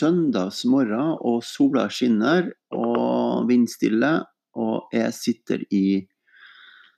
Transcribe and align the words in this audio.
søndagsmorgen, 0.00 1.16
og 1.20 1.44
sola 1.46 1.86
skinner, 1.92 2.50
og 2.72 3.48
vindstille. 3.48 4.12
Og 4.58 4.90
jeg 4.92 5.14
sitter 5.14 5.62
i 5.70 6.02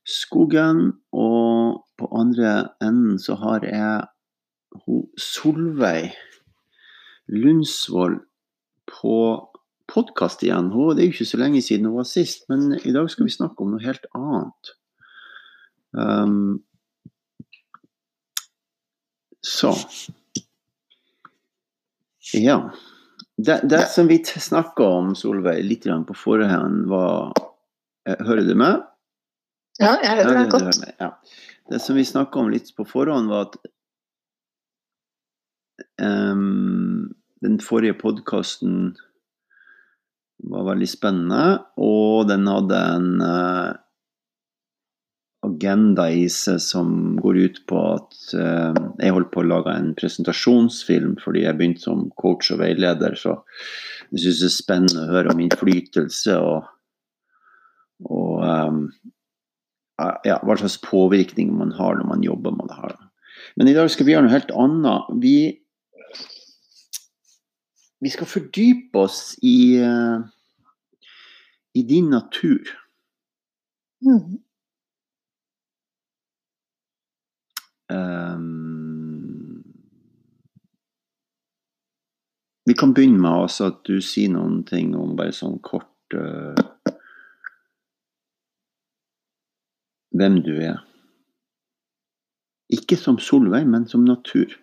skogen, 0.09 0.93
og 1.13 1.83
på 1.99 2.09
andre 2.17 2.73
enden 2.83 3.19
så 3.23 3.37
har 3.43 3.67
jeg 3.69 4.09
Solveig 5.21 6.15
Lundsvold 7.29 8.23
på 8.89 9.17
podkast 9.93 10.43
igjen. 10.47 10.71
Det 10.73 11.03
er 11.03 11.09
jo 11.09 11.15
ikke 11.15 11.29
så 11.29 11.41
lenge 11.41 11.63
siden 11.63 11.91
hun 11.91 12.01
var 12.01 12.09
sist, 12.09 12.49
men 12.49 12.73
i 12.81 12.95
dag 12.95 13.11
skal 13.11 13.29
vi 13.29 13.35
snakke 13.35 13.63
om 13.63 13.75
noe 13.75 13.85
helt 13.85 14.09
annet. 14.17 14.73
Um, 15.93 16.63
så 19.45 19.75
Ja. 22.35 22.71
Det, 23.37 23.61
det 23.65 23.87
som 23.91 24.07
vi 24.07 24.21
snakka 24.25 24.85
om, 24.85 25.15
Solveig, 25.19 25.65
litt 25.65 25.87
på 26.07 26.15
forhånd, 26.15 26.87
var 26.91 27.33
eh, 28.09 28.19
Hører 28.23 28.47
du 28.47 28.55
meg? 28.59 28.83
Ja, 29.81 29.97
jeg 30.05 30.19
hører 30.21 30.37
deg 30.37 30.51
godt. 30.53 30.83
ja. 31.01 31.15
det 31.73 31.81
som 31.81 31.97
vi 31.97 32.05
snakka 32.05 32.43
om 32.43 32.51
litt 32.53 32.69
på 32.77 32.85
forhånd, 32.87 33.31
var 33.33 33.49
at 33.49 33.57
um, 36.03 37.09
den 37.43 37.57
forrige 37.63 37.97
podkasten 37.99 38.93
var 40.53 40.67
veldig 40.69 40.91
spennende, 40.91 41.63
og 41.81 42.29
den 42.31 42.47
hadde 42.51 42.79
en 42.97 43.11
eh, 43.23 43.71
agenda 45.43 46.07
i 46.11 46.29
seg 46.31 46.61
som 46.63 47.17
går 47.23 47.39
ut 47.45 47.57
på 47.71 47.79
at 47.97 48.19
eh, 48.39 48.77
jeg 49.03 49.15
holdt 49.15 49.33
på 49.35 49.43
å 49.43 49.49
lage 49.51 49.75
en 49.75 49.91
presentasjonsfilm 49.99 51.17
fordi 51.23 51.43
jeg 51.47 51.59
begynte 51.59 51.83
som 51.89 52.05
coach 52.21 52.53
og 52.55 52.61
veileder, 52.63 53.17
så 53.19 53.41
jeg 54.13 54.23
syns 54.23 54.43
det 54.43 54.49
er 54.49 54.55
spennende 54.55 55.07
å 55.07 55.17
høre 55.17 55.33
om 55.33 55.43
innflytelse 55.43 56.37
og, 56.39 56.69
og 58.07 58.45
um, 58.45 58.85
ja, 60.27 60.39
hva 60.47 60.57
slags 60.61 60.79
påvirkning 60.85 61.51
man 61.59 61.75
har 61.79 61.99
når 61.99 62.09
man 62.13 62.23
jobber 62.27 62.55
med 62.55 62.71
det 62.71 62.79
her. 62.79 62.95
Men 63.59 63.71
i 63.71 63.75
dag 63.75 63.91
skal 63.91 64.07
vi 64.07 64.15
gjøre 64.15 64.29
noe 64.29 64.35
helt 64.37 64.55
annet. 64.55 65.11
Vi, 65.23 65.37
vi 68.03 68.15
skal 68.15 68.31
fordype 68.31 69.03
oss 69.09 69.21
i, 69.43 69.83
uh, 69.83 70.23
i 71.75 71.83
din 71.89 72.15
natur. 72.15 72.63
Mhm. 74.07 74.39
Ehm, 77.93 79.63
vi 82.65 82.75
kan 82.79 82.95
begynne 82.95 83.21
med 83.21 83.45
også 83.47 83.69
at 83.73 83.83
du 83.89 84.01
sier 84.01 84.33
noen 84.33 84.63
ting 84.69 84.95
om 84.97 85.17
bare 85.19 85.35
sånn 85.37 85.59
kort 85.65 86.17
uh, 86.17 86.55
hvem 90.17 90.41
du 90.47 90.55
er. 90.63 90.81
Ikke 92.73 92.97
som 92.97 93.19
Solveig, 93.21 93.67
men 93.69 93.89
som 93.89 94.05
natur. 94.07 94.55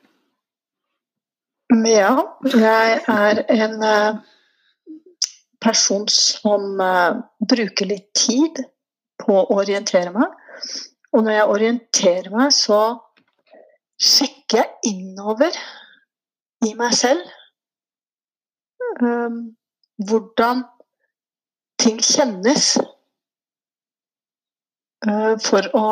Ja, 1.70 2.16
jeg 2.50 3.02
er 3.06 3.44
en 3.54 3.84
eh, 3.86 4.16
person 5.62 6.08
som 6.10 6.80
eh, 6.82 7.20
bruker 7.52 7.86
litt 7.92 8.08
tid 8.18 8.64
på 9.22 9.36
å 9.38 9.60
orientere 9.60 10.10
meg. 10.16 10.34
Og 11.14 11.26
når 11.26 11.36
jeg 11.36 11.52
orienterer 11.54 12.32
meg, 12.34 12.50
så 12.56 12.80
sjekker 14.00 14.64
jeg 14.64 14.94
innover 14.94 15.56
i 16.66 16.74
meg 16.80 16.96
selv 16.96 17.24
um, 19.04 19.42
hvordan 20.08 20.64
ting 21.80 22.00
kjennes. 22.04 22.74
Uh, 25.08 25.36
for 25.40 25.68
å 25.80 25.86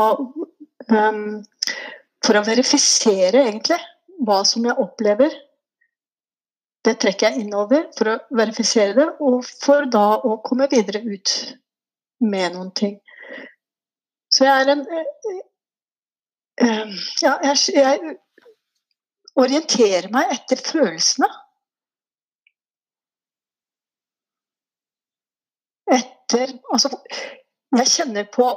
um, 0.91 1.43
For 2.25 2.35
å 2.35 2.43
verifisere, 2.43 3.45
egentlig, 3.45 3.77
hva 4.25 4.41
som 4.43 4.65
jeg 4.65 4.75
opplever. 4.83 5.31
Det 6.83 6.97
trekker 6.99 7.29
jeg 7.29 7.45
innover 7.45 7.85
for 7.95 8.09
å 8.11 8.15
verifisere 8.35 8.95
det, 8.97 9.05
og 9.23 9.45
for 9.47 9.87
da 9.91 10.17
å 10.25 10.33
komme 10.43 10.67
videre 10.71 11.03
ut 11.05 11.33
med 12.25 12.57
noen 12.57 12.73
ting. 12.75 12.97
Så 14.33 14.43
jeg 14.43 14.65
er 14.65 14.73
en 14.73 14.83
eh, 14.83 15.39
Ja, 16.57 17.35
jeg, 17.43 17.57
jeg 17.75 18.15
orienterer 19.37 20.09
meg 20.13 20.31
etter 20.33 20.61
følelsene. 20.65 21.29
Etter 25.87 26.55
Altså, 26.73 26.91
jeg 27.77 27.91
kjenner 27.93 28.25
på 28.33 28.49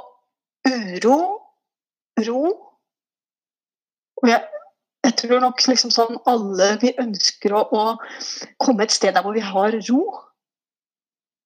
uro, 0.67 1.19
ro. 2.25 2.41
Og 4.21 4.27
jeg, 4.29 4.41
jeg 5.05 5.15
tror 5.21 5.45
nok 5.45 5.63
liksom 5.69 5.93
sånn 5.93 6.19
alle 6.29 6.73
vi 6.81 6.91
ønsker 7.01 7.55
å, 7.57 7.63
å 7.71 8.57
komme 8.61 8.85
et 8.85 8.93
sted 8.93 9.15
der 9.15 9.25
hvor 9.25 9.37
vi 9.37 9.45
har 9.45 9.77
ro. 9.87 10.03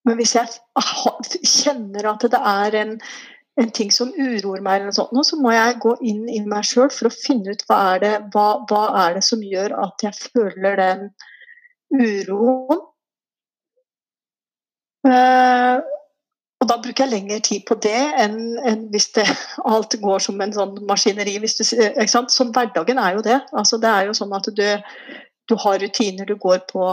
Men 0.05 0.19
hvis 0.19 0.35
jeg 0.37 0.49
kjenner 1.49 2.11
at 2.11 2.25
det 2.31 2.41
er 2.41 2.79
en, 2.81 2.97
en 3.61 3.71
ting 3.71 3.91
som 3.93 4.11
uroer 4.11 4.63
meg, 4.63 4.81
eller 4.81 4.89
noe 4.89 4.97
sånt, 4.97 5.27
så 5.27 5.39
må 5.39 5.53
jeg 5.55 5.79
gå 5.83 5.95
inn 6.03 6.25
i 6.27 6.41
meg 6.43 6.67
sjøl 6.67 6.89
for 6.91 7.07
å 7.07 7.15
finne 7.15 7.55
ut 7.55 7.63
hva 7.69 7.77
er, 7.93 8.01
det, 8.03 8.13
hva, 8.33 8.47
hva 8.69 8.83
er 9.05 9.17
det 9.17 9.23
som 9.27 9.43
gjør 9.43 9.77
at 9.85 10.03
jeg 10.03 10.17
føler 10.19 10.79
den 10.81 11.05
uroen. 11.95 12.83
Uh, 15.05 15.79
og 16.63 16.69
da 16.71 16.79
bruker 16.81 17.05
jeg 17.05 17.13
lengre 17.13 17.39
tid 17.45 17.63
på 17.69 17.77
det 17.83 17.97
enn, 18.23 18.39
enn 18.65 18.87
hvis 18.93 19.11
det, 19.15 19.25
alt 19.71 19.95
går 20.01 20.23
som 20.27 20.39
en 20.41 20.55
sånn 20.55 20.75
maskineri. 20.89 21.37
Du, 21.39 21.47
ikke 21.47 22.11
sant? 22.11 22.33
Sånn 22.33 22.53
hverdagen 22.55 22.99
er 22.99 23.15
jo 23.15 23.25
det. 23.25 23.39
Altså, 23.53 23.79
det 23.81 23.91
er 23.91 24.09
jo 24.09 24.15
sånn 24.17 24.33
at 24.35 24.49
du, 24.57 24.65
du 25.47 25.55
har 25.63 25.79
rutiner, 25.79 26.27
du 26.27 26.35
går 26.41 26.65
på 26.71 26.87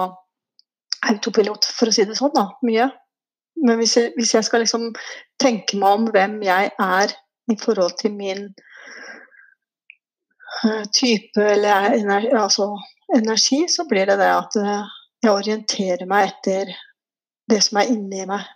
autopilot, 1.08 1.66
for 1.74 1.90
å 1.90 1.94
si 1.94 2.06
det 2.06 2.18
sånn. 2.18 2.34
da, 2.36 2.52
Mye. 2.66 2.90
Men 3.56 3.78
hvis 3.78 3.96
jeg, 3.96 4.12
hvis 4.16 4.34
jeg 4.34 4.44
skal 4.44 4.64
liksom 4.64 4.88
tenke 5.42 5.78
meg 5.78 5.98
om 5.98 6.06
hvem 6.14 6.40
jeg 6.46 6.70
er 6.80 7.12
i 7.52 7.56
forhold 7.60 7.94
til 8.00 8.14
min 8.14 8.48
eh, 10.64 10.84
type 10.94 11.44
eller 11.54 11.92
energi, 11.98 12.32
altså 12.38 12.72
energi, 13.16 13.68
så 13.68 13.86
blir 13.88 14.06
det 14.10 14.18
det 14.22 14.32
at 14.32 14.58
eh, 14.62 14.90
jeg 15.22 15.32
orienterer 15.36 16.08
meg 16.10 16.32
etter 16.32 16.74
det 17.50 17.60
som 17.62 17.78
er 17.82 17.92
inni 17.92 18.26
meg. 18.26 18.46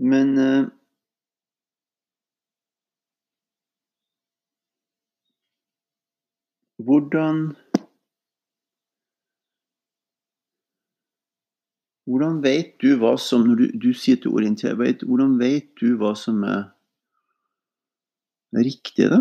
Men 0.00 0.38
eh, 0.38 0.66
hvordan 6.84 7.50
Hvordan 12.10 12.40
vet 12.42 12.72
du 12.82 12.96
hva 12.98 13.12
som 13.22 13.44
Når 13.46 13.58
du, 13.60 13.66
du 13.78 13.90
sier 13.94 14.18
at 14.18 14.26
orienterer, 14.26 14.78
vet, 14.80 15.04
hvordan 15.06 15.36
vet 15.38 15.68
du 15.78 15.92
hva 16.00 16.14
som 16.18 16.42
er 16.42 16.64
riktig, 18.66 19.06
da? 19.12 19.20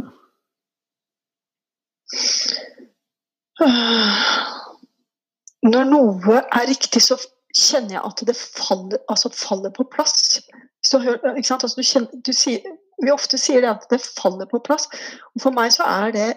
Når 5.70 5.90
noe 5.92 6.40
er 6.40 6.66
riktig, 6.70 7.04
så 7.04 7.20
kjenner 7.54 7.98
jeg 7.98 8.06
at 8.08 8.24
det 8.30 8.38
faller, 8.38 9.02
altså 9.12 9.30
faller 9.36 9.74
på 9.76 9.86
plass. 9.92 10.40
Sant? 10.86 11.06
Altså 11.52 11.76
du 11.76 11.84
kjenner, 11.86 12.22
du 12.26 12.34
sier, 12.34 12.64
vi 13.04 13.12
ofte 13.14 13.38
sier 13.40 13.64
det 13.64 13.72
at 13.72 13.86
det 13.92 14.00
faller 14.02 14.48
på 14.50 14.62
plass. 14.66 14.88
Og 15.36 15.44
for 15.44 15.56
meg 15.56 15.74
så 15.76 15.86
er 15.88 16.16
det 16.16 16.30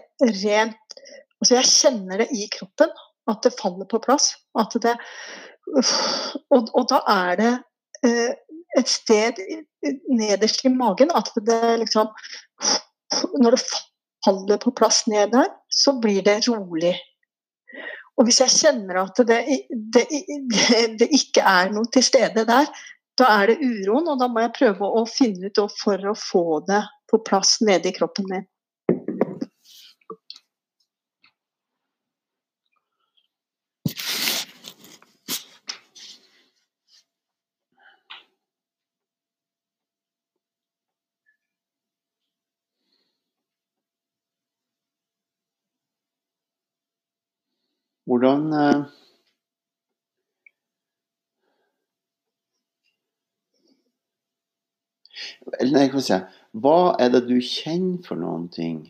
rent 0.42 0.78
altså 1.42 1.58
Jeg 1.58 1.70
kjenner 1.70 2.22
det 2.22 2.30
i 2.34 2.46
kroppen, 2.54 2.92
at 3.30 3.42
det 3.44 3.54
faller 3.58 3.88
på 3.90 4.00
plass. 4.02 4.32
At 4.58 4.74
det, 4.82 4.94
og, 6.54 6.70
og 6.70 6.88
da 6.90 7.02
er 7.10 7.38
det 7.40 7.52
eh, 8.06 8.34
et 8.78 8.88
sted 8.88 9.38
nederst 10.08 10.64
i 10.64 10.72
magen 10.72 11.10
at 11.14 11.28
det 11.44 11.78
liksom 11.82 12.08
Når 13.42 13.56
det 13.56 13.62
faller 14.24 14.60
på 14.62 14.70
plass 14.70 15.02
ned 15.10 15.34
der, 15.34 15.50
så 15.68 15.92
blir 16.00 16.22
det 16.24 16.46
rolig. 16.48 16.94
Og 18.16 18.28
hvis 18.28 18.40
jeg 18.40 18.54
kjenner 18.54 19.02
at 19.02 19.18
det, 19.28 19.40
det, 19.70 20.06
det, 20.52 20.82
det 21.00 21.08
ikke 21.12 21.44
er 21.44 21.72
noe 21.74 21.90
til 21.92 22.04
stede 22.06 22.46
der, 22.48 22.70
da 23.20 23.28
er 23.42 23.50
det 23.50 23.58
uroen, 23.60 24.08
og 24.08 24.20
da 24.20 24.28
må 24.30 24.40
jeg 24.44 24.54
prøve 24.56 24.88
å 24.88 25.04
finne 25.08 25.50
ut 25.50 25.60
for 25.76 26.08
å 26.08 26.14
få 26.16 26.62
det 26.68 26.80
på 27.10 27.20
plass 27.26 27.58
nede 27.60 27.90
i 27.90 27.96
kroppen 27.96 28.30
min. 28.30 28.46
Hvordan 48.12 48.52
eh, 48.52 48.80
nei, 55.72 55.86
hva 55.88 56.00
skal 56.02 56.18
jeg 56.18 56.26
Hva 56.60 56.80
er 57.00 57.14
det 57.14 57.22
du 57.30 57.38
kjenner 57.40 58.02
for 58.04 58.20
noen 58.20 58.50
ting 58.52 58.82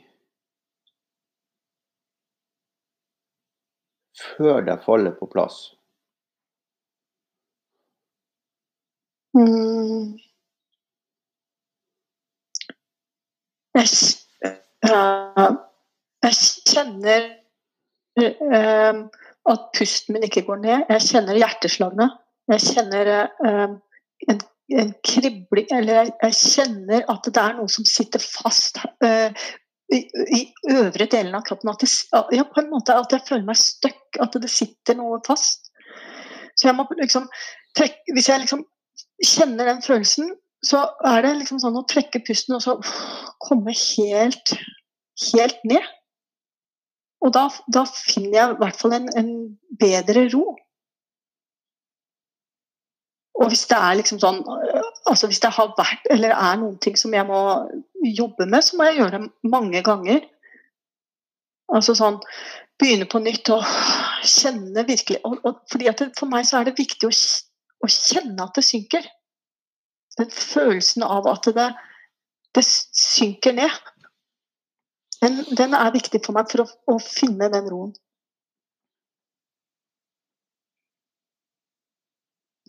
før 4.23 4.67
det 4.67 4.75
faller 4.83 5.15
på 5.21 5.29
plass? 5.31 5.61
Mm. 9.39 10.19
Jeg, 13.79 13.87
jeg 16.27 16.35
kjenner 16.73 17.31
uh, 18.21 19.03
at 19.53 19.69
pusten 19.77 20.17
min 20.17 20.27
ikke 20.29 20.45
går 20.47 20.63
ned. 20.63 20.85
Jeg 20.91 21.07
kjenner 21.09 21.41
hjerteslagene. 21.41 22.09
Jeg 22.53 22.65
kjenner 22.67 23.13
uh, 23.47 23.75
en, 24.29 24.43
en, 24.79 24.93
kribling 25.07 25.71
Eller 25.73 26.01
jeg, 26.01 26.13
jeg, 26.23 26.39
kjenner 26.39 27.05
at 27.13 27.29
det 27.29 27.43
er 27.43 27.57
noe 27.59 27.71
som 27.71 27.87
sitter 27.87 28.23
fast 28.23 28.81
i, 29.93 29.99
i, 30.01 30.41
øvre 30.73 31.07
delen 31.07 31.35
av 31.39 31.45
kroppen. 31.47 31.73
At 31.73 31.85
det, 31.85 31.91
ja, 32.37 32.47
på 32.49 32.63
en 32.63 32.71
måte 32.73 32.97
at 32.97 33.13
jeg 33.15 33.27
føler 33.29 33.49
meg 33.49 33.61
stuck. 33.61 34.21
At 34.23 34.37
det 34.39 34.51
sitter 34.51 34.99
noe 34.99 35.21
fast. 35.27 35.73
Så 36.57 36.69
jeg 36.69 36.77
må 36.77 36.87
liksom 36.99 37.29
trekke 37.79 38.15
Hvis 38.17 38.29
jeg 38.29 38.43
liksom 38.43 38.67
kjenner 39.23 39.71
den 39.71 39.83
følelsen, 39.85 40.33
så 40.67 40.85
er 41.07 41.25
det 41.25 41.37
liksom 41.41 41.61
sånn 41.63 41.79
å 41.79 41.87
trekke 41.91 42.23
pusten 42.27 42.57
og 42.57 42.63
så 42.65 42.77
komme 43.43 43.75
helt, 43.75 44.55
helt 45.33 45.65
ned. 45.69 45.87
Og 47.23 47.33
da, 47.35 47.47
da 47.71 47.85
finner 47.87 48.37
jeg 48.37 48.53
i 48.53 48.61
hvert 48.61 48.79
fall 48.79 48.97
en, 48.99 49.09
en, 49.19 49.33
bedre 49.79 50.27
ro. 50.35 50.57
Og 53.43 53.49
hvis 53.51 53.65
det 53.71 53.79
er 53.79 53.97
liksom 53.99 54.19
sånn 54.23 54.43
altså 55.09 55.27
Hvis 55.27 55.41
det 55.43 55.51
har 55.57 55.73
vært 55.79 56.05
eller 56.13 56.35
er 56.37 56.59
noen 56.61 56.77
ting 56.85 56.99
som 57.01 57.15
jeg 57.17 57.27
må 57.27 57.41
jobbe 58.05 58.47
med, 58.47 58.63
så 58.63 58.77
må 58.77 58.87
jeg 58.87 59.01
gjøre 59.01 59.19
det 59.19 59.51
mange 59.55 59.81
ganger. 59.87 60.21
Altså 61.73 61.97
sånn 61.99 62.21
Begynne 62.83 63.07
på 63.07 63.21
nytt 63.23 63.49
og 63.55 63.65
kjenne 64.27 64.85
virkelig 64.89 65.21
og, 65.29 65.39
og 65.47 65.63
fordi 65.71 65.91
det, 65.99 66.09
For 66.19 66.31
meg 66.31 66.47
så 66.49 66.61
er 66.61 66.69
det 66.69 66.79
viktig 66.79 67.09
å 67.09 67.13
å 67.83 67.91
kjenne 67.91 68.47
at 68.47 68.59
det 68.59 68.65
synker. 68.67 69.07
Den 70.19 70.31
følelsen 70.31 71.05
av 71.07 71.27
at 71.31 71.49
det, 71.57 71.69
det 72.57 72.65
synker 72.67 73.57
ned. 73.57 73.92
Den, 75.23 75.45
den, 75.57 75.75
er 75.75 75.93
viktig 75.95 76.19
for 76.25 76.35
meg 76.35 76.49
for 76.51 76.65
å, 76.65 76.71
å 76.91 76.95
finne 77.03 77.47
den 77.53 77.69
roen. 77.71 77.93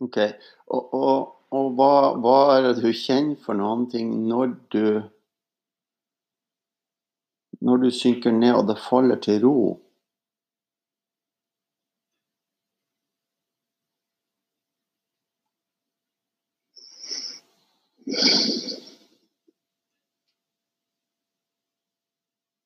Ok. 0.05 0.19
Og, 0.67 0.93
og, 0.93 1.31
og 1.53 1.71
hva, 1.77 1.93
hva, 2.21 2.37
er 2.57 2.67
det 2.67 2.83
du 2.83 2.91
kjenner 2.93 3.39
for 3.41 3.57
noen 3.57 3.87
ting 3.89 4.13
når 4.29 4.55
du 4.75 4.85
Når 7.63 7.77
du 7.79 7.91
synker 7.95 8.33
ned 8.35 8.57
og 8.57 8.65
det 8.67 8.75
faller 8.83 9.19
til 9.23 9.37
ro? 9.45 9.57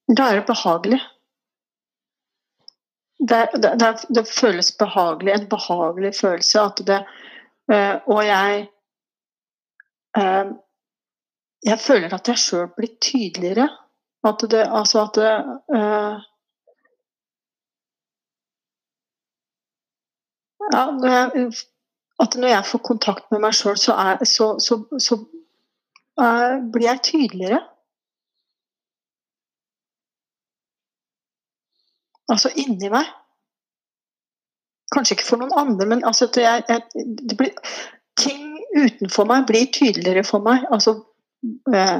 Da 0.07 0.23
er 0.23 0.35
det 0.39 0.45
behagelig. 0.47 0.99
Det, 3.19 3.49
det, 3.53 3.71
det, 3.79 4.15
det 4.15 4.27
føles 4.27 4.71
behagelig, 4.79 5.33
en 5.33 5.49
behagelig 5.49 6.13
følelse 6.15 6.59
at 6.59 6.77
det 6.87 7.05
øh, 7.71 7.95
Og 8.07 8.25
jeg 8.25 8.69
øh, 10.17 10.47
Jeg 11.65 11.79
føler 11.79 12.13
at 12.13 12.27
jeg 12.27 12.37
sjøl 12.37 12.67
blir 12.77 12.95
tydeligere. 13.01 13.69
At 14.23 14.41
det 14.51 14.63
Altså 14.79 15.01
at 15.03 15.15
det 15.15 15.31
øh, 15.75 16.17
Ja, 20.73 20.85
når 20.91 21.07
jeg, 21.07 21.53
at 22.19 22.35
når 22.35 22.47
jeg 22.47 22.65
får 22.65 22.77
kontakt 22.77 23.31
med 23.31 23.39
meg 23.39 23.53
sjøl, 23.55 23.77
så, 23.77 23.93
så, 24.23 24.45
så, 24.59 24.99
så 24.99 25.15
blir 26.73 26.87
jeg 26.89 26.99
tydeligere. 27.03 27.61
Altså 32.31 32.51
inni 32.55 32.89
meg. 32.91 33.07
Kanskje 34.93 35.17
ikke 35.17 35.27
for 35.27 35.41
noen 35.41 35.55
andre, 35.59 35.87
men 35.87 36.05
altså 36.07 36.29
jeg, 36.35 36.63
jeg, 36.69 37.35
blir, 37.39 37.51
ting 38.19 38.55
utenfor 38.77 39.27
meg 39.27 39.47
blir 39.49 39.67
tydeligere 39.73 40.23
for 40.27 40.43
meg. 40.43 40.63
Altså 40.71 40.95
eh, 41.73 41.99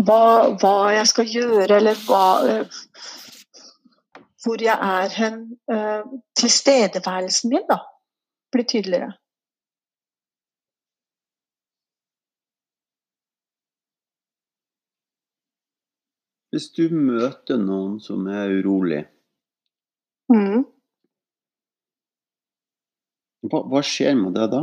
hva, 0.00 0.22
hva, 0.60 0.74
jeg 0.96 1.08
skal 1.10 1.32
gjøre, 1.36 1.70
eller 1.78 2.04
hva 2.06 2.24
eh, 2.48 2.82
Hvor 4.42 4.62
jeg 4.62 4.74
er 4.74 5.12
hen. 5.14 5.42
Eh, 5.70 6.04
tilstedeværelsen 6.38 7.52
min, 7.52 7.66
da, 7.68 7.78
blir 8.52 8.66
tydeligere. 8.68 9.12
Hvis 16.52 16.66
du 16.76 16.82
møter 16.92 17.56
noen 17.56 17.94
som 18.04 18.26
er 18.28 18.50
urolig, 18.52 18.98
mm. 20.28 20.58
hva, 23.48 23.60
hva, 23.72 23.80
skjer 23.88 24.18
med 24.18 24.36
det 24.36 24.50
da? 24.52 24.60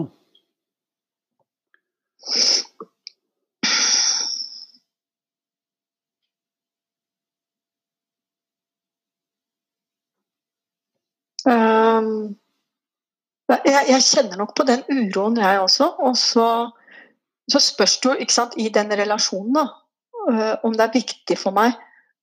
Um, 11.49 12.13
jeg, 13.49 13.66
jeg, 13.90 14.06
kjenner 14.11 14.37
nok 14.37 14.54
på 14.54 14.69
den 14.69 14.85
uroen, 14.94 15.42
jeg 15.42 15.66
også. 15.66 15.90
Og 16.06 16.13
så, 16.21 16.47
så 17.49 17.66
spørs 17.71 17.97
det 18.06 18.13
jo, 18.13 18.31
sant, 18.37 18.61
i 18.61 18.69
den 18.78 18.94
relasjonen, 18.94 19.56
da 19.57 19.69
Eh, 20.30 20.56
om 20.63 20.75
det 20.75 20.85
er 20.85 20.97
viktig 20.97 21.37
for 21.40 21.56
meg 21.56 21.78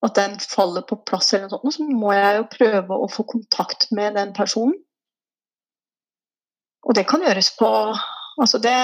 at 0.05 0.19
den 0.19 0.37
faller 0.41 0.85
på 0.87 0.99
plass, 1.09 1.33
eller 1.33 1.49
noe 1.49 1.57
sånt, 1.57 1.76
så 1.76 1.87
må 1.88 2.12
jeg 2.15 2.37
jo 2.37 2.49
prøve 2.53 2.99
å 3.00 3.09
få 3.11 3.25
kontakt 3.29 3.88
med 3.97 4.19
den 4.19 4.35
personen. 4.37 4.76
Og 6.87 6.95
det 6.95 7.07
kan 7.09 7.25
gjøres 7.25 7.55
på 7.59 7.71
Altså 8.37 8.59
det, 8.61 8.76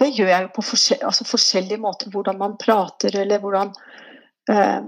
det 0.00 0.06
gjør 0.16 0.30
jeg 0.30 0.44
jo 0.46 0.48
på 0.56 0.62
forskjell, 0.64 1.02
altså 1.04 1.26
forskjellige 1.28 1.76
måter. 1.82 2.08
Hvordan 2.08 2.38
man 2.40 2.54
prater, 2.56 3.12
eller 3.20 3.42
hvordan 3.42 3.74
eh, 4.48 4.86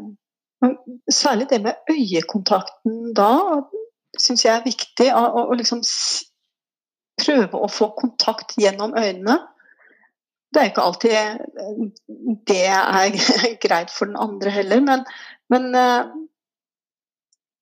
særlig 1.12 1.50
det 1.50 1.58
med 1.60 1.90
øyekontakten 1.92 3.10
da 3.12 3.34
syns 4.16 4.46
jeg 4.46 4.54
er 4.54 4.64
viktig. 4.64 5.10
Å, 5.12 5.44
å 5.52 5.58
liksom 5.58 5.82
prøve 7.20 7.60
å 7.60 7.68
få 7.68 7.90
kontakt 7.98 8.56
gjennom 8.60 8.96
øynene. 8.96 9.36
Det 10.50 10.62
er 10.62 10.72
ikke 10.72 10.86
alltid 10.88 11.18
eh, 11.18 11.84
det 12.48 12.64
er 12.72 13.20
greit 13.66 13.92
for 13.92 14.10
den 14.10 14.18
andre 14.20 14.54
heller, 14.54 14.80
men, 14.86 15.04
men, 15.50 15.74
eh, 15.74 16.10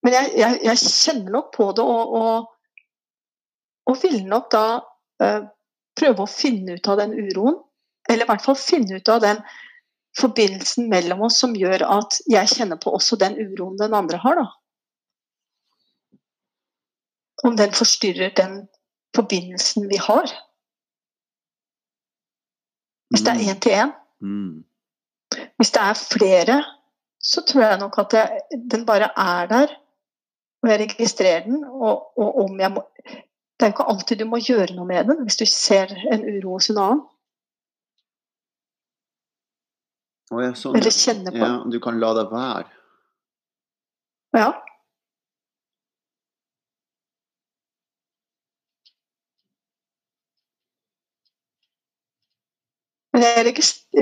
men 0.05 0.15
jeg, 0.15 0.33
jeg, 0.39 0.59
jeg, 0.65 0.81
kjenner 0.85 1.35
nok 1.39 1.53
på 1.57 1.71
det 1.77 1.85
og, 1.85 2.13
og, 2.19 2.51
og 3.89 4.03
vil 4.03 4.21
nok 4.29 4.51
da 4.53 4.67
uh, 5.25 5.47
prøve 5.99 6.25
å 6.25 6.31
finne 6.31 6.77
ut 6.77 6.91
av 6.93 7.01
den 7.01 7.17
uroen. 7.17 7.57
Eller 8.09 8.25
i 8.25 8.29
hvert 8.31 8.45
fall 8.45 8.57
finne 8.61 9.01
ut 9.01 9.11
av 9.13 9.23
den 9.25 9.41
forbindelsen 10.19 10.89
mellom 10.93 11.27
oss 11.27 11.41
som 11.43 11.57
gjør 11.57 11.85
at 11.87 12.21
jeg 12.31 12.51
kjenner 12.55 12.81
på 12.81 12.93
også 12.97 13.19
den 13.21 13.37
uroen 13.41 13.79
den 13.81 13.97
andre 13.97 14.21
har. 14.23 14.41
da. 14.43 14.47
Om 17.49 17.57
den 17.59 17.75
forstyrrer 17.77 18.33
den 18.37 18.61
forbindelsen 19.17 19.89
vi 19.91 20.01
har. 20.03 20.31
Hvis 23.09 23.25
det 23.25 23.35
er 23.35 23.45
én 23.45 23.57
mm. 23.57 23.61
til 23.65 23.73
én. 23.73 23.93
Mm. 24.21 24.57
Hvis 25.57 25.73
det 25.75 25.83
er 25.83 26.01
flere, 26.01 26.57
så 27.21 27.43
tror 27.47 27.63
jeg 27.63 27.79
nok 27.81 27.99
at 27.99 28.15
jeg, 28.15 28.41
den 28.71 28.87
bare 28.87 29.11
er 29.17 29.47
der. 29.51 29.75
Og 30.63 30.71
jeg 30.71 30.81
registrerer 30.81 31.45
den. 31.45 31.65
Og, 31.65 32.19
og 32.19 32.45
om 32.45 32.61
jeg 32.61 32.73
må 32.73 32.85
Det 33.59 33.67
er 33.67 33.71
jo 33.71 33.75
ikke 33.75 33.91
alltid 33.91 34.19
du 34.21 34.25
må 34.31 34.39
gjøre 34.39 34.75
noe 34.77 34.87
med 34.87 35.09
den 35.09 35.25
hvis 35.27 35.37
du 35.41 35.47
ser 35.51 35.91
en 36.13 36.23
uro 36.23 36.53
hos 36.53 36.69
en 36.71 36.79
annen. 36.79 37.01
Oh, 40.31 40.43
ja, 40.45 40.53
sånn, 40.55 40.77
Eller 40.77 40.93
kjenne 40.93 41.33
på 41.33 41.41
ja, 41.41 41.55
Du 41.73 41.79
kan 41.83 41.99
la 41.99 42.13
det 42.15 42.27
være. 42.31 42.69
Ja. 44.37 44.51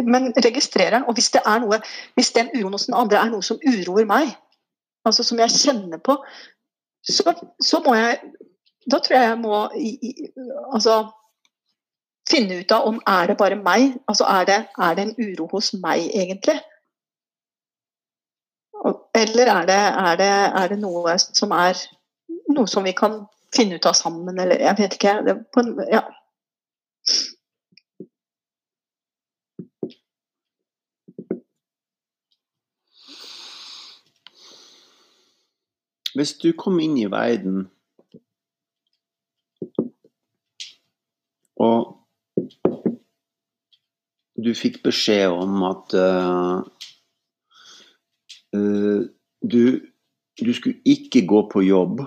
Men 0.07 0.33
registrerer 0.45 0.99
den. 0.99 1.07
Og 1.09 1.17
hvis 1.19 1.31
det 1.35 1.43
er 1.47 1.63
noe, 1.63 1.81
hvis 2.15 2.33
den 2.37 2.51
uroen 2.55 2.77
hos 2.77 2.89
den 2.89 2.99
andre 2.99 3.21
er 3.21 3.33
noe 3.33 3.45
som 3.45 3.61
uroer 3.63 4.09
meg, 4.09 4.33
altså 5.07 5.27
som 5.27 5.41
jeg 5.41 5.55
kjenner 5.55 6.03
på, 6.03 6.19
så, 7.07 7.35
så 7.63 7.83
må 7.87 7.95
jeg 7.95 8.19
Da 8.87 8.99
tror 9.03 9.17
jeg 9.17 9.29
jeg 9.29 9.39
må 9.43 9.57
i, 9.75 9.89
i, 10.07 10.29
altså, 10.71 11.09
finne 12.31 12.61
ut 12.61 12.71
av 12.71 12.85
om 12.87 13.01
er 13.11 13.33
det 13.33 13.35
bare 13.41 13.57
meg. 13.59 13.97
Altså 14.07 14.29
er 14.31 14.45
det, 14.47 14.59
er 14.79 14.95
det 14.95 15.03
en 15.03 15.17
uro 15.19 15.49
hos 15.57 15.73
meg, 15.83 16.05
egentlig? 16.15 16.61
Eller 19.19 19.51
er 19.51 19.67
det, 19.67 19.81
er, 20.05 20.17
det, 20.21 20.31
er 20.61 20.69
det, 20.71 20.79
noe 20.79 21.17
som 21.19 21.51
er 21.57 21.81
noe 22.55 22.69
som 22.71 22.87
vi 22.87 22.93
kan 22.95 23.25
finne 23.57 23.81
ut 23.81 23.89
av 23.89 23.97
sammen, 23.99 24.39
eller 24.39 24.63
jeg 24.63 24.79
vet 24.79 24.97
ikke. 24.99 25.17
Det, 25.27 25.37
en, 25.63 25.73
ja. 25.91 26.05
Hvis 36.17 36.39
du 36.41 36.53
kom 36.57 36.79
inn 36.81 36.97
i 36.97 37.11
verden 37.13 37.67
og 41.61 41.93
du 44.37 44.53
fikk 44.57 44.83
beskjed 44.85 45.33
om 45.33 45.63
at 45.69 45.97
uh, 45.97 46.61
du, 48.57 49.61
du, 50.41 50.53
skulle 50.57 50.81
ikke 50.85 51.25
gå 51.29 51.43
på 51.53 51.65
jobb. 51.65 52.03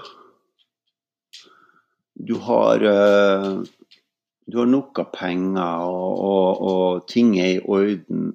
Du 2.29 2.35
har, 2.45 2.85
uh, 2.85 3.65
du 4.45 4.59
har 4.61 4.69
nok 4.69 5.01
av 5.01 5.11
penger, 5.15 5.89
og, 5.89 6.23
og, 6.29 6.61
og, 6.69 7.07
ting 7.09 7.35
er 7.39 7.57
i 7.57 7.61
orden. 7.65 8.31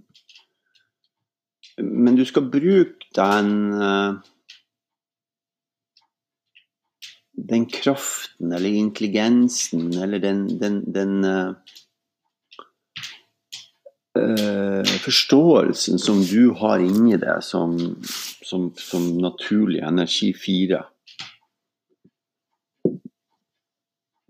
Men 1.78 2.18
du 2.18 2.24
skal 2.26 2.50
bruke 2.50 3.10
den 3.18 3.50
den 7.36 7.66
kraften 7.66 8.52
eller 8.52 8.68
intelligensen 8.68 10.02
eller 10.02 10.18
den, 10.18 10.58
den, 10.58 10.92
den 10.92 11.24
uh, 11.24 11.54
forståelsen 14.84 15.98
som 15.98 16.22
du 16.22 16.50
har 16.50 16.78
inni 16.78 17.16
deg 17.18 17.42
som, 17.42 17.96
som, 18.42 18.70
som 18.78 19.18
naturlig 19.18 19.82
energi 19.82 20.32
fire. 20.34 20.84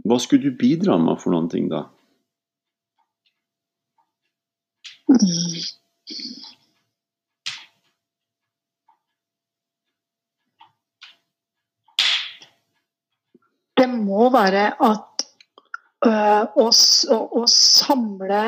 Hva 0.05 0.19
skulle 0.21 0.51
du 0.51 0.57
bidra 0.57 0.99
med 1.01 1.21
for 1.21 1.33
noen 1.33 1.49
ting 1.53 1.69
da? 1.73 1.87
Mm. 5.09 6.44
Det 13.79 13.89
må 13.91 14.29
være 14.35 14.67
at 14.87 15.25
øh, 16.07 16.45
å, 16.65 16.69
å, 16.71 17.47
samle 17.51 18.45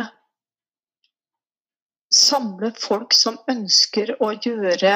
Samle 2.16 2.71
folk 2.78 3.12
som 3.12 3.35
ønsker 3.50 4.12
å 4.23 4.28
gjøre 4.38 4.92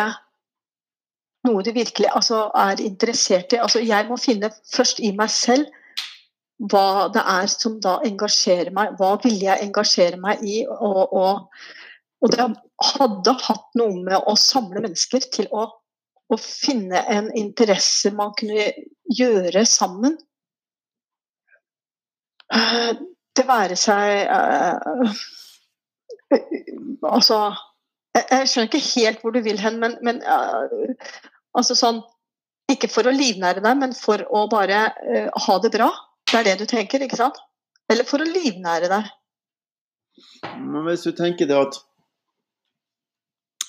noe 1.45 1.65
de 1.67 1.73
virkelig 1.75 2.07
altså, 2.15 2.45
er 2.57 2.81
interessert 2.85 3.53
i. 3.53 3.59
Altså, 3.61 3.83
jeg 3.83 4.07
må 4.09 4.17
finne 4.21 4.53
først 4.71 5.03
i 5.05 5.11
meg 5.19 5.33
selv 5.35 5.67
hva 6.71 7.09
det 7.13 7.25
er 7.35 7.51
som 7.51 7.81
da 7.83 7.97
engasjerer 8.07 8.71
meg. 8.77 8.95
Hva 9.01 9.17
vil 9.25 9.37
jeg 9.43 9.67
engasjere 9.67 10.21
meg 10.23 10.45
i? 10.47 10.63
Og, 10.71 11.13
og, 11.19 11.61
og 12.23 12.33
det 12.33 12.47
hadde 12.95 13.37
hatt 13.43 13.81
noe 13.81 13.97
med 14.07 14.31
å 14.31 14.37
samle 14.39 14.85
mennesker 14.85 15.27
til 15.35 15.51
å, 15.51 15.67
å 16.31 16.39
finne 16.41 17.03
en 17.11 17.31
interesse 17.39 18.13
man 18.15 18.35
kunne 18.39 18.71
gjøre 19.11 19.65
sammen. 19.69 20.17
Eh, 22.55 22.93
det 23.39 23.47
være 23.47 23.77
seg 23.79 24.27
uh, 24.27 25.13
Altså 27.07 27.37
jeg, 28.17 28.49
skjønner 28.51 28.67
ikke 28.67 28.81
helt 28.89 29.21
hvor 29.23 29.35
du 29.35 29.39
vil 29.45 29.59
hen, 29.63 29.79
men, 29.83 29.95
men 30.03 30.19
altså 31.55 31.77
sånn 31.79 32.01
Ikke 32.71 32.91
for 32.91 33.07
å 33.07 33.15
livnære 33.15 33.63
deg, 33.63 33.79
men 33.79 33.95
for 33.95 34.25
å 34.35 34.45
bare 34.51 34.81
ha 35.47 35.57
det 35.63 35.71
bra. 35.75 35.89
Det 36.27 36.41
er 36.41 36.49
det 36.49 36.57
du 36.61 36.67
tenker, 36.71 37.03
ikke 37.03 37.19
sant? 37.19 37.39
Eller 37.91 38.07
for 38.07 38.23
å 38.23 38.29
livnære 38.29 38.91
deg. 38.91 39.09
Men 40.59 40.85
hvis 40.87 41.07
du 41.07 41.11
tenker 41.19 41.51
det 41.51 41.59
at 41.59 41.81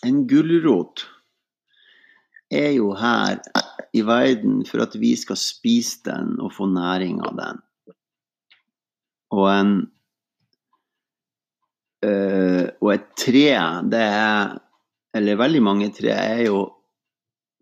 en 0.06 0.24
gulrot 0.30 1.06
er 2.52 2.72
jo 2.76 2.92
her 2.94 3.40
i 3.94 4.04
verden 4.06 4.66
for 4.68 4.84
at 4.84 4.96
vi 5.00 5.16
skal 5.20 5.40
spise 5.40 6.04
den 6.06 6.40
og 6.40 6.54
få 6.56 6.68
næring 6.72 7.22
av 7.26 7.36
den. 7.40 7.62
Og, 9.32 9.48
en, 9.56 9.74
øh, 12.04 12.68
og 12.82 12.94
et 12.94 13.08
tre, 13.18 13.48
det 13.92 14.04
er 14.04 14.60
Eller 15.14 15.36
veldig 15.36 15.60
mange 15.64 15.90
tre 15.92 16.08
er 16.08 16.46
jo 16.46 16.60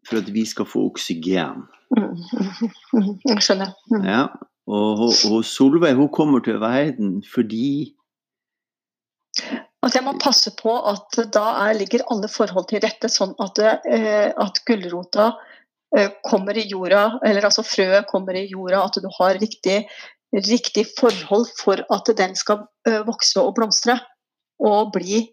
for 0.06 0.18
at 0.22 0.28
vi 0.34 0.44
skal 0.46 0.68
få 0.70 0.84
oksygen. 0.92 1.64
Jeg 3.30 3.42
skjønner. 3.42 3.72
Mm. 3.90 4.04
Ja, 4.06 4.28
og, 4.70 5.10
og 5.32 5.40
Solveig 5.46 5.96
hun 5.98 6.12
kommer 6.14 6.44
til 6.46 6.60
verden 6.62 7.24
fordi 7.34 7.96
at 9.86 9.96
jeg 9.96 10.04
må 10.04 10.16
passe 10.20 10.52
på 10.60 10.74
at 10.92 11.20
da 11.34 11.46
er, 11.66 11.78
ligger 11.80 12.04
alle 12.12 12.30
forhold 12.32 12.68
til 12.70 12.82
rette, 12.84 13.10
sånn 13.12 13.36
at, 13.40 13.62
eh, 13.88 14.30
at 14.36 14.62
gulrota 14.68 15.32
eh, 15.96 16.12
kommer 16.28 16.58
i 16.60 16.68
jorda, 16.68 17.20
eller 17.26 17.48
altså 17.48 17.64
frøet 17.64 18.10
kommer 18.10 18.36
i 18.36 18.48
jorda, 18.52 18.84
at 18.86 19.00
du 19.00 19.10
har 19.20 19.40
riktig 19.40 19.86
riktig 20.30 20.84
forhold 20.94 21.48
for 21.58 21.82
at 21.90 22.10
den 22.14 22.36
skal 22.38 22.68
vokse 23.08 23.42
og 23.42 23.56
blomstre 23.58 23.96
og 24.62 24.92
bli 24.94 25.24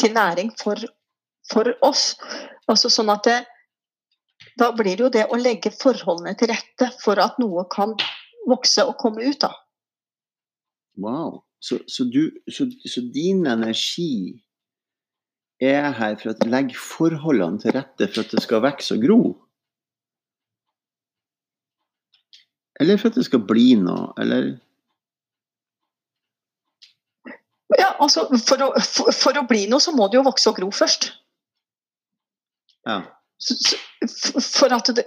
til 0.00 0.14
næring 0.14 0.52
for, 0.56 0.80
for 1.50 1.68
oss. 1.84 2.14
Altså 2.70 2.88
sånn 2.88 3.12
at 3.12 3.26
det, 3.28 3.38
da 4.60 4.70
blir 4.76 4.96
det 4.96 5.04
jo 5.04 5.12
det 5.12 5.26
å 5.30 5.40
legge 5.40 5.72
forholdene 5.74 6.34
til 6.38 6.50
rette 6.52 6.90
for 7.02 7.20
at 7.22 7.38
noe 7.42 7.66
kan 7.72 7.94
vokse 8.48 8.84
og 8.86 8.96
komme 9.00 9.24
ut. 9.24 9.40
da. 9.42 9.52
Wow. 11.00 11.42
Så, 11.64 11.78
så, 11.86 12.04
du, 12.04 12.30
så, 12.52 12.66
så 12.88 13.00
din 13.14 13.46
energi 13.46 14.42
er 15.64 15.94
her 15.96 16.18
for 16.20 16.34
å 16.34 16.48
legge 16.50 16.76
forholdene 16.76 17.62
til 17.62 17.72
rette 17.72 18.08
for 18.10 18.20
at 18.20 18.34
det 18.34 18.42
skal 18.44 18.60
vokse 18.64 18.96
og 18.96 19.06
gro? 19.06 19.18
Eller 22.82 23.00
for 23.00 23.08
at 23.08 23.16
det 23.16 23.24
skal 23.30 23.46
bli 23.48 23.70
noe, 23.80 24.10
eller? 24.20 24.52
Ja, 27.78 27.94
altså 27.96 28.26
for 28.36 28.60
å, 28.66 28.70
for, 28.84 29.14
for 29.14 29.40
å, 29.40 29.48
bli 29.48 29.64
noe, 29.70 29.80
så 29.80 29.94
må 29.96 30.10
det 30.10 30.20
jo 30.20 30.28
vokse 30.28 30.50
og 30.50 30.60
gro 30.60 30.68
først. 30.74 31.14
Ja. 32.84 33.00
Det, 33.40 35.00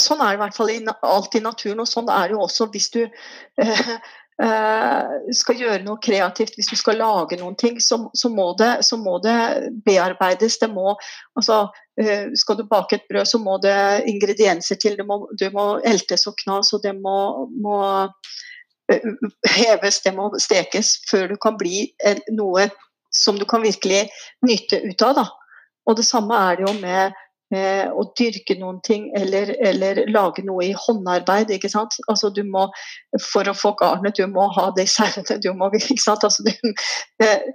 sånn 0.00 0.20
er 0.20 0.28
det 0.28 0.36
i 0.36 0.40
hvert 0.42 0.56
fall 0.56 0.70
i, 0.74 0.80
alt 1.08 1.34
i 1.38 1.42
naturen, 1.44 1.80
og 1.80 1.88
sånn 1.88 2.10
er 2.12 2.28
det 2.28 2.36
jo 2.36 2.44
også 2.44 2.68
hvis 2.74 2.92
du 2.92 3.02
Eh, 3.60 3.96
skal 4.40 5.58
gjøre 5.60 5.82
noe 5.84 6.00
kreativt, 6.00 6.54
hvis 6.56 6.70
du 6.70 6.76
skal 6.78 7.00
lage 7.00 7.36
noen 7.40 7.56
ting, 7.60 7.76
så, 7.82 7.98
så, 8.16 8.30
må, 8.32 8.50
det, 8.58 8.70
så 8.86 8.96
må, 8.96 9.18
det, 9.24 9.34
bearbeides. 9.84 10.58
Det 10.62 10.70
må, 10.72 10.94
altså, 11.36 11.66
eh, 12.00 12.30
skal 12.38 12.56
du 12.56 12.64
bake 12.68 12.96
et 12.96 13.08
brød, 13.10 13.28
så 13.28 13.40
må 13.42 13.58
det 13.60 13.76
ingredienser 14.08 14.80
til. 14.80 14.96
Det 14.96 15.06
må, 15.06 15.22
det 15.40 15.50
må 15.52 15.66
eltes 15.84 16.24
og 16.30 16.38
knas, 16.40 16.72
og 16.76 16.84
det 16.86 16.94
må, 16.96 17.16
må 17.60 17.80
eh, 18.92 19.10
heves, 19.58 20.00
det 20.06 20.14
må 20.16 20.30
stekes 20.40 20.96
før 21.10 21.34
du 21.34 21.36
kan 21.40 21.60
bli 21.60 21.90
noe 22.32 22.70
som 23.12 23.38
du 23.38 23.44
kan 23.44 23.64
virkelig 23.66 24.06
nyte 24.46 24.80
ut 24.86 25.04
av. 25.04 25.20
Da. 25.20 25.26
Og 25.90 25.98
det 25.98 26.06
samme 26.08 26.38
er 26.48 26.60
det 26.60 26.68
jo 26.68 26.76
med 26.80 27.20
eh, 27.54 27.86
å 27.90 28.04
dyrke 28.18 28.56
noen 28.60 28.80
ting 28.86 29.08
eller, 29.18 29.52
eller, 29.66 30.02
lage 30.12 30.44
noe 30.46 30.68
i 30.68 30.72
håndarbeid. 30.76 31.50
ikke 31.50 31.70
sant? 31.72 31.96
Altså 32.08 32.30
du 32.34 32.42
må, 32.46 32.68
For 33.30 33.48
å 33.48 33.56
få 33.56 33.74
garnet, 33.80 34.16
du 34.16 34.26
må 34.30 34.48
ha 34.56 34.70
det 34.76 34.88
du 35.42 35.52
må 35.54 35.70
ikke 35.74 36.00
sant? 36.02 36.24
Altså, 36.24 36.44
du, 36.46 36.74
eh, 37.24 37.46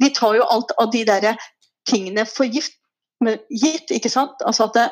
vi 0.00 0.10
tar 0.14 0.36
jo 0.38 0.48
alt 0.50 0.74
av 0.78 0.90
de 0.92 1.04
der 1.04 1.34
tingene 1.88 2.26
for 2.26 2.44
gift, 2.44 2.76
gitt, 3.50 3.90
ikke 3.90 4.10
sant? 4.12 4.42
Altså 4.44 4.66
at, 4.66 4.74
det, 4.74 4.90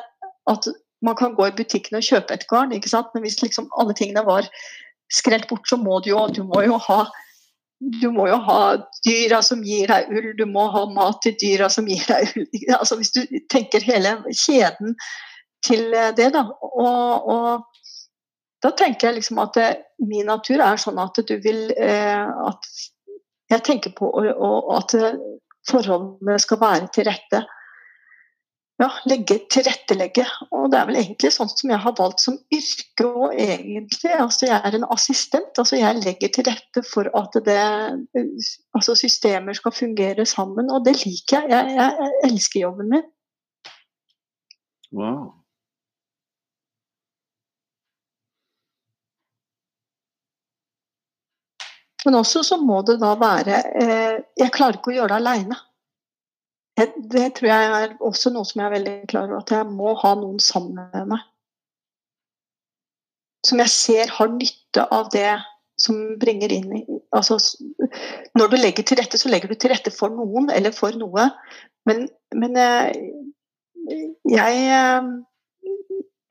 at 0.49 0.71
man 1.05 1.15
kan 1.15 1.35
gå 1.35 1.47
i 1.47 1.55
butikken 1.55 1.99
og 1.99 2.07
kjøpe 2.07 2.33
et 2.33 2.47
garn, 2.49 2.73
ikke 2.73 2.89
sant? 2.89 3.11
men 3.13 3.25
hvis 3.25 3.41
liksom 3.43 3.67
alle 3.79 3.93
tingene 3.93 4.23
var 4.25 4.47
skrelt 5.13 5.47
bort, 5.49 5.67
så 5.69 5.77
må 5.77 5.99
du 6.01 6.09
jo, 6.13 6.23
du 6.33 6.41
må 6.47 6.63
jo 6.65 6.79
ha 6.87 7.03
du 7.79 8.07
må 8.11 8.27
jo 8.29 8.37
ha 8.47 8.59
dyra 9.05 9.41
som 9.43 9.63
gir 9.65 9.89
deg 9.91 10.11
ull, 10.13 10.31
du 10.37 10.45
må 10.47 10.67
ha 10.71 10.85
mat 10.95 11.19
til 11.25 11.35
dyra 11.41 11.69
som 11.71 11.87
gir 11.89 12.03
deg 12.07 12.31
ull. 12.39 12.47
Altså 12.79 12.97
Hvis 12.99 13.13
du 13.15 13.21
tenker 13.51 13.83
hele 13.83 14.17
kjeden 14.31 14.95
til 15.65 15.89
det, 15.91 16.29
da. 16.35 16.45
Og, 16.61 17.29
og 17.31 18.63
da 18.63 18.71
tenker 18.77 19.09
jeg 19.09 19.19
liksom 19.19 19.41
at 19.43 19.57
det, 19.57 19.69
min 20.07 20.29
natur 20.29 20.63
er 20.63 20.79
sånn 20.81 20.99
at 21.01 21.19
du 21.27 21.35
vil 21.43 21.67
eh, 21.77 22.25
At 22.25 22.69
jeg 23.51 23.63
tenker 23.65 23.93
på 23.97 24.09
og, 24.09 24.29
og 24.33 24.71
at 24.79 24.95
forholdene 25.69 26.39
skal 26.41 26.61
være 26.61 26.89
til 26.93 27.07
rette. 27.09 27.43
Ja, 28.81 28.89
legge, 29.07 29.37
tilrettelegge. 29.51 30.25
Og 30.51 30.67
det 30.71 30.79
er 30.79 30.89
vel 30.89 30.99
egentlig 30.99 31.31
sånn 31.31 31.51
som 31.51 31.71
jeg 31.71 31.79
har 31.85 31.95
valgt 31.95 32.23
som 32.23 32.35
yrke 32.53 33.07
òg, 33.07 33.37
egentlig. 33.39 34.11
Altså 34.19 34.49
jeg 34.49 34.57
er 34.57 34.75
en 34.75 34.87
assistent. 34.95 35.61
altså 35.61 35.79
Jeg 35.79 36.01
legger 36.01 36.33
til 36.35 36.47
rette 36.49 36.83
for 36.89 37.07
at 37.15 37.39
det, 37.45 37.61
altså 38.75 38.97
systemer 38.99 39.55
skal 39.55 39.75
fungere 39.75 40.27
sammen. 40.27 40.71
Og 40.71 40.83
det 40.87 40.97
liker 41.05 41.47
jeg. 41.47 41.55
Jeg, 41.55 41.79
jeg, 41.79 42.11
elsker 42.27 42.65
jobben 42.65 42.91
min. 42.91 43.07
Wow. 44.95 45.31
Men 52.05 52.19
også 52.19 52.43
så 52.45 52.59
må 52.61 52.83
det 52.85 52.99
da 53.01 53.15
være 53.17 53.61
eh, 53.81 54.19
Jeg 54.37 54.53
klarer 54.53 54.77
ikke 54.77 54.91
å 54.91 54.97
gjøre 54.99 55.15
det 55.15 55.21
aleine. 55.23 55.57
Det 56.75 57.29
tror 57.37 57.47
jeg 57.47 57.67
er 57.71 57.93
også 58.03 58.31
noe 58.35 58.47
som 58.47 58.59
jeg 58.59 58.67
er 58.67 58.73
veldig 58.73 58.95
klar 59.07 59.29
over, 59.29 59.39
at 59.39 59.51
jeg 59.53 59.67
må 59.71 59.93
ha 60.01 60.11
noen 60.19 60.41
sammen 60.43 60.75
med 60.91 61.11
meg. 61.13 61.21
Som 63.47 63.61
jeg 63.63 63.71
ser 63.71 64.11
har 64.17 64.33
nytte 64.33 64.83
av 64.91 65.07
det 65.13 65.29
som 65.79 65.95
bringer 66.19 66.51
inn 66.55 66.73
i 66.77 66.81
altså, 67.15 67.37
Når 68.35 68.51
du 68.51 68.57
legger 68.57 68.83
til 68.83 68.99
rette, 68.99 69.19
så 69.19 69.31
legger 69.31 69.51
du 69.51 69.55
til 69.59 69.71
rette 69.71 69.91
for 69.93 70.11
noen 70.11 70.49
eller 70.51 70.75
for 70.75 70.95
noe. 70.99 71.29
Men, 71.87 72.07
men 72.35 72.59
eh, 72.59 72.91
jeg, 74.31 74.61
eh, 74.79 75.09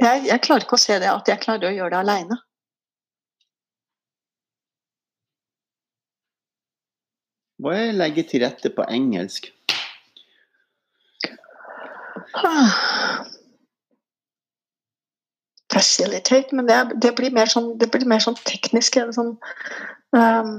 jeg, 0.02 0.24
jeg 0.28 0.44
klarer 0.44 0.66
ikke 0.66 0.76
å 0.76 0.84
se 0.84 0.98
det 1.00 1.12
at 1.12 1.30
jeg 1.30 1.40
klarer 1.44 1.70
å 1.70 1.76
gjøre 1.76 1.94
det 1.94 2.02
aleine. 2.02 2.40
Hva 7.64 7.78
er 7.80 7.94
'legge 7.96 8.26
til 8.28 8.42
rette' 8.44 8.74
på 8.76 8.84
engelsk? 8.92 9.53
Facilitate, 15.74 16.54
men 16.54 16.68
det, 16.68 16.78
det, 17.02 17.14
blir 17.18 17.34
mer 17.34 17.50
sånn, 17.50 17.74
det 17.78 17.90
blir 17.94 18.06
mer 18.10 18.22
sånn 18.22 18.38
teknisk. 18.46 18.98
Sånn, 19.14 19.34
um, 20.14 20.54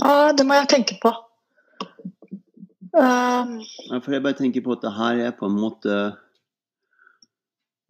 ja, 0.00 0.32
det 0.36 0.46
må 0.48 0.58
jeg 0.60 0.70
tenke 0.72 0.98
på. 1.02 1.12
Um, 2.94 3.58
ja, 3.90 3.98
for 3.98 4.14
jeg 4.14 4.22
bare 4.22 4.38
tenker 4.38 4.62
på 4.64 4.76
at 4.76 4.84
det 4.84 4.92
her 4.94 5.24
er 5.26 5.32
på 5.34 5.48
en 5.50 5.56
måte 5.58 5.94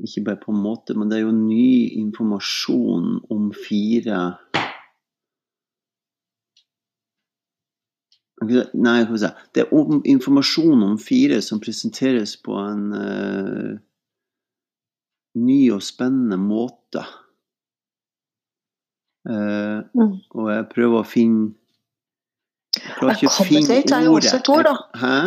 Ikke 0.00 0.22
bare 0.24 0.40
på 0.40 0.54
en 0.54 0.62
måte, 0.64 0.94
men 0.96 1.10
det 1.10 1.18
er 1.18 1.26
jo 1.26 1.34
ny 1.36 1.92
informasjon 2.00 3.20
om 3.30 3.50
fire 3.52 4.22
Nei, 8.46 8.98
det 9.54 9.64
er 9.64 9.72
informasjon 10.10 10.84
om 10.86 10.94
fire 11.00 11.40
som 11.44 11.60
presenteres 11.62 12.36
på 12.44 12.56
en 12.60 12.86
uh, 12.92 13.74
ny 15.40 15.60
og 15.74 15.82
spennende 15.84 16.38
måte. 16.40 17.04
Uh, 19.24 19.84
mm. 19.96 20.16
Og 20.36 20.50
jeg 20.52 20.66
prøver 20.74 21.00
å 21.00 21.08
finne 21.08 21.52
jeg 22.74 22.96
klarer 22.98 23.20
ikke 23.20 23.30
å 23.30 23.46
finne 23.46 23.76
ordet. 23.78 23.92
er 23.94 24.04
jo 24.04 24.14
også 24.18 24.38
et 24.40 24.48
ord, 24.50 24.66
da. 24.66 24.74
Hæ? 24.98 25.18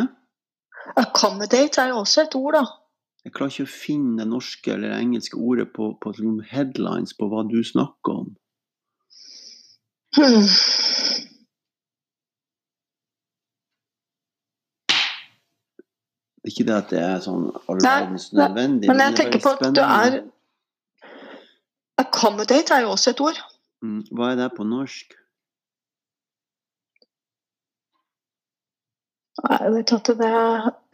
Accommodate 0.99 1.81
er 1.81 1.93
jo 1.93 2.01
også 2.01 2.25
et 2.25 2.35
ord, 2.35 2.57
da. 2.57 2.65
Jeg 3.27 3.33
klarer 3.35 3.53
ikke 3.53 3.67
å 3.67 3.71
finne 3.71 4.21
det 4.21 4.27
norske 4.31 4.73
eller 4.73 4.93
det 4.93 4.99
engelske 5.03 5.39
ordet 5.39 5.69
på, 5.75 5.89
på 6.03 6.13
headlines 6.51 7.15
på 7.17 7.27
hva 7.31 7.43
du 7.47 7.57
snakker 7.65 8.21
om. 8.21 8.29
Hmm. 10.17 10.47
Ikke 16.47 16.63
det 16.67 16.75
at 16.77 16.89
det 16.93 17.03
er 17.03 17.21
sånn 17.23 17.49
all 17.67 17.79
verdens 17.83 18.31
nødvendig. 18.35 18.89
Men 18.89 19.03
jeg 19.09 19.19
tenker 19.19 19.43
på 19.43 19.55
at 19.57 19.69
du 19.75 19.83
er 19.83 20.19
Accommodate 21.97 22.75
er 22.75 22.83
jo 22.85 22.91
også 22.93 23.11
et 23.15 23.21
ord. 23.25 23.39
Mm, 23.81 24.03
hva 24.13 24.31
er 24.31 24.37
det 24.37 24.51
på 24.53 24.65
norsk? 24.67 25.15
Jeg 29.37 29.69
vet 29.69 29.91
at 29.93 30.07
det 30.17 30.29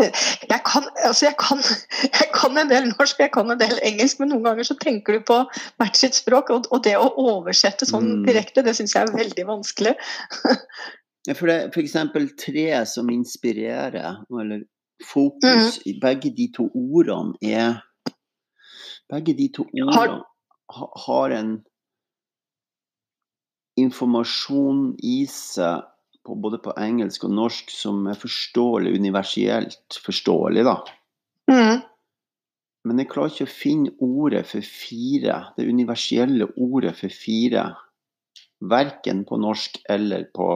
jeg 0.03 0.59
kan, 0.67 0.87
altså 1.07 1.25
jeg, 1.29 1.35
kan, 1.39 1.61
jeg 2.19 2.27
kan 2.35 2.59
en 2.59 2.71
del 2.71 2.89
norsk 2.89 3.21
jeg 3.23 3.31
kan 3.35 3.51
en 3.51 3.59
del 3.59 3.77
engelsk, 3.87 4.19
men 4.19 4.33
noen 4.33 4.43
ganger 4.47 4.67
så 4.67 4.75
tenker 4.81 5.17
du 5.17 5.23
på 5.29 5.37
hvert 5.79 5.99
sitt 5.99 6.17
språk. 6.17 6.51
Og, 6.55 6.67
og 6.71 6.83
det 6.87 6.97
å 6.99 7.07
oversette 7.23 7.87
sånn 7.87 8.09
mm. 8.19 8.25
direkte, 8.27 8.65
det 8.65 8.75
syns 8.79 8.95
jeg 8.97 9.07
er 9.07 9.15
veldig 9.15 9.47
vanskelig. 9.47 9.95
for 11.39 11.51
det 11.51 11.59
f.eks. 11.71 11.95
tre 12.43 12.67
som 12.89 13.11
inspirerer, 13.13 14.23
eller 14.27 14.65
fokus 15.05 15.79
mm. 15.83 15.99
Begge 16.01 16.33
de 16.35 16.49
to 16.55 16.69
ordene 16.73 17.37
er 17.41 17.81
Begge 19.11 19.35
de 19.37 19.49
to 19.53 19.67
ordene 19.67 19.95
har, 19.99 20.93
har 21.05 21.35
en 21.37 21.57
informasjon 23.79 24.93
i 25.03 25.23
seg 25.29 25.83
på, 26.23 26.35
både 26.39 26.59
på 26.63 26.73
engelsk 26.79 27.25
og 27.27 27.33
norsk 27.35 27.71
som 27.73 28.05
er 28.07 28.19
forståelig, 28.19 28.93
universielt 28.95 29.97
forståelig, 30.05 30.63
da. 30.67 30.77
Mm. 31.51 31.81
Men 32.87 32.99
jeg 32.99 33.09
klarer 33.11 33.33
ikke 33.33 33.47
å 33.47 33.53
finne 33.53 33.93
ordet 34.03 34.43
for 34.47 34.65
fire, 34.67 35.39
det 35.57 35.67
universelle 35.67 36.49
ordet 36.59 36.95
for 36.99 37.13
fire. 37.15 37.69
Verken 38.63 39.23
på 39.27 39.39
norsk 39.39 39.81
eller 39.91 40.27
på 40.35 40.49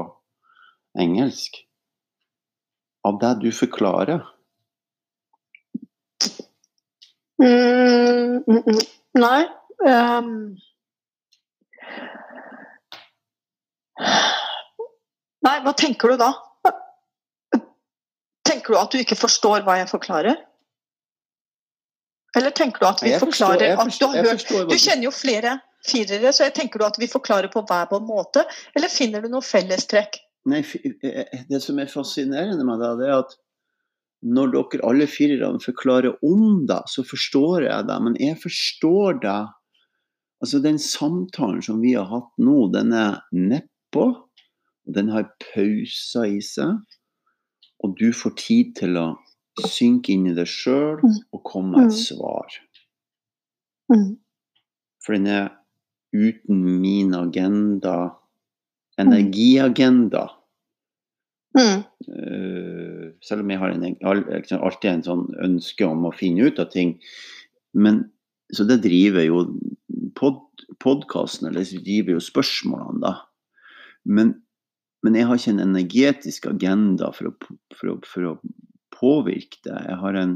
engelsk. 1.00 1.62
Av 3.08 3.20
det 3.22 3.34
du 3.44 3.50
forklarer. 3.56 4.24
Mm, 7.38 8.44
mm, 8.48 8.64
mm. 8.66 8.80
nei. 9.22 9.42
Um, 9.86 10.32
nei, 15.46 15.58
hva 15.66 15.74
tenker 15.78 16.14
du 16.14 16.22
da? 16.22 16.32
Tenker 18.48 18.74
du 18.74 18.80
at 18.80 18.94
du 18.94 19.02
ikke 19.02 19.20
forstår 19.20 19.66
hva 19.68 19.78
jeg 19.82 19.90
forklarer? 19.92 20.40
Eller 22.38 22.54
tenker 22.56 22.82
du 22.84 22.88
at 22.90 23.02
vi 23.04 23.14
forklarer 23.18 23.78
forstår, 23.80 23.86
at 23.86 24.00
du, 24.00 24.06
har 24.18 24.32
hørt, 24.32 24.70
du 24.70 24.78
kjenner 24.78 25.08
jo 25.08 25.14
flere 25.16 25.58
firere, 25.88 26.34
så 26.34 26.48
jeg 26.48 26.56
tenker 26.58 26.82
du 26.82 26.86
at 26.88 26.98
vi 27.00 27.10
forklarer 27.10 27.52
på 27.54 27.64
hver 27.70 27.88
vår 27.92 28.04
måte, 28.06 28.44
eller 28.76 28.92
finner 28.92 29.24
du 29.24 29.30
noe 29.32 29.46
fellestrekk? 29.46 30.20
Nei, 30.48 30.62
eh, 30.64 31.08
eh, 31.10 31.44
Det 31.50 31.62
som 31.64 31.80
er 31.80 31.92
fascinerende 31.92 32.66
med 32.68 32.82
det 32.82 33.08
er 33.08 33.18
at 33.18 33.36
når 34.26 34.54
dere 34.54 34.86
alle 34.88 35.08
firerne 35.10 35.62
forklarer 35.62 36.18
om 36.26 36.66
det, 36.70 36.82
så 36.90 37.04
forstår 37.06 37.68
jeg 37.68 37.88
det. 37.90 37.98
Men 38.04 38.18
jeg 38.22 38.40
forstår 38.44 39.22
det 39.26 39.40
Altså, 40.38 40.60
den 40.62 40.78
samtalen 40.78 41.64
som 41.66 41.80
vi 41.82 41.96
har 41.98 42.06
hatt 42.12 42.30
nå, 42.38 42.68
den 42.70 42.92
er 42.94 43.24
nedpå. 43.34 44.04
Den 44.86 45.10
har 45.10 45.32
pauser 45.42 46.28
i 46.30 46.44
seg. 46.46 46.78
Og 47.82 47.96
du 47.98 48.12
får 48.14 48.36
tid 48.38 48.76
til 48.78 49.00
å 49.02 49.08
synke 49.66 50.14
inn 50.14 50.28
i 50.30 50.36
det 50.38 50.46
sjøl 50.50 51.02
mm. 51.02 51.18
og 51.34 51.42
komme 51.42 51.74
med 51.74 51.90
et 51.90 51.96
mm. 51.96 52.04
svar. 52.06 52.60
Mm. 53.90 54.12
For 55.02 55.18
den 55.18 55.26
er 55.32 55.50
uten 56.14 56.62
min 56.82 57.14
agenda, 57.18 57.98
energiagenda. 59.02 60.28
Mm. 61.58 61.82
Uh, 62.08 63.08
selv 63.26 63.44
om 63.44 63.52
jeg 63.52 63.62
har 63.62 63.74
en, 63.74 63.86
alltid 64.60 64.92
en 64.92 65.06
sånn 65.06 65.26
ønske 65.44 65.88
om 65.88 66.06
å 66.08 66.16
finne 66.16 66.50
ut 66.50 66.62
av 66.62 66.70
ting. 66.74 66.98
Men, 67.78 68.06
så 68.54 68.66
det 68.68 68.82
driver 68.86 69.26
jo 69.26 69.44
pod, 70.18 70.44
podkasten, 70.84 71.50
eller 71.50 71.66
så 71.68 71.82
driver 71.84 72.18
jo 72.18 72.24
spørsmålene, 72.24 73.02
da. 73.04 73.16
Men, 74.08 74.38
men, 75.04 75.18
jeg 75.18 75.28
har 75.28 75.40
ikke 75.40 75.56
en 75.56 75.66
energetisk 75.66 76.48
agenda 76.50 77.12
for 77.16 77.32
å, 77.32 77.34
for, 77.76 77.92
å, 77.92 77.98
for 78.08 78.32
å, 78.32 78.38
påvirke 78.98 79.60
det. 79.68 79.76
Jeg 79.86 79.98
har 80.02 80.16
en 80.18 80.32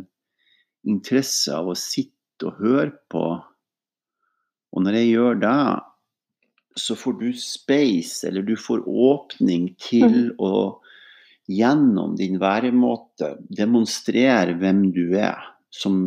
interesse 0.86 1.50
av 1.56 1.72
å 1.72 1.78
sitte 1.78 2.46
og 2.46 2.60
høre 2.62 2.92
på. 3.10 3.24
Og 4.72 4.84
når 4.86 5.00
jeg 5.00 5.08
gjør 5.16 5.40
det, 5.42 5.62
så 6.78 6.96
får 7.00 7.16
du 7.24 7.26
space, 7.42 8.22
eller 8.28 8.46
du 8.46 8.54
får 8.60 8.84
åpning 8.86 9.72
til 9.82 10.14
mm. 10.14 10.44
å 10.46 10.52
gjennom 11.58 12.16
din 12.20 12.40
væremåte 12.42 13.36
demonstrere 13.58 14.56
hvem 14.60 14.88
du 14.96 15.18
er 15.20 15.40
som, 15.72 16.06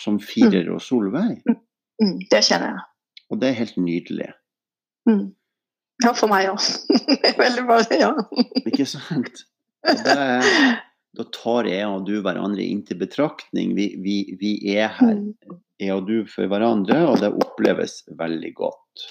som 0.00 0.18
firer 0.22 0.68
og 0.72 0.82
Solveig. 0.84 1.42
Mm. 1.46 1.62
Mm, 2.02 2.16
det 2.30 2.42
kjenner 2.44 2.74
jeg. 2.74 2.84
Og 3.32 3.40
det 3.40 3.50
er 3.50 3.60
helt 3.60 3.78
nydelig. 3.80 4.30
Mm. 5.08 5.26
Ja, 6.04 6.12
for 6.12 6.28
meg 6.30 6.50
òg. 6.52 6.60
Veldig 7.42 7.64
bra. 7.68 7.78
Ja. 7.96 8.12
Ikke 8.68 8.86
sant? 8.88 9.46
Det, 9.86 10.16
da 11.16 11.26
tar 11.32 11.68
jeg 11.70 11.88
og 11.88 12.04
du 12.08 12.18
hverandre 12.24 12.64
inn 12.64 12.82
til 12.86 13.00
betraktning. 13.00 13.74
Vi, 13.78 13.88
vi, 14.04 14.16
vi 14.40 14.56
er 14.76 14.92
her, 14.98 15.14
mm. 15.22 15.60
jeg 15.80 15.96
og 15.96 16.08
du, 16.10 16.18
for 16.30 16.50
hverandre, 16.52 17.00
og 17.08 17.20
det 17.22 17.32
oppleves 17.32 18.02
veldig 18.18 18.52
godt. 18.58 19.06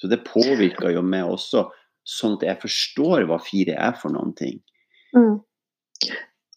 Så 0.00 0.10
det 0.10 0.24
påvirker 0.26 0.94
jo 0.94 1.04
meg 1.04 1.28
også 1.28 1.66
sånn 2.04 2.36
at 2.38 2.46
jeg 2.48 2.60
forstår 2.62 3.26
hva 3.28 3.40
fire 3.42 3.76
er 3.80 3.98
for 4.00 4.14
noen 4.14 4.34
ting. 4.36 4.60
Mm. 5.16 5.40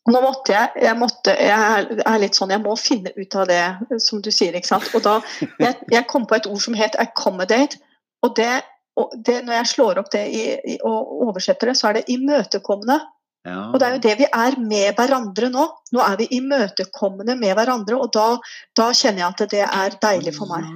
Nå 0.07 0.21
måtte 0.23 0.53
jeg, 0.53 0.71
jeg, 0.85 0.95
måtte, 0.95 1.33
jeg 1.35 1.97
er 1.99 2.21
litt 2.21 2.37
sånn, 2.37 2.53
jeg 2.55 2.63
må 2.63 2.77
finne 2.79 3.11
ut 3.17 3.35
av 3.35 3.49
det, 3.49 3.63
som 4.03 4.21
du 4.23 4.29
sier. 4.31 4.55
ikke 4.55 4.69
sant? 4.69 4.87
Og 4.95 5.03
da, 5.03 5.17
Jeg, 5.63 5.75
jeg 5.91 6.07
kom 6.07 6.27
på 6.27 6.37
et 6.37 6.47
ord 6.47 6.63
som 6.63 6.77
het 6.79 6.95
'accommodate'. 6.95 7.79
og 8.23 8.35
det, 8.39 8.63
og 8.95 9.11
det 9.25 9.43
Når 9.45 9.53
jeg 9.53 9.71
slår 9.73 9.99
opp 9.99 10.11
det 10.11 10.23
i, 10.31 10.45
i, 10.73 10.77
og 10.83 11.27
oversetter 11.27 11.67
det, 11.67 11.77
så 11.77 11.89
er 11.89 11.99
det 11.99 12.09
'imøtekommende'. 12.09 13.01
Ja. 13.47 13.59
Og 13.71 13.79
det 13.79 13.87
er 13.87 13.93
jo 13.95 14.03
det 14.03 14.15
vi 14.19 14.27
er 14.27 14.57
med 14.59 14.95
hverandre 14.95 15.49
nå. 15.51 15.65
Nå 15.95 15.99
er 16.03 16.17
vi 16.19 16.27
imøtekommende 16.39 17.35
med 17.39 17.53
hverandre, 17.55 17.99
og 17.99 18.11
da, 18.15 18.27
da 18.75 18.89
kjenner 18.91 19.23
jeg 19.23 19.27
at 19.27 19.51
det 19.53 19.63
er 19.67 19.99
deilig 20.01 20.33
for 20.35 20.51
meg. 20.51 20.67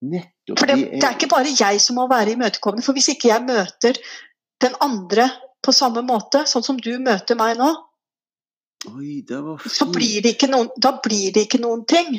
Nettopp. 0.00 0.58
For 0.60 0.70
det, 0.70 0.78
det 0.94 1.04
er 1.04 1.16
ikke 1.16 1.30
bare 1.32 1.52
jeg 1.52 1.82
som 1.82 1.98
må 1.98 2.06
være 2.10 2.36
imøtekommende. 2.36 2.86
For 2.86 2.96
hvis 2.96 3.10
ikke 3.14 3.32
jeg 3.32 3.44
møter 3.46 3.98
den 4.62 4.74
andre 4.84 5.28
på 5.64 5.74
samme 5.74 6.04
måte, 6.06 6.44
sånn 6.46 6.66
som 6.66 6.78
du 6.80 6.92
møter 7.02 7.38
meg 7.38 7.58
nå, 7.58 7.72
Oi, 8.86 9.24
det 9.26 9.40
var 9.42 9.64
så 9.66 9.88
blir 9.90 10.22
det 10.22 10.36
ikke 10.36 10.46
noen, 10.52 10.68
da 10.78 10.92
blir 11.02 11.32
det 11.34 11.48
ikke 11.48 11.58
noen 11.58 11.80
ting. 11.90 12.12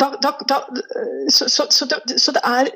Da, 0.00 0.14
da, 0.16 0.30
da, 0.48 0.56
så, 1.28 1.44
så, 1.52 1.66
så, 1.68 1.84
det, 1.90 2.16
så 2.16 2.32
det 2.32 2.40
er 2.48 2.70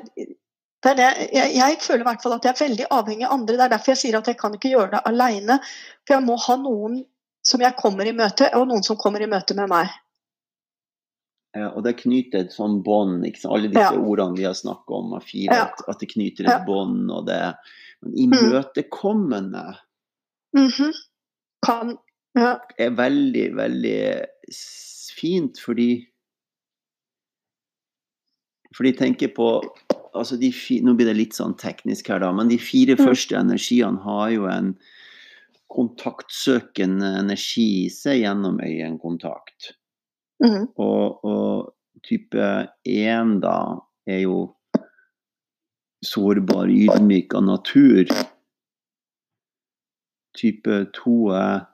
det 0.85 0.91
er 0.91 0.99
det. 0.99 1.09
Jeg, 1.33 1.55
jeg 1.57 1.77
føler 1.81 2.03
i 2.03 2.07
hvert 2.11 2.21
fall 2.21 2.35
at 2.35 2.45
jeg 2.45 2.53
er 2.53 2.61
veldig 2.61 2.87
avhengig 2.93 3.25
av 3.25 3.33
andre. 3.33 3.55
Det 3.57 3.65
er 3.65 3.71
derfor 3.73 3.95
jeg 3.95 4.01
sier 4.03 4.17
at 4.19 4.27
jeg 4.29 4.37
kan 4.37 4.53
ikke 4.53 4.69
gjøre 4.75 4.91
det 4.91 5.01
alene. 5.09 5.57
For 6.05 6.19
jeg 6.19 6.25
må 6.27 6.37
ha 6.43 6.57
noen 6.61 6.99
som 7.45 7.61
jeg 7.65 7.77
kommer 7.79 8.05
i 8.05 8.13
møte, 8.13 8.51
og 8.57 8.67
noen 8.69 8.85
som 8.85 8.99
kommer 9.01 9.25
i 9.25 9.29
møte 9.29 9.57
med 9.57 9.71
meg. 9.71 9.89
Ja, 11.55 11.69
og 11.71 11.83
det 11.85 11.93
knyter 12.01 12.41
et 12.43 12.51
sånn 12.51 12.81
bånd, 12.83 13.23
alle 13.47 13.69
disse 13.71 13.93
Ja. 13.93 13.97
ordene 13.97 14.35
vi 14.35 14.43
har 14.43 14.53
snakket 14.53 14.91
om, 14.91 15.13
av 15.13 15.23
fire, 15.23 15.53
Ja. 15.55 15.69
at, 15.87 15.99
det 15.99 16.09
knyter 16.11 16.45
et 16.49 16.65
bånd, 16.67 17.09
og 17.11 17.25
det 17.27 17.55
Mm. 18.03 18.13
imøtekommende 18.15 19.77
Mhm. 20.53 20.91
Kan 21.65 21.97
ja. 22.35 22.59
er 22.77 22.89
veldig, 22.91 23.53
veldig 23.55 24.25
fint, 25.15 25.57
fordi 25.59 26.07
fordi 28.75 28.91
jeg 28.91 28.97
tenker 28.97 29.27
på 29.33 29.61
altså 30.13 30.37
de 30.39 30.51
Nå 30.81 30.93
blir 30.95 31.05
det 31.07 31.15
litt 31.17 31.33
sånn 31.33 31.57
teknisk 31.57 32.07
her, 32.07 32.19
da, 32.19 32.31
men 32.31 32.47
de 32.49 32.57
fire 32.57 32.95
Mm. 32.95 33.05
første 33.05 33.35
energiene 33.37 33.99
har 34.03 34.29
jo 34.31 34.45
en 34.47 34.77
kontaktsøkende 35.71 37.19
energi 37.19 37.85
i 37.85 37.89
seg 37.89 38.21
gjennom 38.23 38.59
øyekontakt. 38.61 39.73
Mhm. 40.45 40.67
Og, 40.77 41.25
og 41.25 42.03
type 42.05 42.49
én 42.85 43.39
da 43.41 43.57
er 44.05 44.21
jo 44.25 44.39
sårbar, 46.05 46.69
ydmyk 46.69 47.33
av 47.37 47.47
natur. 47.47 48.11
Type 50.35 50.81
to 50.93 51.15
er 51.33 51.65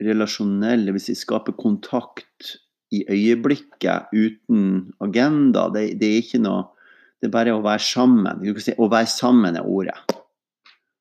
relasjonell, 0.00 0.86
dvs. 0.88 1.10
Si 1.10 1.18
skaper 1.18 1.56
kontakt 1.60 2.54
i 2.94 3.02
øyeblikket 3.10 4.14
uten 4.14 4.92
agenda. 5.04 5.68
Det, 5.74 6.00
det 6.00 6.08
er 6.08 6.22
ikke 6.24 6.42
noe 6.42 6.68
Det 7.20 7.28
er 7.28 7.32
bare 7.34 7.52
å 7.52 7.60
være 7.60 7.84
sammen. 7.84 8.38
Si, 8.64 8.72
å 8.80 8.86
være 8.88 9.08
sammen 9.12 9.58
er 9.60 9.66
ordet. 9.68 9.98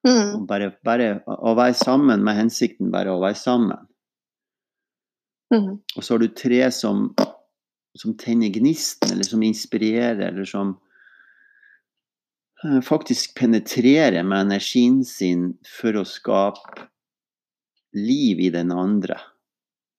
Mm. 0.03 0.41
Bare, 0.49 0.73
bare 0.84 1.21
å 1.23 1.53
være 1.55 1.77
sammen 1.79 2.25
med 2.27 2.36
hensikten 2.36 2.91
bare 2.91 3.13
å 3.13 3.21
være 3.23 3.39
sammen. 3.39 3.86
Mhm. 5.53 5.79
Og 5.95 6.03
så 6.03 6.13
har 6.13 6.19
du 6.19 6.27
tre 6.27 6.71
som, 6.71 7.15
som 7.97 8.13
tenner 8.17 8.51
gnisten, 8.53 9.12
eller 9.13 9.25
som 9.25 9.43
inspirerer, 9.43 10.27
eller 10.27 10.45
som 10.45 10.75
eh, 12.63 12.81
faktisk 12.85 13.38
penetrerer 13.39 14.23
med 14.23 14.45
energien 14.45 15.01
sin 15.05 15.53
for 15.79 15.97
å 15.97 16.05
skape 16.05 16.88
liv 17.97 18.39
i 18.39 18.49
den 18.53 18.71
andre. 18.71 19.17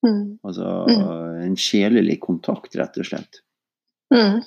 Mm. 0.07 0.39
Altså 0.47 0.87
Mm. 0.89 1.43
en 1.45 1.57
sjelelig 1.57 2.21
kontakt, 2.21 2.77
rett 2.77 2.97
og 2.97 3.05
slett. 3.05 3.41
Mm. 4.15 4.39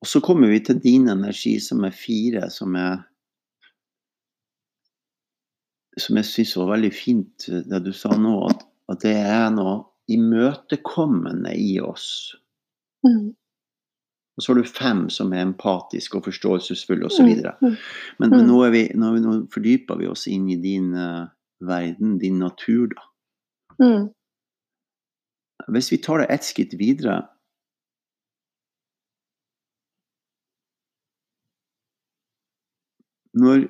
Og 0.00 0.08
så 0.08 0.20
kommer 0.20 0.48
vi 0.48 0.60
til 0.64 0.80
din 0.80 1.08
energi, 1.08 1.58
som 1.60 1.84
er 1.84 1.90
fire, 1.90 2.50
som 2.50 2.74
er 2.76 3.06
Som 5.98 6.16
jeg 6.16 6.24
syns 6.24 6.56
var 6.56 6.68
veldig 6.78 6.92
fint, 6.94 7.46
det 7.68 7.80
du 7.84 7.90
sa 7.92 8.14
nå, 8.16 8.48
at, 8.48 8.62
at 8.88 9.00
det 9.02 9.16
er 9.16 9.50
noe 9.52 9.89
imøtekommende 10.10 11.52
i 11.56 11.78
oss. 11.80 12.36
Mm. 13.06 13.30
Og 14.36 14.42
så 14.44 14.52
har 14.52 14.60
du 14.62 14.68
fem 14.68 15.02
som 15.12 15.32
er 15.36 15.42
empatiske 15.44 16.16
og 16.16 16.24
forståelsesfulle 16.24 17.06
osv. 17.10 17.26
Mhm. 17.26 17.76
Men, 18.18 18.30
men 18.30 18.40
Mm. 18.40 18.46
nå, 18.48 18.60
vi, 18.72 18.82
nå, 18.94 19.12
vi- 19.14 19.20
nå 19.24 19.34
fordyper 19.52 19.98
vi 20.00 20.06
oss 20.08 20.26
inn 20.26 20.48
i 20.50 20.56
din 20.56 20.94
uh, 20.94 21.26
verden, 21.60 22.18
din 22.18 22.38
natur, 22.38 22.86
da. 22.94 23.02
Mm. 23.84 24.08
Hvis 25.68 25.92
vi 25.92 25.98
tar 25.98 26.18
det 26.18 26.26
ett 26.30 26.44
skritt 26.44 26.72
videre 26.78 27.22
Når 33.34 33.68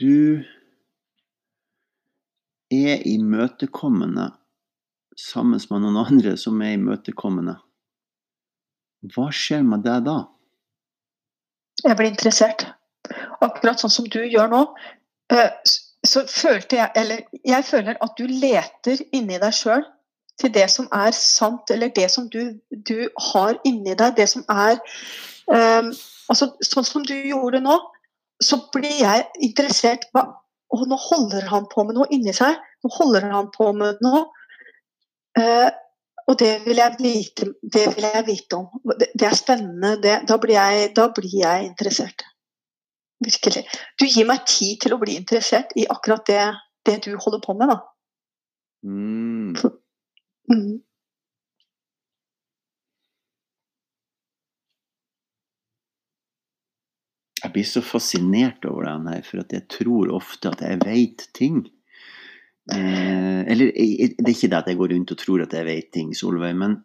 du 0.00 0.44
er 2.74 3.02
imøtekommende 3.08 4.30
sammen 5.18 5.60
med 5.70 5.82
noen 5.82 6.00
andre 6.04 6.36
som 6.38 6.60
er 6.62 6.76
imøtekommende, 6.76 7.56
hva 9.14 9.28
skjer 9.34 9.64
med 9.66 9.84
deg 9.86 10.06
da? 10.06 10.18
Jeg 11.84 11.98
blir 11.98 12.10
interessert. 12.10 12.64
Akkurat 13.44 13.80
sånn 13.80 13.94
som 13.94 14.08
du 14.10 14.20
gjør 14.24 14.50
nå, 14.50 14.62
eh, 15.32 15.52
så 16.06 16.24
følte 16.30 16.76
jeg 16.78 16.90
Eller 16.94 17.22
jeg 17.46 17.64
føler 17.64 17.96
at 18.02 18.18
du 18.18 18.26
leter 18.26 19.00
inni 19.12 19.38
deg 19.38 19.54
sjøl 19.54 19.84
til 20.38 20.52
det 20.54 20.68
som 20.70 20.86
er 20.94 21.10
sant, 21.14 21.70
eller 21.70 21.90
det 21.94 22.10
som 22.10 22.28
du, 22.30 22.58
du 22.70 23.08
har 23.32 23.58
inni 23.66 23.94
deg, 23.98 24.14
det 24.16 24.28
som 24.30 24.44
er 24.48 24.78
um, 25.50 25.90
altså 26.30 26.52
Sånn 26.62 26.86
som 26.86 27.06
du 27.06 27.14
gjorde 27.16 27.60
nå, 27.64 27.74
så 28.42 28.60
blir 28.74 29.00
jeg 29.00 29.24
interessert 29.42 30.06
hva, 30.14 30.28
Å, 30.68 30.78
nå 30.84 30.98
holder 31.00 31.46
han 31.48 31.68
på 31.72 31.84
med 31.88 31.96
noe 31.96 32.08
inni 32.14 32.34
seg. 32.36 32.56
Nå 32.84 32.90
holder 32.98 33.28
han 33.32 33.52
på 33.54 33.70
med 33.76 34.00
noe. 34.04 34.26
Eh, 35.38 35.68
og 36.28 36.36
det 36.40 36.50
vil 36.66 36.76
jeg 36.76 36.96
vite, 37.00 37.46
det 37.62 37.86
vil 37.94 38.04
jeg 38.04 38.24
vite 38.26 38.58
om. 38.58 38.66
Det, 39.00 39.10
det 39.16 39.28
er 39.30 39.36
spennende. 39.36 39.94
Det, 40.02 40.18
da, 40.28 40.36
blir 40.40 40.58
jeg, 40.58 40.90
da 40.96 41.08
blir 41.14 41.38
jeg 41.40 41.70
interessert. 41.70 42.26
Virkelig. 43.24 43.64
Du 43.98 44.04
gir 44.06 44.28
meg 44.28 44.44
tid 44.46 44.76
til 44.84 44.94
å 44.94 45.00
bli 45.00 45.16
interessert 45.18 45.72
i 45.78 45.86
akkurat 45.90 46.26
det, 46.28 46.42
det 46.86 46.98
du 47.06 47.14
holder 47.16 47.40
på 47.44 47.56
med. 47.58 47.72
Da. 47.72 47.78
Mm. 48.86 49.56
Mm. 50.52 50.76
Jeg 57.44 57.52
blir 57.54 57.64
så 57.68 57.80
fascinert 57.84 58.64
over 58.66 58.84
den 58.88 59.06
her, 59.12 59.22
for 59.22 59.40
at 59.44 59.52
jeg 59.54 59.66
tror 59.70 60.10
ofte 60.16 60.50
at 60.50 60.60
jeg 60.64 60.80
vet 60.84 61.26
ting. 61.36 61.60
Eh, 62.72 63.40
eller 63.48 63.70
jeg- 63.76 64.14
det 64.18 64.26
er 64.28 64.34
ikke 64.34 64.50
det 64.50 64.58
at 64.58 64.66
jeg 64.66 64.76
går 64.76 64.92
rundt 64.94 65.10
og 65.14 65.18
tror 65.18 65.42
at 65.42 65.52
jeg 65.52 65.64
vet 65.66 65.92
ting, 65.92 66.14
Solveig, 66.16 66.56
men, 66.56 66.84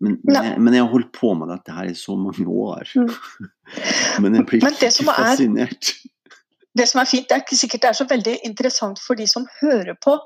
men, 0.00 0.18
jeg, 0.28 0.60
men 0.60 0.74
jeg 0.74 0.82
har 0.84 0.90
holdt 0.92 1.12
på 1.12 1.32
med 1.34 1.48
dette 1.48 1.72
her 1.72 1.88
i 1.90 1.94
så 1.94 2.16
mange 2.16 2.46
år. 2.46 2.84
Mm. 2.94 3.10
men 4.22 4.34
jeg 4.34 4.46
blir 4.46 4.62
Men 4.62 4.76
det 4.80 4.92
som 4.92 5.08
er- 5.08 5.22
fascinert. 5.24 5.92
Det 6.76 6.84
som 6.88 7.00
er 7.00 7.04
fint, 7.08 7.24
det 7.28 7.32
er 7.32 7.40
ikke 7.40 7.56
sikkert 7.56 7.82
det 7.82 7.88
er 7.88 7.96
så 7.96 8.04
veldig 8.04 8.34
interessant 8.44 8.98
for 9.00 9.14
de 9.16 9.26
som 9.26 9.46
hører 9.62 9.94
på. 10.04 10.18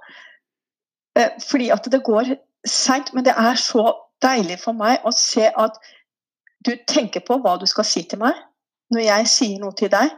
Eh, 1.17 1.31
fordi 1.49 1.69
at 1.71 1.85
det 1.93 2.03
går 2.03 2.35
seint, 2.67 3.15
men 3.15 3.25
det 3.25 3.35
er 3.39 3.55
så 3.55 3.93
deilig 4.21 4.59
for 4.61 4.73
meg 4.75 4.99
å 5.07 5.13
se 5.15 5.47
at 5.47 5.79
du 6.67 6.75
tenker 6.91 7.23
på 7.25 7.39
hva 7.41 7.55
du 7.61 7.67
skal 7.71 7.85
si 7.87 8.03
til 8.03 8.19
meg. 8.19 8.35
Når 8.91 9.05
jeg 9.07 9.31
sier 9.31 9.63
noe 9.63 9.77
til 9.79 9.91
deg, 9.93 10.11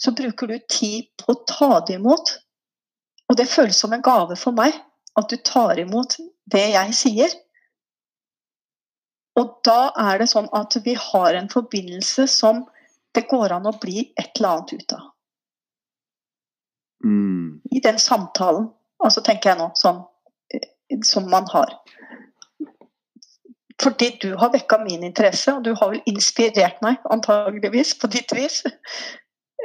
så 0.00 0.14
bruker 0.16 0.50
du 0.50 0.56
tid 0.70 1.10
på 1.20 1.34
å 1.34 1.42
ta 1.48 1.80
det 1.86 1.98
imot. 2.00 2.34
Og 3.30 3.38
det 3.38 3.50
føles 3.50 3.78
som 3.78 3.92
en 3.94 4.04
gave 4.04 4.36
for 4.40 4.56
meg 4.56 4.74
at 5.18 5.28
du 5.30 5.36
tar 5.44 5.78
imot 5.80 6.16
det 6.52 6.64
jeg 6.72 6.96
sier. 6.96 7.34
Og 9.38 9.58
da 9.64 9.92
er 10.00 10.20
det 10.20 10.28
sånn 10.32 10.50
at 10.56 10.76
vi 10.84 10.96
har 10.98 11.36
en 11.38 11.48
forbindelse 11.52 12.26
som 12.28 12.64
det 13.16 13.26
går 13.30 13.54
an 13.56 13.68
å 13.68 13.76
bli 13.80 14.06
et 14.16 14.32
eller 14.36 14.56
annet 14.56 14.72
ut 14.72 14.94
av. 14.96 15.08
Mm. 17.04 17.60
I 17.70 17.80
den 17.84 17.98
samtalen, 17.98 18.68
altså 19.02 19.22
tenker 19.24 19.52
jeg 19.52 19.60
nå, 19.60 19.68
eh, 20.54 20.98
som 21.04 21.28
man 21.30 21.48
har. 21.52 21.74
Fordi 23.82 24.10
du 24.22 24.32
har 24.38 24.52
vekka 24.52 24.78
min 24.84 25.02
interesse, 25.02 25.54
og 25.54 25.64
du 25.64 25.72
har 25.74 25.90
vel 25.90 26.02
inspirert 26.06 26.78
meg, 26.84 27.00
antageligvis, 27.10 27.96
på 27.98 28.10
ditt 28.12 28.34
vis. 28.36 28.62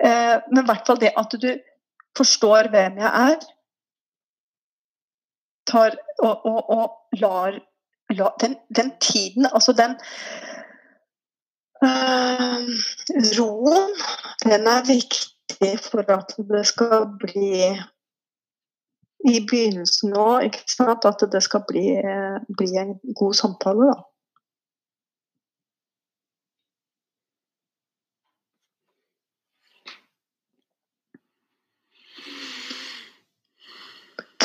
Eh, 0.04 0.36
Men 0.52 0.64
i 0.64 0.68
hvert 0.68 0.88
fall 0.88 1.00
det 1.02 1.14
at 1.18 1.38
du 1.42 1.52
forstår 2.18 2.72
hvem 2.74 2.98
jeg 2.98 3.12
er, 3.32 3.38
tar, 5.68 5.98
og, 6.24 6.46
og, 6.46 6.70
og 6.70 7.20
lar 7.20 7.60
la, 8.10 8.30
den, 8.40 8.56
den 8.76 8.92
tiden, 9.00 9.48
altså 9.54 9.74
den 9.74 9.92
øh, 11.84 12.68
Roen, 13.40 13.94
den 14.44 14.68
er 14.68 14.88
viktig 14.88 15.80
for 15.84 16.12
at 16.12 16.34
det 16.38 16.66
skal 16.68 17.08
bli 17.20 17.52
i 19.28 19.40
begynnelsen 19.44 20.14
nå, 20.16 20.28
ikke 20.48 20.64
sant, 20.72 21.06
at 21.08 21.26
det 21.32 21.42
skal 21.44 21.66
bli, 21.68 21.88
bli 22.60 22.70
en 22.80 22.96
god 23.18 23.36
samtale, 23.36 23.90
da. 23.92 23.98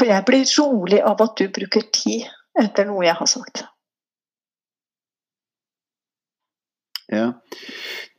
For 0.02 0.08
jeg 0.10 0.24
blir 0.26 0.48
rolig 0.58 0.98
av 1.06 1.20
at 1.22 1.36
du 1.38 1.46
bruker 1.54 1.84
tid 1.94 2.26
etter 2.58 2.88
noe 2.88 3.04
jeg 3.06 3.14
har 3.14 3.28
sagt. 3.30 3.62
Ja. 7.12 7.28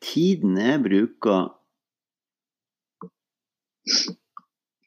Tiden 0.05 0.55
jeg 0.61 0.79
bruker, 0.85 1.49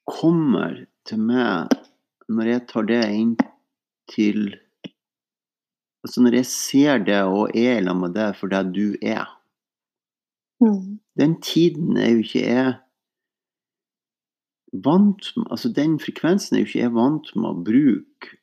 kommer 0.09 0.87
til 1.09 1.21
meg 1.23 1.73
når 2.29 2.51
jeg 2.53 2.62
tar 2.73 2.87
det 2.88 3.03
inn 3.14 3.35
til 4.12 4.57
Altså 6.07 6.23
når 6.23 6.37
jeg 6.38 6.47
ser 6.47 6.99
det 7.03 7.23
og 7.27 7.57
er 7.59 7.81
sammen 7.83 8.05
med 8.07 8.12
det 8.14 8.29
for 8.38 8.47
det 8.53 8.61
du 8.77 8.95
er. 9.03 9.25
Mm. 10.62 11.01
Den 11.19 11.33
tiden 11.42 11.97
er 11.99 12.12
jo 12.12 12.21
ikke 12.23 12.42
jeg 12.47 12.75
vant 14.87 15.33
med 15.37 15.47
Altså 15.51 15.73
den 15.73 15.99
frekvensen 15.99 16.57
er 16.57 16.62
jo 16.62 16.69
ikke 16.71 16.85
jeg 16.85 16.95
vant 16.95 17.33
med 17.37 17.49
å 17.51 17.62
bruke. 17.66 18.37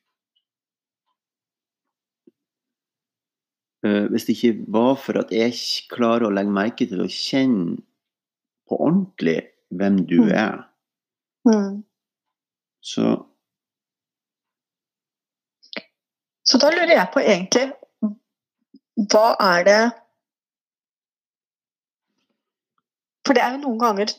uh, 3.86 4.06
hvis 4.10 4.24
det 4.24 4.36
ikke 4.36 4.64
var 4.72 4.94
for 5.00 5.18
at 5.20 5.32
jeg 5.34 5.52
ikke 5.52 5.96
klarer 5.96 6.28
å 6.28 6.34
legge 6.34 6.52
merke 6.56 6.86
til 6.88 7.02
å 7.04 7.08
kjenne 7.10 7.78
på 8.68 8.78
ordentlig 8.80 9.38
hvem 9.76 9.98
du 10.08 10.20
Mm. 10.22 10.30
er, 10.32 10.62
Mm. 11.44 11.84
Så 12.84 13.14
Så 16.44 16.60
da 16.60 16.68
lurer 16.70 16.92
jeg 16.92 17.10
på 17.14 17.22
egentlig 17.24 17.70
Hva 19.10 19.28
er 19.40 19.64
det 19.68 19.82
For 23.24 23.36
det 23.36 23.44
er 23.44 23.54
jo 23.56 23.62
noen 23.62 23.80
ganger 23.80 24.12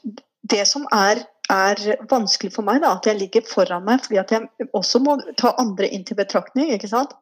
det 0.49 0.63
som 0.69 0.87
er, 0.93 1.21
er 1.49 1.79
vanskelig 2.09 2.51
for 2.53 2.65
meg, 2.65 2.81
da, 2.81 2.95
at 2.97 3.05
jeg 3.09 3.17
ligger 3.17 3.45
foran 3.49 3.85
meg 3.85 4.01
fordi 4.01 4.17
at 4.21 4.33
jeg 4.33 4.67
også 4.77 5.01
må 5.01 5.15
ta 5.41 5.55
andre 5.61 5.89
inn 5.89 6.03
til 6.05 6.17
betraktning. 6.17 6.71
ikke 6.73 6.89
sant? 6.89 7.13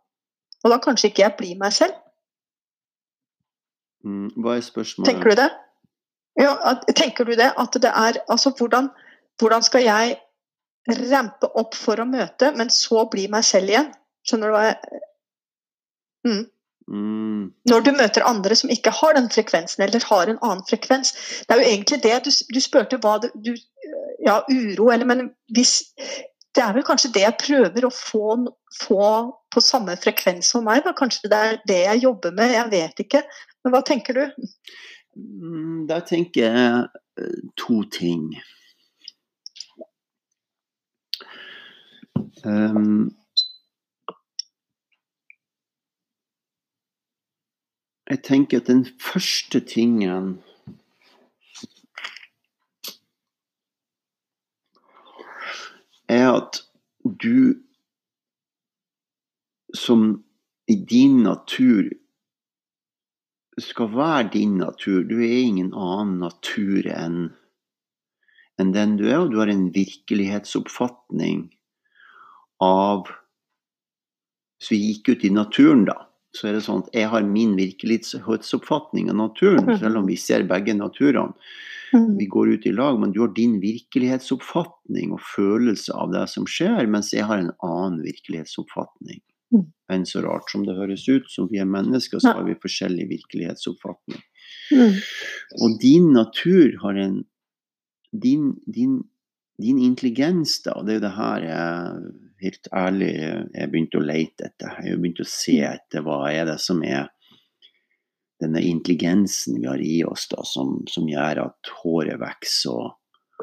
Og 0.64 0.72
da 0.72 0.80
kanskje 0.84 1.10
ikke 1.12 1.24
jeg 1.24 1.36
blir 1.40 1.60
meg 1.60 1.76
selv. 1.76 1.96
mm, 4.04 4.30
Hva 4.44 4.58
er 4.58 4.64
spørsmålet? 4.64 5.08
Tenker 5.12 5.32
du 5.32 5.42
det? 5.42 5.50
Ja, 6.40 6.56
tenker 6.96 7.28
du 7.28 7.36
det? 7.36 7.52
At 7.60 7.76
det 7.80 7.92
er 7.92 8.20
Altså, 8.28 8.52
hvordan, 8.58 8.90
hvordan 9.40 9.64
skal 9.64 9.84
jeg 9.84 10.18
rampe 10.88 11.50
opp 11.60 11.76
for 11.80 12.02
å 12.02 12.08
møte, 12.08 12.52
men 12.58 12.72
så 12.74 13.06
bli 13.12 13.28
meg 13.32 13.46
selv 13.48 13.72
igjen? 13.72 13.92
Skjønner 14.28 14.52
du 14.52 14.56
hva 14.56 14.66
jeg 14.68 15.02
mm. 16.28 16.44
Mm, 16.92 17.54
Når 17.70 17.84
du 17.86 17.92
møter 17.96 18.26
andre 18.28 18.56
som 18.60 18.72
ikke 18.74 18.92
har 18.92 19.14
den 19.16 19.30
frekvensen, 19.32 19.86
eller 19.86 20.04
har 20.04 20.28
en 20.28 20.40
annen 20.44 20.66
frekvens. 20.68 21.14
Det 21.48 21.56
er 21.56 21.62
jo 21.62 21.70
egentlig 21.70 22.00
det 22.04 22.18
du, 22.26 22.32
du 22.56 22.60
spurte 22.60 23.00
hva 23.04 23.20
det, 23.24 23.32
du 23.36 23.54
Ja, 24.24 24.42
uro, 24.52 24.90
eller 24.92 25.06
Men 25.06 25.30
hvis 25.56 25.94
Det 26.56 26.64
er 26.64 26.74
vel 26.76 26.84
kanskje 26.84 27.14
det 27.16 27.24
jeg 27.24 27.40
prøver 27.40 27.88
å 27.88 27.92
få, 27.96 28.36
få 28.82 29.08
på 29.54 29.64
samme 29.64 29.96
frekvens 29.98 30.52
som 30.52 30.68
meg? 30.68 30.84
Da. 30.86 30.92
Kanskje 30.98 31.32
det 31.32 31.40
er 31.40 31.62
det 31.68 31.80
jeg 31.86 32.04
jobber 32.04 32.36
med? 32.36 32.52
Jeg 32.52 32.70
vet 32.72 33.00
ikke. 33.06 33.24
Men 33.64 33.74
hva 33.74 33.82
tenker 33.88 34.20
du? 34.20 34.50
mm, 35.16 35.88
Da 35.88 36.02
tenker 36.06 36.44
jeg 36.44 36.84
eh, 37.24 37.40
to 37.58 37.82
ting. 37.96 38.28
Um, 42.46 43.16
jeg 48.10 48.20
tenker 48.24 48.60
at 48.60 48.68
den 48.68 48.84
første 49.00 49.62
tingen 49.64 50.34
er 56.12 56.34
at 56.34 56.60
du 57.24 57.64
som 59.74 60.26
i 60.68 60.76
din 60.76 61.24
natur 61.24 61.88
skal 63.58 63.96
være 63.96 64.30
din 64.36 64.58
natur. 64.58 65.04
Du 65.08 65.16
er 65.24 65.40
ingen 65.48 65.72
annen 65.72 66.20
natur 66.20 66.92
enn 66.92 67.32
den 68.76 68.98
du 69.00 69.08
er, 69.08 69.24
og 69.24 69.32
du 69.32 69.40
har 69.40 69.48
en 69.48 69.70
virkelighetsoppfatning 69.76 71.54
av 72.64 73.12
Hvis 74.64 74.72
vi 74.72 74.78
gikk 74.80 75.10
ut 75.12 75.24
i 75.28 75.30
naturen, 75.36 75.82
da, 75.90 75.98
så 76.32 76.48
er 76.48 76.56
det 76.56 76.64
sånn 76.64 76.86
at 76.86 76.94
jeg 76.96 77.10
har 77.12 77.26
min 77.28 77.58
virkelighetsoppfatning 77.58 79.10
av 79.12 79.18
naturen, 79.20 79.68
selv 79.82 80.00
om 80.00 80.08
vi 80.08 80.16
ser 80.16 80.46
begge 80.48 80.72
naturene. 80.78 81.36
Mm. 81.92 82.14
Vi 82.18 82.26
går 82.32 82.54
ut 82.56 82.64
i 82.66 82.72
lag, 82.74 82.96
men 83.02 83.12
du 83.12 83.20
har 83.26 83.34
din 83.36 83.60
virkelighetsoppfatning 83.62 85.12
og 85.14 85.20
følelse 85.36 85.94
av 85.94 86.14
det 86.16 86.24
som 86.32 86.48
skjer, 86.50 86.88
mens 86.90 87.12
jeg 87.14 87.28
har 87.28 87.44
en 87.44 87.52
annen 87.60 88.00
virkelighetsoppfatning. 88.08 89.20
Mm. 89.54 89.68
Enn 89.94 90.08
så 90.10 90.24
rart 90.24 90.48
som 90.50 90.64
det 90.66 90.78
høres 90.80 91.04
ut, 91.12 91.28
som 91.30 91.52
vi 91.52 91.60
er 91.62 91.70
mennesker, 91.70 92.24
så 92.24 92.34
har 92.40 92.48
vi 92.48 92.56
forskjellig 92.64 93.10
virkelighetsoppfatning. 93.12 94.24
Og 95.60 95.76
din 95.84 96.14
natur 96.16 96.80
har 96.86 97.04
en 97.04 97.24
Din, 98.14 98.62
din, 98.70 99.00
din 99.58 99.80
intelligens, 99.82 100.62
da, 100.62 100.76
og 100.78 100.86
det 100.86 100.92
er 100.92 100.98
jo 101.00 101.02
det 101.02 101.16
her 101.16 101.46
jeg 101.48 101.62
helt 102.44 102.70
ærlig 102.76 103.12
jeg 103.16 103.72
begynte 103.72 104.00
å 104.00 104.06
lete 104.06 104.50
etter. 104.50 104.80
Jeg 104.86 105.00
begynte 105.00 105.26
å 105.26 105.34
se 105.34 105.58
etter 105.68 106.06
hva 106.06 106.20
er 106.32 106.48
det 106.52 106.60
som 106.62 106.82
er 106.86 107.08
denne 108.44 108.64
intelligensen 108.66 109.62
vi 109.62 109.70
har 109.70 109.82
i 109.84 110.02
oss, 110.08 110.28
da, 110.32 110.44
som, 110.48 110.82
som 110.90 111.08
gjør 111.08 111.46
at 111.46 111.72
håret 111.84 112.20
vokser 112.22 112.74
og, 112.74 112.92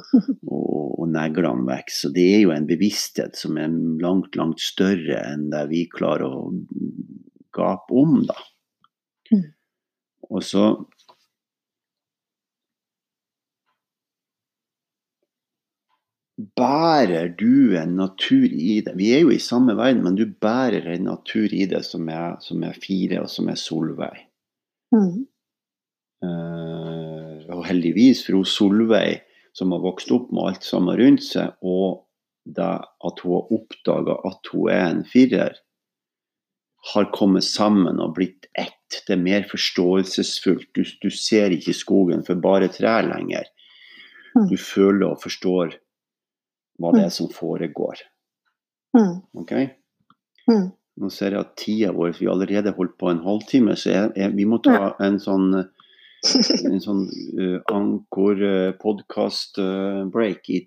og, 0.53 1.01
og 1.01 1.07
neglene 1.15 1.67
vokser. 1.69 2.13
Det 2.17 2.27
er 2.35 2.45
jo 2.45 2.55
en 2.55 2.69
bevissthet 2.69 3.39
som 3.39 3.59
er 3.61 3.73
langt, 4.03 4.37
langt 4.37 4.61
større 4.63 5.23
enn 5.31 5.49
det 5.55 5.65
vi 5.73 5.87
klarer 5.93 6.29
å 6.29 6.51
gape 7.57 7.97
om, 7.97 8.21
da. 8.29 8.37
Mm. 9.31 9.49
Og 10.31 10.45
så 10.47 10.65
bærer 16.57 17.33
du 17.39 17.77
en 17.79 17.97
natur 17.99 18.47
i 18.47 18.81
deg. 18.85 18.95
Vi 18.99 19.11
er 19.15 19.25
jo 19.25 19.33
i 19.35 19.41
samme 19.43 19.77
verden, 19.79 20.03
men 20.05 20.19
du 20.19 20.27
bærer 20.27 20.87
en 20.95 21.09
natur 21.09 21.53
i 21.53 21.67
deg 21.71 21.85
som 21.87 22.09
er, 22.13 22.37
som 22.45 22.63
er 22.67 22.79
fire, 22.79 23.23
og 23.25 23.31
som 23.33 23.51
er 23.53 23.59
Solveig. 23.61 24.27
Mm. 24.95 25.27
Uh, 26.21 27.41
og 27.57 27.65
heldigvis 27.69 28.25
for 28.27 28.41
hun 28.41 28.49
Solveig, 28.49 29.25
som 29.57 29.73
har 29.75 29.83
vokst 29.83 30.13
opp 30.15 30.31
med 30.35 30.53
alt 30.53 30.67
sammen 30.67 30.99
rundt 31.01 31.25
seg, 31.27 31.57
og 31.63 32.05
det 32.47 32.71
at 32.81 33.25
hun 33.25 33.37
har 33.37 33.53
oppdaga 33.57 34.17
at 34.29 34.53
hun 34.53 34.71
er 34.73 34.87
en 34.89 35.05
firer, 35.07 35.59
har 36.95 37.11
kommet 37.13 37.45
sammen 37.45 38.01
og 38.01 38.15
blitt 38.17 38.49
ett. 38.59 39.03
Det 39.07 39.15
er 39.15 39.21
mer 39.21 39.45
forståelsesfullt. 39.51 40.71
Du, 40.75 40.83
du 41.03 41.11
ser 41.13 41.53
ikke 41.53 41.77
skogen 41.77 42.25
for 42.27 42.41
bare 42.41 42.71
trær 42.73 43.05
lenger. 43.05 43.51
Mm. 44.33 44.47
Du 44.49 44.57
føler 44.57 45.11
og 45.11 45.21
forstår 45.23 45.77
hva 46.81 46.91
det 46.97 47.05
er 47.07 47.13
som 47.15 47.29
foregår. 47.33 47.97
Mm. 48.97 49.17
ok? 49.39 49.53
Mm. 50.51 50.69
Nå 51.01 51.09
ser 51.15 51.31
jeg 51.37 51.45
at 51.45 51.53
tida 51.61 51.93
vår 51.95 52.11
Vi 52.19 52.27
har 52.27 52.35
allerede 52.35 52.73
holdt 52.75 52.97
på 52.99 53.07
en 53.13 53.21
halvtime, 53.23 53.77
så 53.79 53.87
jeg, 53.93 54.09
jeg, 54.19 54.33
vi 54.35 54.45
må 54.51 54.59
ta 54.65 54.97
en 55.01 55.21
sånn 55.23 55.47
en 56.69 56.81
sånn 56.85 57.07
uh, 57.41 57.61
ankor-podkast-break 57.73 60.05
uh, 60.05 60.11
break 60.13 60.51
i 60.53 60.59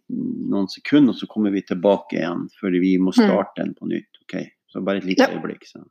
noen 0.49 0.65
sekunder, 0.71 1.13
og 1.13 1.19
så 1.19 1.27
kommer 1.29 1.53
vi 1.53 1.61
tilbake 1.67 2.17
igjen 2.17 2.47
før 2.57 2.73
vi 2.81 2.95
må 2.97 3.13
starte 3.13 3.61
den 3.61 3.75
på 3.77 3.85
nytt. 3.91 4.09
ok? 4.25 4.33
Så 4.73 4.81
bare 4.81 4.97
et 5.03 5.09
lite 5.11 5.27
Ja. 5.27 5.35
øyeblikk. 5.35 5.61
Så. 5.69 5.83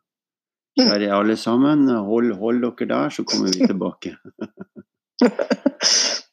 Kjære 0.80 1.12
alle 1.14 1.37
sammen, 1.38 1.87
hold, 1.88 2.32
hold 2.40 2.58
dere 2.64 2.87
der, 2.90 3.08
så 3.14 3.22
kommer 3.28 3.52
vi 3.54 3.61
tilbake. 3.70 4.11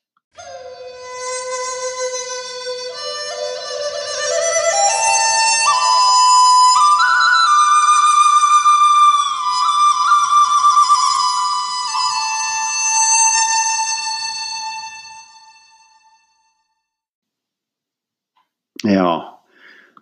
Ja, 18.87 19.39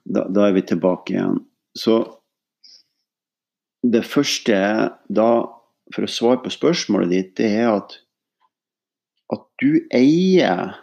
da, 0.04 0.28
da 0.30 0.48
er 0.48 0.54
vi 0.54 0.62
tilbake 0.62 1.16
igjen. 1.16 1.40
Så 1.78 1.98
det 3.82 4.04
første 4.06 4.58
da, 5.10 5.30
for 5.94 6.06
å 6.06 6.12
svare 6.12 6.44
på 6.44 6.52
spørsmålet 6.54 7.14
ditt, 7.14 7.32
det 7.40 7.50
er 7.62 7.72
at, 7.72 7.98
at 9.34 9.46
du 9.62 9.80
eier, 9.96 10.76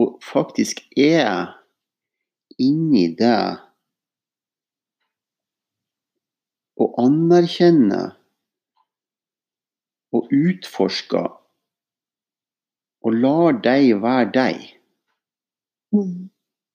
og 0.00 0.16
faktisk 0.24 0.80
er 0.96 1.52
inni 2.60 3.10
det 3.18 3.58
og 6.80 6.96
anerkjenner 7.02 8.14
og 10.16 10.32
utforsker 10.32 11.28
og 13.02 13.18
lar 13.24 13.58
deg 13.64 13.98
være 14.00 14.30
deg 14.36 14.70
Mm. 15.92 16.31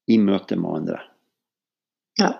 I 0.08 0.18
møte 0.18 0.56
med 0.56 0.80
andre. 0.80 0.98
Ja. 2.18 2.32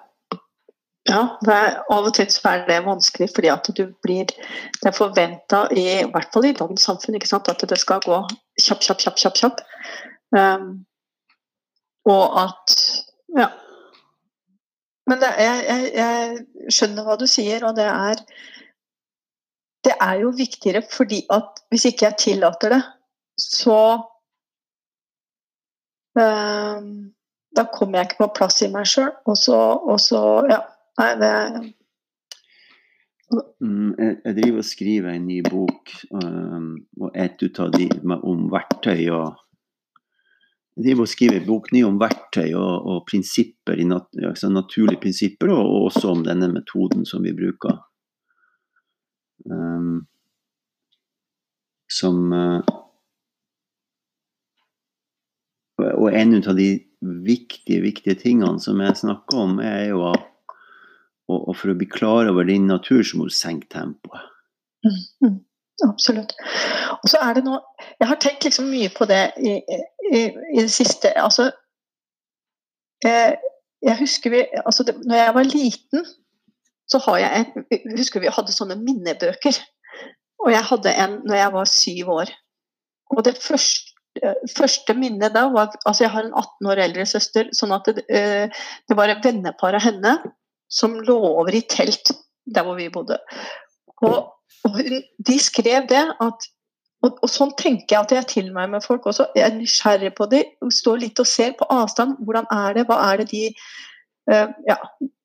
ja 1.08 1.22
er, 1.44 1.78
av 1.92 2.08
og 2.08 2.14
til 2.16 2.28
er 2.50 2.64
det 2.68 2.80
vanskelig 2.86 3.30
fordi 3.34 3.52
at 3.52 3.70
du 3.76 3.84
blir 4.04 4.26
Det 4.28 4.90
er 4.90 4.96
forventa, 4.96 5.66
i 5.70 6.04
hvert 6.12 6.32
fall 6.32 6.48
i 6.48 6.56
dagens 6.56 6.88
samfunn, 6.88 7.18
at 7.18 7.64
det 7.70 7.78
skal 7.78 8.02
gå 8.04 8.20
kjapp, 8.64 8.82
kjapp, 8.82 9.00
kjapp, 9.04 9.18
kjapp. 9.22 9.40
kjapp. 9.42 9.64
Um, 10.34 10.84
og 12.08 12.38
at 12.44 12.76
Ja. 13.36 13.48
Men 15.08 15.20
det, 15.20 15.28
jeg, 15.40 15.64
jeg, 15.68 15.90
jeg 15.96 16.72
skjønner 16.72 17.04
hva 17.04 17.16
du 17.16 17.26
sier, 17.26 17.64
og 17.64 17.76
det 17.76 17.88
er 17.88 18.20
Det 19.84 19.94
er 20.00 20.20
jo 20.20 20.32
viktigere 20.36 20.82
fordi 20.92 21.22
at 21.32 21.60
hvis 21.70 21.84
ikke 21.88 22.08
jeg 22.08 22.18
tillater 22.18 22.72
det, 22.74 22.80
så 23.38 24.02
um, 26.18 27.14
Da 27.58 27.66
kommer 27.74 27.98
jeg 27.98 28.12
ikke 28.12 28.22
på 28.22 28.30
plass 28.38 28.62
i 28.62 28.70
meg 28.70 28.86
sjøl, 28.86 29.10
og 29.26 29.36
og 29.90 29.98
så 30.00 30.22
Ja. 30.50 30.62
Nei, 30.98 31.12
det 31.18 31.74
Mm, 33.60 33.92
jeg, 33.98 34.34
driver 34.36 34.58
og 34.58 34.64
skriver 34.64 35.10
en 35.10 35.26
ny 35.26 35.42
bok, 35.44 35.90
um, 36.16 36.78
og 37.00 37.10
et 37.14 37.42
av 37.60 37.72
de 37.74 37.88
om 38.22 38.48
verktøy 38.48 39.10
og 39.12 39.36
Jeg 40.78 40.84
driver 40.84 41.02
og 41.02 41.08
skriver 41.08 41.40
en 41.40 41.46
bok 41.46 41.72
ny 41.72 41.82
om 41.84 41.98
verktøy 41.98 42.54
og, 42.54 42.86
og 42.86 43.06
prinsipper, 43.10 43.80
altså 44.28 44.48
naturlige 44.48 45.00
prinsipper, 45.00 45.50
og 45.50 45.90
også 45.90 46.08
om 46.08 46.22
denne 46.24 46.48
metoden 46.52 47.04
som 47.04 47.22
vi 47.26 47.34
bruker. 47.34 47.80
Um, 49.50 50.06
som 51.90 52.32
uh, 52.32 52.62
Og 55.78 56.14
en 56.14 56.34
av 56.38 56.54
de 56.56 56.87
viktige, 57.00 57.82
viktige 57.84 58.18
tingene 58.18 58.60
som 58.62 58.80
jeg 58.82 58.96
snakker 59.02 59.38
om, 59.44 59.58
er 59.62 59.90
jo 59.92 60.02
at 60.10 60.26
og, 61.28 61.42
og 61.50 61.56
for 61.60 61.72
å 61.72 61.76
bli 61.76 61.88
klar 61.90 62.28
over 62.30 62.46
din 62.48 62.66
natur, 62.70 63.02
så 63.04 63.18
må 63.18 63.28
du 63.28 63.34
senke 63.34 63.68
tempoet. 63.72 64.30
Mm, 65.20 65.40
absolutt. 65.84 66.32
Og 67.02 67.10
så 67.10 67.20
er 67.20 67.34
det 67.36 67.42
noe 67.44 67.58
Jeg 67.98 68.06
har 68.08 68.20
tenkt 68.22 68.46
liksom 68.46 68.68
mye 68.70 68.88
på 68.94 69.08
det 69.10 69.24
i, 69.42 69.56
i, 69.58 70.20
i 70.54 70.60
det 70.60 70.70
siste. 70.72 71.10
Altså 71.18 71.50
jeg, 73.04 73.36
jeg 73.84 73.98
husker 73.98 74.32
vi 74.34 74.44
altså 74.64 74.86
det, 74.86 74.96
når 75.04 75.20
jeg 75.20 75.34
var 75.34 75.50
liten, 75.50 76.06
så 76.88 77.00
har 77.04 77.18
jeg 77.20 77.42
en 77.42 77.98
husker 77.98 78.24
vi 78.24 78.32
hadde 78.32 78.54
sånne 78.54 78.78
minnebøker. 78.80 79.58
Og 80.46 80.52
jeg 80.54 80.64
hadde 80.70 80.94
en 81.04 81.18
når 81.26 81.40
jeg 81.42 81.54
var 81.58 81.70
syv 81.74 82.12
år. 82.14 82.32
Og 83.12 83.24
det 83.26 83.36
første, 83.42 83.97
første 84.56 84.94
minnet 84.98 85.34
da 85.34 85.46
var 85.52 85.72
Altså, 85.84 86.04
jeg 86.04 86.12
har 86.14 86.26
en 86.26 86.34
18 86.34 86.70
år 86.72 86.82
eldre 86.84 87.06
søster, 87.08 87.48
sånn 87.56 87.74
at 87.76 87.88
det, 87.96 88.04
det 88.08 88.96
var 88.98 89.12
et 89.12 89.24
vennepar 89.24 89.76
av 89.78 89.84
henne 89.84 90.18
som 90.68 90.98
lå 91.00 91.16
over 91.16 91.54
i 91.56 91.64
telt 91.70 92.12
der 92.48 92.66
hvor 92.66 92.76
vi 92.78 92.90
bodde. 92.92 93.18
Og, 94.04 94.18
og 94.68 94.78
de 94.78 95.36
skrev 95.42 95.88
det 95.90 96.04
at 96.12 96.48
og, 96.98 97.20
og, 97.22 97.28
sånn 97.30 97.52
tenker 97.58 97.94
jeg 97.94 98.00
at 98.00 98.12
jeg 98.16 98.28
til 98.32 98.48
meg 98.54 98.72
med 98.72 98.82
folk 98.82 99.04
også. 99.06 99.28
Jeg 99.38 99.44
er 99.46 99.54
nysgjerrig 99.54 100.10
på 100.18 100.26
dem. 100.32 100.48
Står 100.74 100.98
litt 101.04 101.20
og 101.22 101.28
ser 101.30 101.52
på 101.58 101.68
avstand. 101.70 102.16
Hvordan 102.26 102.48
er 102.50 102.74
det? 102.74 102.88
Hva 102.88 102.96
er 103.12 103.22
det 103.22 103.28
de 103.30 103.42
uh, 104.32 104.48
ja, 104.66 104.78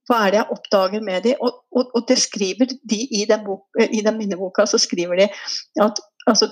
hva 0.09 0.19
er 0.19 0.33
det 0.33 0.39
jeg 0.41 0.53
oppdager 0.53 1.03
med 1.05 1.25
dem? 1.25 1.41
Og, 1.41 1.63
og, 1.73 1.89
og, 1.95 2.03
det 2.09 2.19
skriver 2.21 2.69
de 2.69 2.99
i 3.07 3.23
den, 3.29 3.41
bok, 3.47 3.65
i 3.81 4.03
den 4.05 4.19
minneboka, 4.19 4.67
så 4.69 4.77
skriver 4.81 5.23
de 5.23 5.27
at, 5.81 6.01
altså, 6.29 6.51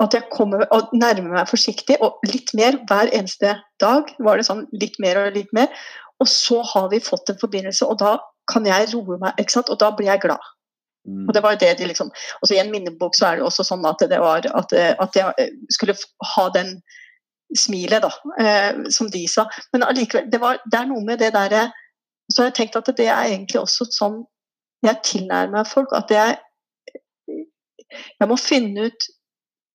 at 0.00 0.14
jeg 0.16 0.28
kommer 0.32 0.64
og 0.74 0.92
nærmer 0.96 1.34
meg 1.34 1.50
forsiktig, 1.50 1.98
og 2.00 2.22
litt 2.28 2.54
mer 2.56 2.78
hver 2.88 3.10
eneste 3.12 3.56
dag. 3.82 4.08
var 4.18 4.38
det 4.38 4.46
sånn 4.48 4.64
litt 4.72 4.96
mer 5.02 5.20
og 5.20 5.34
litt 5.36 5.52
mer. 5.56 5.68
Og 6.20 6.28
så 6.28 6.60
har 6.72 6.88
vi 6.92 7.02
fått 7.04 7.32
en 7.32 7.40
forbindelse, 7.40 7.86
og 7.86 8.00
da 8.00 8.16
kan 8.50 8.66
jeg 8.66 8.90
roe 8.94 9.18
meg, 9.20 9.36
ikke 9.40 9.58
sant? 9.58 9.70
og 9.72 9.78
da 9.80 9.90
blir 9.96 10.10
jeg 10.10 10.22
glad. 10.24 10.48
Mm. 11.08 11.26
Og 11.28 11.34
det 11.34 11.42
var 11.42 11.56
det 11.56 11.70
de 11.78 11.86
liksom 11.88 12.10
Og 12.12 12.42
så 12.44 12.54
i 12.54 12.58
en 12.60 12.70
minnebok 12.70 13.14
så 13.16 13.30
er 13.30 13.38
det 13.38 13.44
også 13.46 13.64
sånn 13.64 13.86
at 13.88 14.02
det 14.10 14.18
var 14.20 14.44
at, 14.44 14.72
at 14.76 15.16
jeg 15.16 15.46
skulle 15.72 15.94
ha 16.34 16.44
den 16.52 16.74
smilet, 17.56 18.04
da, 18.04 18.10
eh, 18.40 18.82
som 18.92 19.08
de 19.10 19.24
sa. 19.28 19.46
Men 19.72 19.86
allikevel, 19.86 20.28
det, 20.30 20.40
var, 20.42 20.60
det 20.70 20.80
er 20.80 20.90
noe 20.90 21.04
med 21.04 21.18
det 21.22 21.32
derre 21.34 21.70
Så 22.30 22.42
har 22.42 22.50
jeg 22.50 22.58
tenkt 22.60 22.76
at 22.78 22.92
det 22.96 23.08
er 23.08 23.32
egentlig 23.32 23.58
også 23.62 23.88
sånn 23.90 24.20
jeg 24.86 25.00
tilnærmer 25.04 25.60
meg 25.60 25.68
folk. 25.68 25.92
At 25.92 26.12
jeg 26.14 26.38
Jeg 27.90 28.28
må 28.30 28.36
finne 28.38 28.86
ut 28.86 29.06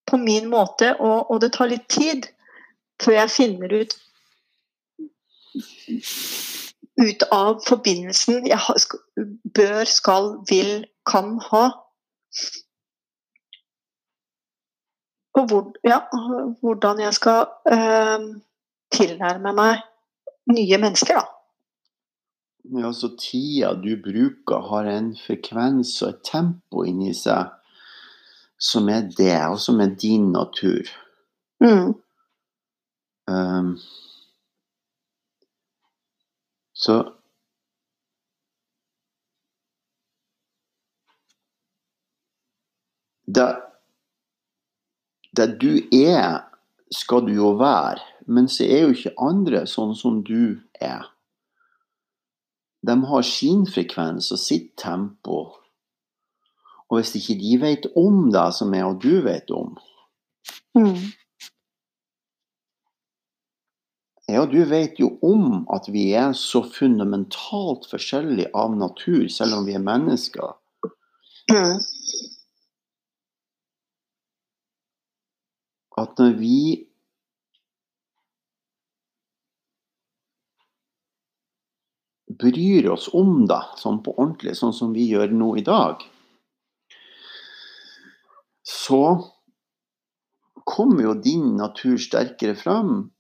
på 0.06 0.18
min 0.22 0.50
måte, 0.52 0.94
og, 1.00 1.32
og 1.32 1.42
det 1.42 1.54
tar 1.56 1.72
litt 1.72 1.88
tid 1.90 2.28
før 3.02 3.18
jeg 3.20 3.34
finner 3.34 3.74
ut 3.82 3.96
ut 6.96 7.26
av 7.34 7.60
forbindelsen 7.66 8.46
jeg 8.48 8.60
bør, 9.56 9.84
skal, 9.90 10.30
vil, 10.50 10.86
kan 11.08 11.36
ha. 11.50 11.66
Og 15.36 15.48
hvor, 15.52 15.72
ja, 15.84 16.00
hvordan 16.64 17.02
jeg 17.04 17.18
skal 17.18 17.50
eh, 17.68 18.28
tilnærme 18.96 19.52
meg 19.58 19.84
nye 20.52 20.80
mennesker, 20.80 21.20
da. 21.20 21.32
Ja, 22.80 22.90
så 22.98 23.12
tida 23.20 23.76
du 23.78 23.92
bruker, 24.02 24.64
har 24.72 24.88
en 24.90 25.12
frekvens 25.20 25.92
og 26.02 26.16
et 26.16 26.24
tempo 26.26 26.86
inni 26.88 27.12
seg 27.14 27.52
som 28.60 28.90
er 28.90 29.10
det, 29.18 29.36
og 29.50 29.60
som 29.60 29.80
er 29.80 29.96
din 30.02 30.32
natur. 30.32 30.88
Mm. 31.60 31.94
Um, 33.28 33.78
så 36.74 36.98
det, 43.28 43.48
det 45.38 45.50
du 45.62 45.72
er, 45.92 46.46
skal 46.92 47.26
du 47.26 47.34
jo 47.34 47.56
være, 47.60 48.00
men 48.28 48.48
så 48.50 48.64
er 48.64 48.86
jo 48.86 48.94
ikke 48.94 49.18
andre 49.20 49.66
sånn 49.68 49.96
som 49.98 50.22
du 50.24 50.62
er. 50.80 51.10
De 52.86 52.96
har 53.10 53.26
sin 53.26 53.66
frekvens 53.66 54.30
og 54.36 54.40
sitt 54.40 54.76
tempo. 54.78 55.65
Og 56.90 57.00
hvis 57.00 57.16
ikke 57.18 57.40
de 57.42 57.58
vet 57.62 57.86
om 57.98 58.28
det 58.34 58.48
som 58.54 58.74
jeg 58.74 58.86
og 58.86 59.02
du 59.02 59.22
vet 59.26 59.52
om, 59.52 59.78
Mm. 60.76 60.98
og 64.40 64.52
du 64.52 64.64
vet 64.68 65.00
jo 65.00 65.08
om 65.24 65.66
at 65.72 65.88
vi 65.88 66.10
er 66.14 66.34
så 66.36 66.62
fundamentalt 66.68 67.88
forskjellige 67.88 68.50
av 68.54 68.76
natur, 68.76 69.28
selv 69.32 69.56
om 69.56 69.66
vi 69.66 69.74
er 69.78 69.84
mennesker. 69.86 70.58
Mm. 71.52 71.80
At 75.98 76.20
når 76.20 76.34
vi 76.42 76.58
bryr 82.40 82.90
oss 82.92 83.08
om 83.14 83.46
det 83.48 83.62
sånn 83.80 84.02
på 84.04 84.16
ordentlig, 84.18 84.58
sånn 84.60 84.76
som 84.76 84.92
vi 84.96 85.08
gjør 85.14 85.32
nå 85.32 85.54
i 85.62 85.64
dag, 85.64 86.04
så 88.66 89.32
kommer 90.66 91.04
jo 91.04 91.14
din 91.14 91.54
natur 91.60 91.98
sterkere 92.02 92.56
fram. 92.58 93.12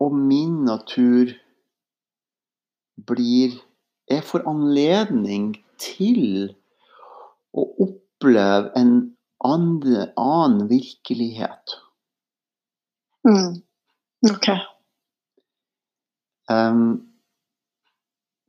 Og 0.00 0.14
min 0.16 0.64
natur 0.64 1.34
blir 3.06 3.60
Jeg 4.10 4.24
får 4.26 4.42
anledning 4.50 5.52
til 5.78 6.48
å 7.54 7.62
oppleve 7.84 8.72
en 8.74 8.90
andre, 9.46 10.08
annen 10.18 10.66
virkelighet. 10.66 11.76
Mm. 13.22 13.60
Ok. 14.32 14.48
Um, 16.50 17.09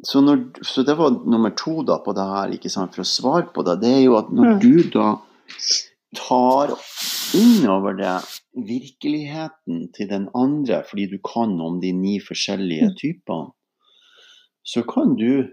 så, 0.03 0.21
når, 0.25 0.63
så 0.65 0.83
det 0.83 0.95
var 0.97 1.11
nummer 1.29 1.51
to 1.57 1.83
da 1.85 1.99
på 2.01 2.13
det 2.17 2.25
her, 2.25 2.53
ikke 2.55 2.69
sant, 2.73 2.95
for 2.95 3.03
å 3.03 3.09
svare 3.09 3.47
på 3.53 3.63
det. 3.67 3.79
Det 3.83 3.91
er 3.99 4.03
jo 4.05 4.15
at 4.17 4.31
når 4.33 4.55
Mm. 4.55 4.59
du 4.59 4.89
da 4.89 5.09
tar 6.15 6.73
innover 7.37 7.93
deg 7.99 8.23
virkeligheten 8.67 9.91
til 9.95 10.07
den 10.09 10.25
andre 10.35 10.81
fordi 10.83 11.05
du 11.11 11.17
kan 11.23 11.53
om 11.61 11.79
de 11.79 11.91
ni 11.93 12.19
forskjellige 12.19 12.89
Mm. 12.89 12.95
typene, 12.97 13.51
så 14.63 14.83
kan 14.83 15.15
du 15.15 15.47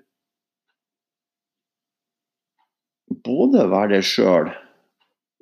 både 3.24 3.68
være 3.70 3.92
deg 3.96 4.05
sjøl 4.05 4.51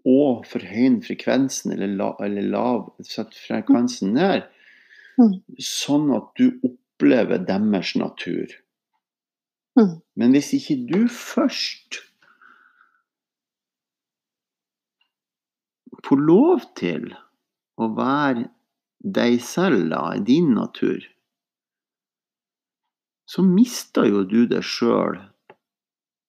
og 0.06 0.44
forhøye 0.46 1.00
frekvensen, 1.02 1.72
eller, 1.74 1.88
la, 1.98 2.12
eller 2.22 2.42
lav, 2.42 2.92
sette 3.02 3.34
frekvensen 3.46 4.12
ned, 4.14 4.44
Mm. 5.18 5.40
sånn 5.58 6.10
at 6.14 6.26
du 6.36 6.60
opplever 6.62 7.38
deres 7.46 7.94
natur. 7.96 8.46
Mm. 9.76 9.96
Men 10.16 10.32
hvis 10.32 10.52
ikke 10.56 10.76
du 10.88 11.02
først 11.12 12.00
får 16.06 16.22
lov 16.22 16.64
til 16.78 17.10
å 17.76 17.90
være 17.96 18.46
deg 19.16 19.40
selv, 19.44 19.90
da, 19.92 20.02
i 20.16 20.22
din 20.24 20.52
natur, 20.56 21.04
så 23.26 23.42
mister 23.42 24.06
jo 24.08 24.22
du 24.28 24.44
deg 24.48 24.64
sjøl 24.64 25.18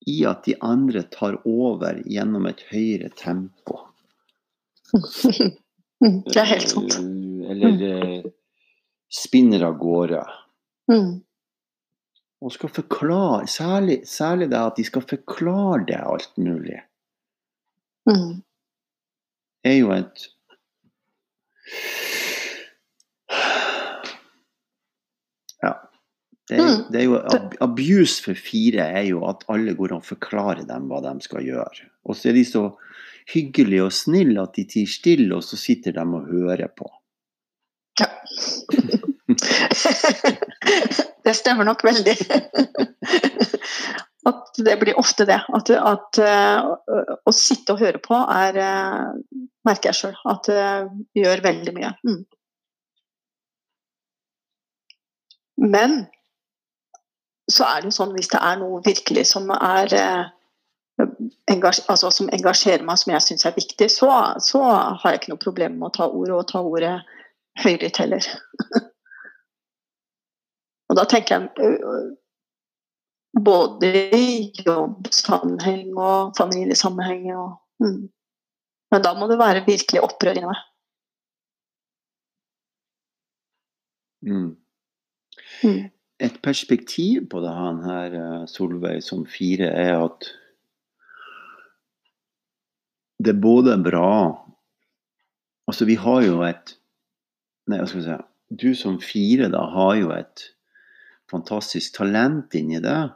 i 0.08 0.22
at 0.28 0.46
de 0.48 0.56
andre 0.66 1.04
tar 1.14 1.38
over 1.46 2.02
gjennom 2.10 2.48
et 2.50 2.64
høyere 2.72 3.14
tempo. 3.16 3.84
Mm, 5.98 6.20
Det 6.30 6.38
er 6.38 6.46
helt 6.46 6.70
sant. 6.70 6.94
Eller 7.50 7.80
eh, 7.88 8.26
spinner 9.10 9.64
av 9.66 9.80
gårde. 9.82 10.20
Mm. 10.92 11.24
Og 12.42 12.52
skal 12.52 12.70
forklare, 12.70 13.48
særlig, 13.48 14.02
særlig 14.08 14.50
det 14.52 14.58
at 14.58 14.74
de 14.78 14.84
skal 14.84 15.02
forklare 15.02 15.86
det 15.88 15.98
alt 15.98 16.38
mulig, 16.38 16.82
Mm. 18.08 18.44
er 19.64 19.74
jo 19.78 19.92
et 19.92 20.28
Ja. 25.64 25.74
Det 26.48 26.58
er, 26.58 26.64
Mm. 26.64 26.92
det 26.92 27.02
er 27.02 27.04
jo 27.06 27.16
ab 27.18 27.56
Abuse 27.62 28.24
for 28.24 28.34
fire 28.34 28.80
er 28.82 29.02
jo 29.10 29.26
at 29.30 29.44
alle 29.50 29.74
går 29.76 29.92
og 29.96 30.06
forklarer 30.06 30.66
dem 30.68 30.88
hva 30.88 31.02
de 31.02 31.22
skal 31.22 31.44
gjøre. 31.44 31.90
Og 32.06 32.16
så 32.16 32.30
er 32.30 32.34
de 32.34 32.46
så 32.46 32.70
hyggelige 33.34 33.84
og 33.84 33.92
snille 33.92 34.42
at 34.42 34.56
de 34.56 34.64
tier 34.64 34.88
stille, 34.88 35.36
og 35.36 35.44
så 35.44 35.58
sitter 35.58 35.92
de 35.92 36.00
og 36.00 36.26
hører 36.32 36.68
på. 36.78 36.88
Ja. 38.00 38.06
det 41.28 41.36
stemmer 41.36 41.68
nok 41.68 41.84
veldig. 41.84 42.16
At 44.28 44.60
det 44.60 44.76
blir 44.80 45.00
ofte 45.00 45.28
det. 45.28 45.40
At, 45.56 45.70
at 45.72 46.20
uh, 46.24 46.74
å 47.28 47.34
sitte 47.36 47.76
og 47.76 47.84
høre 47.84 48.02
på 48.04 48.16
er 48.16 48.58
uh, 48.60 49.14
Merker 49.68 49.92
jeg 49.92 50.00
sjøl 50.00 50.14
at 50.32 50.48
det 50.48 50.66
gjør 51.20 51.42
veldig 51.44 51.72
mye. 51.76 51.90
Mm. 52.08 52.22
Men 55.68 55.98
så 57.52 57.66
er 57.68 57.82
det 57.82 57.90
jo 57.90 57.98
sånn 57.98 58.14
hvis 58.16 58.32
det 58.32 58.40
er 58.44 58.60
noe 58.62 58.80
virkelig 58.86 59.26
som 59.32 59.50
er 59.56 59.94
eh, 59.98 61.12
engasj 61.52 61.84
altså, 61.92 62.12
som 62.14 62.32
engasjerer 62.36 62.86
meg, 62.88 63.00
som 63.02 63.14
jeg 63.14 63.26
syns 63.26 63.48
er 63.48 63.56
viktig, 63.56 63.90
så, 63.92 64.12
så 64.44 64.64
har 64.64 65.14
jeg 65.14 65.22
ikke 65.22 65.34
noe 65.34 65.44
problem 65.44 65.80
med 65.80 65.90
å 65.90 65.96
ta 65.98 66.08
ordet 66.08 66.36
og 66.38 66.48
ta 66.52 66.64
ordet 66.64 66.96
høylytt 67.64 68.00
heller. 68.04 68.32
og 70.88 70.98
da 71.00 71.04
tenker 71.10 71.36
jeg 71.36 72.16
både 73.44 73.90
i 74.16 74.30
jobbsammenheng 74.66 75.92
og 75.98 76.34
familiesammenheng. 76.38 77.28
Og, 77.36 77.58
mm. 77.84 78.08
Men 78.94 79.04
da 79.04 79.14
må 79.18 79.28
det 79.30 79.40
være 79.40 79.66
virkelig 79.68 80.04
opprør 80.06 80.40
inni 80.40 80.50
meg. 80.50 80.64
Mm. 84.28 84.50
Mm. 85.64 85.84
Et 86.20 86.42
perspektiv 86.44 87.28
på 87.30 87.42
det 87.44 87.54
han 87.54 87.84
her, 87.86 88.18
eh, 88.18 88.48
Solveig, 88.50 89.04
som 89.06 89.26
fire, 89.30 89.70
er 89.70 89.94
at 90.00 90.32
det 93.18 93.34
er 93.34 93.42
både 93.42 93.74
bra 93.82 94.44
Altså, 95.68 95.86
vi 95.86 95.96
har 95.98 96.22
jo 96.22 96.44
et 96.46 96.76
Nei, 97.68 97.80
hva 97.80 97.88
skal 97.90 98.00
vi 98.00 98.06
si 98.06 98.18
Du 98.62 98.68
som 98.78 99.00
fire 99.02 99.50
da 99.52 99.64
har 99.74 99.96
jo 99.98 100.12
et 100.14 100.44
fantastisk 101.32 101.98
talent 101.98 102.56
inni 102.58 102.82
deg. 102.84 103.14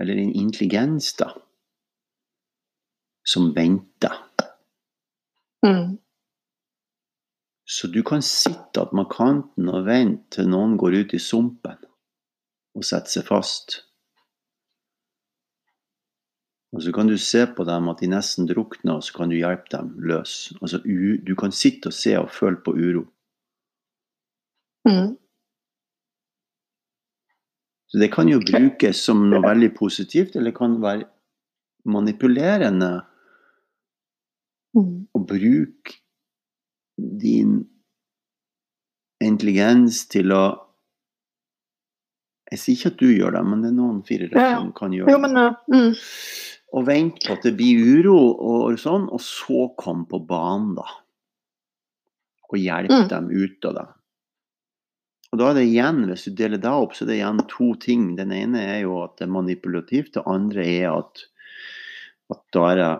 Eller 0.00 0.20
en 0.20 0.32
intelligens, 0.32 1.12
da. 1.18 1.32
Som 3.26 3.52
venter. 3.56 4.16
Mm. 5.66 5.98
Så 7.70 7.86
du 7.86 8.02
kan 8.02 8.22
sitte 8.24 8.82
attmed 8.82 9.06
kanten 9.12 9.68
og 9.70 9.84
vente 9.86 10.40
til 10.40 10.48
noen 10.50 10.74
går 10.80 11.02
ut 11.02 11.14
i 11.14 11.20
sumpen 11.22 11.78
og 12.74 12.86
setter 12.86 13.20
seg 13.20 13.28
fast. 13.28 13.76
Og 16.70 16.82
så 16.82 16.92
kan 16.94 17.10
du 17.10 17.16
se 17.18 17.44
på 17.50 17.66
dem 17.66 17.88
at 17.90 18.02
de 18.02 18.08
nesten 18.10 18.46
drukner, 18.46 18.98
og 18.98 19.04
så 19.04 19.14
kan 19.16 19.30
du 19.30 19.36
hjelpe 19.36 19.72
dem 19.74 19.90
løs. 20.06 20.52
Altså, 20.60 20.78
du 20.82 21.32
kan 21.38 21.54
sitte 21.54 21.90
og 21.90 21.96
se 21.96 22.14
og 22.18 22.30
føle 22.30 22.60
på 22.62 22.74
uro. 22.78 23.04
Mm. 24.86 25.16
Så 27.90 27.98
det 27.98 28.10
kan 28.14 28.28
jo 28.30 28.38
brukes 28.40 29.00
som 29.02 29.24
noe 29.30 29.42
veldig 29.42 29.72
positivt, 29.74 30.36
eller 30.38 30.52
kan 30.54 30.78
være 30.82 31.08
manipulerende 31.90 33.00
Mm. 34.76 35.08
å 35.16 35.18
bruke 35.26 35.96
din 36.96 37.64
intelligens 39.20 40.04
til 40.08 40.30
å 40.32 40.42
Jeg 42.52 42.58
sier 42.58 42.74
ikke 42.76 42.90
at 42.92 42.98
du 42.98 43.06
gjør 43.14 43.32
det, 43.36 43.42
men 43.46 43.60
det 43.62 43.68
er 43.70 43.74
noen 43.76 43.98
firere 44.06 44.34
Ja, 44.34 44.46
ja. 44.50 44.56
som 44.58 44.72
kan 44.74 44.90
gjøre 44.90 45.06
det. 45.22 45.56
mm. 45.70 45.92
Og 46.74 46.86
vente 46.86 47.26
på 47.28 47.32
at 47.36 47.42
det 47.46 47.52
blir 47.56 47.78
uro 48.00 48.16
og 48.42 48.78
sånn, 48.78 49.08
og 49.12 49.20
så 49.22 49.68
komme 49.78 50.06
på 50.10 50.18
banen, 50.26 50.74
da. 50.76 50.86
Og 52.52 52.58
hjelpe 52.58 53.04
Mm. 53.04 53.08
dem 53.08 53.30
ut 53.30 53.64
av 53.64 53.74
det. 53.74 53.86
Og 55.30 55.38
da 55.38 55.50
er 55.50 55.60
det 55.60 55.68
igjen, 55.68 56.02
hvis 56.10 56.26
du 56.26 56.34
deler 56.38 56.58
det 56.58 56.70
opp, 56.70 56.96
så 56.96 57.04
er 57.04 57.12
det 57.12 57.18
igjen 57.20 57.44
to 57.50 57.68
ting. 57.82 58.08
Den 58.18 58.32
ene 58.34 58.64
er 58.72 58.80
jo 58.82 58.96
at 59.04 59.14
det 59.20 59.28
er 59.28 59.36
manipulativt. 59.36 60.16
Det 60.16 60.26
andre 60.26 60.64
er 60.66 60.88
at, 60.90 61.22
at 62.34 62.42
da 62.56 62.66
er 62.72 62.80
det 62.80 62.90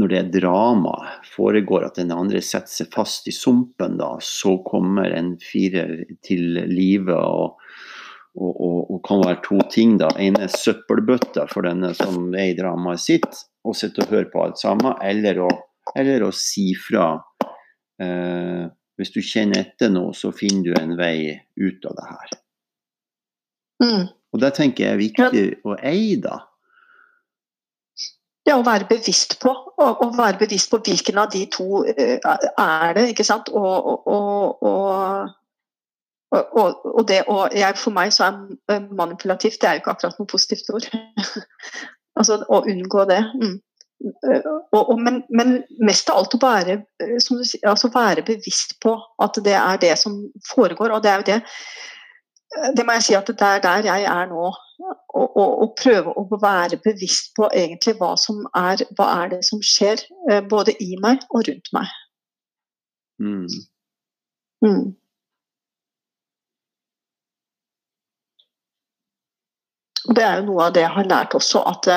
når 0.00 0.08
det 0.08 0.18
er 0.18 0.32
drama 0.40 0.94
foregår, 1.28 1.84
at 1.84 1.98
den 2.00 2.12
andre 2.14 2.40
setter 2.44 2.72
seg 2.72 2.90
fast 2.94 3.28
i 3.28 3.34
sumpen, 3.36 3.98
da, 4.00 4.14
så 4.24 4.56
kommer 4.64 5.12
en 5.12 5.34
firer 5.44 6.06
til 6.24 6.56
live 6.70 7.16
og, 7.16 7.60
og, 8.38 8.50
og, 8.54 8.78
og 8.94 9.00
kan 9.04 9.20
være 9.26 9.42
to 9.44 9.60
ting. 9.72 9.98
da. 10.00 10.08
En 10.16 10.38
er 10.40 10.52
søppelbøtta 10.54 11.44
for 11.52 11.68
denne 11.68 11.92
som 11.98 12.30
er 12.32 12.54
i 12.54 12.58
dramaet 12.58 13.02
sitt, 13.02 13.42
og 13.66 13.76
sitter 13.76 14.06
og 14.06 14.14
hører 14.14 14.30
på 14.32 14.44
alt 14.46 14.62
sammen, 14.62 14.96
eller 15.04 15.42
å, 15.44 15.50
eller 15.92 16.24
å 16.24 16.32
si 16.32 16.70
fra. 16.80 17.12
Eh, 18.00 18.70
hvis 19.00 19.14
du 19.14 19.20
kjenner 19.24 19.64
etter 19.64 19.90
noe, 19.92 20.12
så 20.16 20.32
finner 20.36 20.68
du 20.68 20.76
en 20.76 20.94
vei 20.98 21.32
ut 21.56 21.88
av 21.88 21.96
det 21.96 22.06
her. 22.10 22.38
Mm. 23.80 24.06
Og 24.30 24.42
det 24.42 24.52
tenker 24.58 24.84
jeg 24.84 24.92
er 24.92 25.00
viktig 25.00 25.44
å 25.66 25.76
eie, 25.80 26.18
da. 26.22 26.36
Ja, 28.48 28.56
å 28.58 28.64
være 28.66 28.88
bevisst 28.88 29.38
på. 29.42 29.52
Å, 29.80 30.08
være 30.16 30.40
bevisst 30.40 30.70
på 30.72 30.80
hvilken 30.84 31.20
av 31.22 31.30
de 31.32 31.44
to 31.52 31.82
eh, 31.88 32.18
er 32.20 32.94
det, 32.96 33.10
ikke 33.12 33.26
sant. 33.26 33.50
Og, 33.52 33.90
og, 34.10 34.62
og, 34.66 35.32
og, 36.34 36.84
og, 36.84 37.02
det 37.08 37.22
jeg, 37.22 37.76
For 37.80 37.94
meg 37.94 38.14
så 38.16 38.28
er 38.30 38.86
manipulativt 38.96 39.60
det 39.60 39.68
er 39.68 39.78
jo 39.78 39.84
ikke 39.84 39.96
akkurat 39.96 40.20
noe 40.20 40.30
positivt 40.30 40.72
ord. 40.74 40.88
altså 42.18 42.40
å 42.48 42.62
unngå 42.68 43.06
det. 43.10 43.20
Mm. 43.40 43.58
Eh, 44.00 44.40
Og, 44.72 44.90
og, 44.90 45.00
men, 45.00 45.22
men 45.28 45.60
mest 45.84 46.08
av 46.10 46.22
alt 46.22 46.34
å 46.36 46.40
være, 46.40 46.78
eh, 47.02 47.16
som 47.20 47.40
du 47.40 47.44
sier, 47.44 47.66
altså 47.68 47.90
være 47.92 48.24
bevisst 48.24 48.78
på 48.80 48.94
at 49.20 49.36
det 49.44 49.56
er 49.58 49.80
det 49.82 49.96
som 50.00 50.16
foregår. 50.48 50.94
Og 50.94 51.02
det 51.04 51.10
er 51.10 51.20
jo 51.20 51.26
det 51.28 51.38
eh, 51.40 52.70
Det 52.76 52.86
må 52.86 52.96
jeg 52.96 53.06
si 53.08 53.16
at 53.18 53.28
det 53.28 53.48
er 53.48 53.64
der 53.64 53.88
jeg 53.90 54.06
er 54.08 54.30
nå 54.30 54.50
å, 54.50 55.66
prøve 55.76 56.14
å 56.16 56.38
være 56.40 56.78
bevisst 56.84 57.34
på 57.36 57.50
egentlig 57.54 57.94
hva 57.98 58.14
som 58.18 58.40
er, 58.56 58.80
hva 58.96 59.08
er 59.22 59.34
det 59.34 59.42
som 59.46 59.60
skjer, 59.62 60.00
både 60.48 60.72
i 60.82 60.96
meg 61.02 61.20
og 61.30 61.44
rundt 61.48 61.68
meg. 61.76 61.92
Mm. 63.20 63.44
Mm. 64.64 64.86
Og 70.08 70.16
Det 70.16 70.24
er 70.24 70.40
jo 70.40 70.48
noe 70.48 70.66
av 70.66 70.74
det 70.74 70.86
jeg 70.86 70.94
har 70.96 71.10
lært 71.12 71.36
også, 71.38 71.62
at 71.70 71.90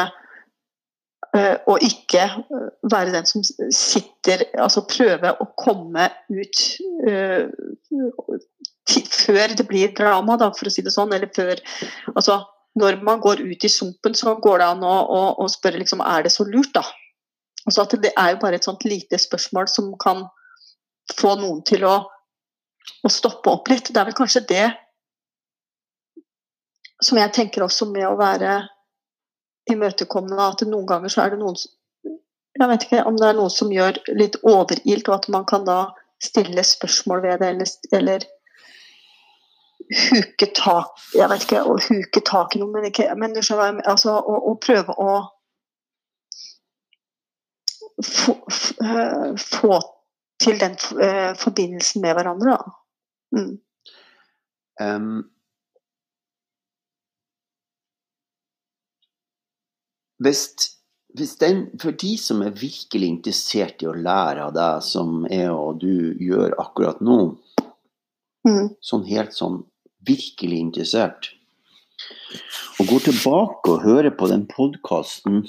eh, 1.38 1.56
å 1.70 1.78
ikke 1.82 2.24
eh, 2.24 2.70
være 2.92 3.14
den 3.16 3.28
som 3.30 3.44
sitter 3.44 4.46
Altså 4.62 4.86
prøve 4.90 5.34
å 5.40 5.48
komme 5.60 6.10
ut 6.32 6.64
eh, 7.10 7.50
før 9.24 9.56
det 9.58 9.68
blir 9.70 9.94
drama, 9.96 10.38
da, 10.40 10.52
for 10.56 10.68
å 10.68 10.74
si 10.74 10.84
det 10.84 10.94
sånn. 10.94 11.14
Eller 11.16 11.32
før 11.36 11.60
Altså 12.16 12.42
når 12.80 13.04
man 13.06 13.22
går 13.22 13.44
ut 13.46 13.66
i 13.66 13.70
sumpen, 13.70 14.16
så 14.18 14.34
går 14.42 14.60
det 14.60 14.68
an 14.74 14.86
å, 14.86 14.94
å, 15.06 15.22
å 15.44 15.50
spørre 15.52 15.78
liksom, 15.78 16.02
er 16.02 16.26
det 16.26 16.32
så 16.34 16.46
lurt, 16.48 16.72
da. 16.74 16.82
Altså 17.68 17.84
at 17.84 17.94
det 18.02 18.12
er 18.18 18.34
jo 18.34 18.40
bare 18.42 18.58
et 18.58 18.66
sånt 18.66 18.84
lite 18.88 19.20
spørsmål 19.22 19.70
som 19.72 19.92
kan 20.02 20.26
få 21.14 21.36
noen 21.40 21.62
til 21.68 21.86
å, 21.88 22.00
å 23.06 23.12
stoppe 23.14 23.52
opp 23.54 23.70
litt. 23.72 23.92
Det 23.94 24.02
er 24.02 24.10
vel 24.10 24.18
kanskje 24.18 24.44
det 24.50 24.66
som 27.04 27.20
jeg 27.20 27.34
tenker 27.36 27.66
også 27.66 27.88
med 27.92 28.08
å 28.08 28.18
være 28.20 28.64
imøtekommende 29.72 30.43
at 30.51 30.61
noen 30.68 30.88
ganger 30.89 31.11
så 31.14 31.24
er 31.24 31.34
det 31.34 31.39
noen 31.39 31.55
Jeg 32.59 32.70
vet 32.70 32.84
ikke 32.86 33.03
om 33.09 33.16
det 33.18 33.28
er 33.30 33.38
noe 33.38 33.49
som 33.49 33.72
gjør 33.74 33.97
litt 34.14 34.36
overilt, 34.43 35.07
og 35.09 35.16
at 35.16 35.30
man 35.34 35.45
kan 35.49 35.64
da 35.66 35.78
stille 36.22 36.64
spørsmål 36.64 37.24
ved 37.24 37.39
det, 37.41 37.47
eller, 37.53 37.72
eller 37.97 38.26
huke 40.11 40.47
tak 40.55 41.01
Jeg 41.18 41.30
vet 41.32 41.47
ikke, 41.47 41.64
å 41.66 41.78
huke 41.82 42.22
tak 42.28 42.55
i 42.55 42.61
noe, 42.61 42.70
men, 42.76 42.86
ikke, 42.91 43.07
men 43.20 43.34
du 43.34 43.41
skjønner, 43.41 43.82
altså, 43.89 44.20
å, 44.20 44.38
å 44.51 44.53
prøve 44.61 44.93
å 45.01 45.16
få, 48.03 48.38
f- 48.51 48.78
få 49.41 49.82
til 50.43 50.57
den 50.59 50.78
eh, 50.99 51.34
forbindelsen 51.39 52.01
med 52.03 52.16
hverandre. 52.18 52.55
Da. 52.57 52.72
Mm. 53.38 53.51
Em, 54.82 55.11
hvis, 60.22 60.41
hvis 61.18 61.36
den, 61.41 61.66
for 61.82 61.91
de 61.91 62.18
som 62.18 62.41
er 62.41 62.51
virkelig 62.51 63.07
interessert 63.07 63.82
i 63.82 63.88
å 63.89 63.95
lære 63.95 64.43
av 64.47 64.53
deg, 64.53 64.84
som 64.84 65.26
jeg 65.30 65.49
og 65.51 65.80
du 65.82 66.14
gjør 66.20 66.55
akkurat 66.59 67.01
nå, 67.01 67.38
Mm. 68.45 68.76
sånn 68.84 69.05
helt 69.07 69.32
sånn 69.32 69.61
virkelig 70.05 70.57
interessert, 70.59 71.30
og 72.80 72.88
går 72.88 72.99
tilbake 73.05 73.72
og 73.72 73.84
hører 73.86 74.11
på 74.11 74.28
den 74.28 74.43
podkasten 74.51 75.45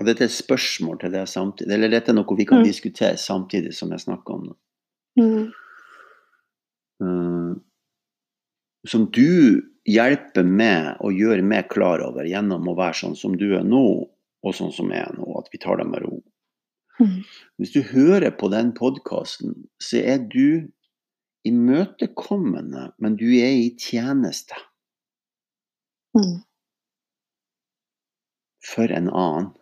Og 0.00 0.06
dette 0.08 0.24
er 0.24 0.30
et 0.30 0.32
spørsmål 0.32 1.00
til 1.02 1.12
deg 1.12 1.28
samtidig, 1.28 1.72
eller 1.76 1.92
dette 1.92 2.12
er 2.12 2.16
noe 2.16 2.36
vi 2.36 2.46
kan 2.48 2.62
Mm. 2.62 2.64
diskutere 2.64 3.16
samtidig 3.20 3.74
som 3.74 3.90
jeg 3.90 4.00
snakker 4.00 4.30
om 4.34 4.42
det. 4.48 4.56
Mm. 5.22 5.52
Eh, 7.02 7.39
som 8.88 9.10
du 9.12 9.60
hjelper 9.88 10.44
med 10.46 10.96
å 11.00 11.10
gjøre 11.12 11.42
meg 11.42 11.68
klar 11.72 12.02
over 12.04 12.24
gjennom 12.28 12.68
å 12.68 12.76
være 12.78 12.96
sånn 13.02 13.16
som 13.16 13.36
du 13.36 13.50
er 13.58 13.64
nå, 13.66 13.84
og 14.40 14.54
sånn 14.56 14.72
som 14.72 14.90
jeg 14.92 15.04
er 15.04 15.16
nå, 15.18 15.26
at 15.38 15.48
vi 15.52 15.60
tar 15.60 15.80
det 15.80 15.86
med 15.88 16.04
ro. 16.04 16.20
Mm. 17.00 17.22
Hvis 17.60 17.72
du 17.72 17.80
hører 17.82 18.30
på 18.36 18.48
den 18.52 18.72
podkasten, 18.76 19.54
så 19.80 20.00
er 20.04 20.20
du 20.32 20.68
imøtekommende, 21.48 22.90
men 23.00 23.16
du 23.16 23.28
er 23.40 23.56
i 23.56 23.70
tjeneste 23.80 24.56
Mm. 26.16 26.42
for 28.66 28.90
en 28.90 29.08
annen. 29.08 29.52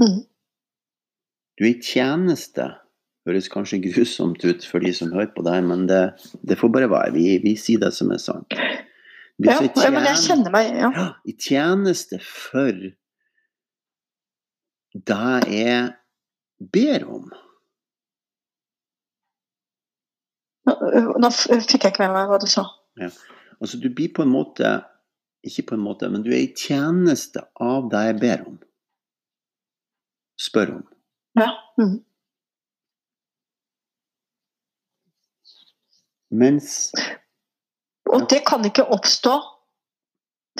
Mm. 0.00 0.26
Du 1.56 1.64
er 1.64 1.70
i 1.70 1.80
tjeneste. 1.82 2.66
Høres 3.28 3.50
kanskje 3.52 3.82
grusomt 3.84 4.44
ut 4.48 4.64
for 4.64 4.80
de 4.80 4.92
som 4.96 5.12
hører 5.12 5.32
på 5.34 5.44
deg, 5.44 5.64
men 5.68 5.84
det, 5.90 6.00
det 6.46 6.56
får 6.56 6.72
bare 6.72 6.88
være. 6.88 7.12
Vi, 7.18 7.26
vi 7.44 7.52
sier 7.60 7.82
det 7.82 7.92
som 7.96 8.12
er 8.14 8.22
sant. 8.22 8.56
Ja, 9.40 9.56
så 9.56 9.88
men 9.92 10.04
jeg 10.04 10.20
kjenner 10.20 10.52
meg 10.52 10.66
ja. 10.76 10.90
ja, 10.92 11.06
i 11.24 11.32
tjeneste 11.32 12.18
for 12.20 12.76
det 14.92 15.36
jeg 15.48 15.86
ber 16.74 17.06
om. 17.08 17.30
Nå 20.68 20.74
nå 21.22 21.30
fikk 21.32 21.86
jeg 21.86 21.94
ikke 21.94 22.04
med 22.04 22.14
meg 22.16 22.28
hva 22.30 22.40
du 22.42 22.48
sa. 22.50 22.66
Altså, 23.00 23.80
du 23.80 23.88
blir 23.88 24.12
på 24.16 24.24
en 24.24 24.32
måte 24.32 24.80
Ikke 25.46 25.70
på 25.70 25.76
en 25.76 25.84
måte, 25.84 26.08
men 26.12 26.20
du 26.20 26.28
er 26.34 26.42
i 26.42 26.52
tjeneste 26.52 27.40
av 27.64 27.88
det 27.92 28.00
jeg 28.10 28.16
ber 28.20 28.42
om. 28.44 28.58
Spør 30.40 30.74
om. 30.74 30.82
Ja. 31.40 31.46
Mm. 31.80 31.94
Mens 36.30 36.92
Og 38.06 38.30
det 38.30 38.42
kan 38.46 38.64
ikke 38.64 38.86
oppstå 38.94 39.34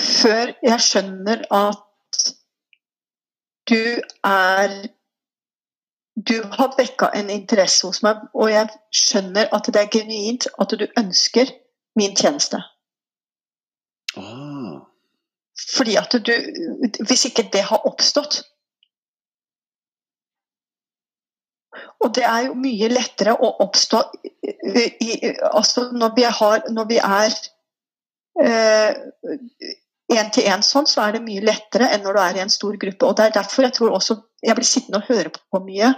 før 0.01 0.53
jeg 0.63 0.81
skjønner 0.81 1.45
at 1.55 2.27
du 3.71 3.83
er 4.25 4.75
Du 6.29 6.37
har 6.53 6.75
vekka 6.77 7.09
en 7.17 7.31
interesse 7.31 7.87
hos 7.87 8.03
meg, 8.03 8.19
og 8.35 8.51
jeg 8.51 8.69
skjønner 8.93 9.49
at 9.57 9.71
det 9.73 9.81
er 9.81 9.93
genuint 9.95 10.47
at 10.61 10.75
du 10.77 10.85
ønsker 10.99 11.49
min 11.97 12.17
tjeneste. 12.17 12.61
ah, 14.17 14.83
Fordi 15.77 15.97
at 15.97 16.13
du 16.13 16.33
Hvis 17.07 17.25
ikke 17.25 17.49
det 17.53 17.63
har 17.63 17.87
oppstått 17.87 18.43
Og 22.01 22.15
det 22.17 22.25
er 22.25 22.47
jo 22.47 22.57
mye 22.57 22.89
lettere 22.89 23.35
å 23.37 23.51
oppstå 23.67 24.01
i, 24.25 25.11
altså 25.51 25.91
når 25.93 26.15
vi, 26.17 26.25
har, 26.39 26.63
når 26.73 26.87
vi 26.89 26.99
er 27.05 27.35
én 30.11 30.31
til 30.35 30.49
én 30.49 30.65
sånn, 30.65 30.89
så 30.89 31.05
er 31.05 31.17
det 31.17 31.25
mye 31.27 31.45
lettere 31.45 31.91
enn 31.93 32.03
når 32.07 32.17
du 32.17 32.23
er 32.23 32.39
i 32.39 32.43
en 32.45 32.53
stor 32.53 32.79
gruppe. 32.81 33.07
Og 33.07 33.19
det 33.19 33.29
er 33.29 33.37
derfor 33.37 33.67
jeg 33.67 33.77
tror 33.77 33.99
også 33.99 34.17
jeg 34.47 34.57
blir 34.57 34.69
sittende 34.69 35.03
og 35.03 35.11
høre 35.13 35.33
på 35.37 35.63
mye. 35.67 35.93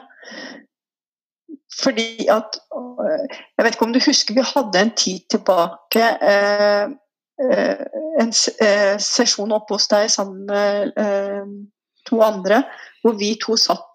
Fordi 1.83 2.27
at 2.31 2.61
Jeg 3.59 3.65
vet 3.65 3.75
ikke 3.75 3.87
om 3.87 3.93
du 3.93 4.01
husker 4.05 4.35
vi 4.37 4.43
hadde 4.47 4.79
en 4.79 4.91
tid 4.97 5.25
tilbake 5.33 6.05
eh, 6.23 6.85
eh, 7.43 7.81
en 8.23 8.31
eh, 8.63 8.95
sesjon 9.03 9.55
oppe 9.57 9.75
hos 9.75 9.89
deg 9.91 10.11
sammen 10.13 10.45
med 10.47 10.93
eh, 11.01 11.49
to 12.07 12.21
andre, 12.23 12.63
hvor 13.03 13.17
vi 13.19 13.33
to 13.43 13.57
satt 13.59 13.92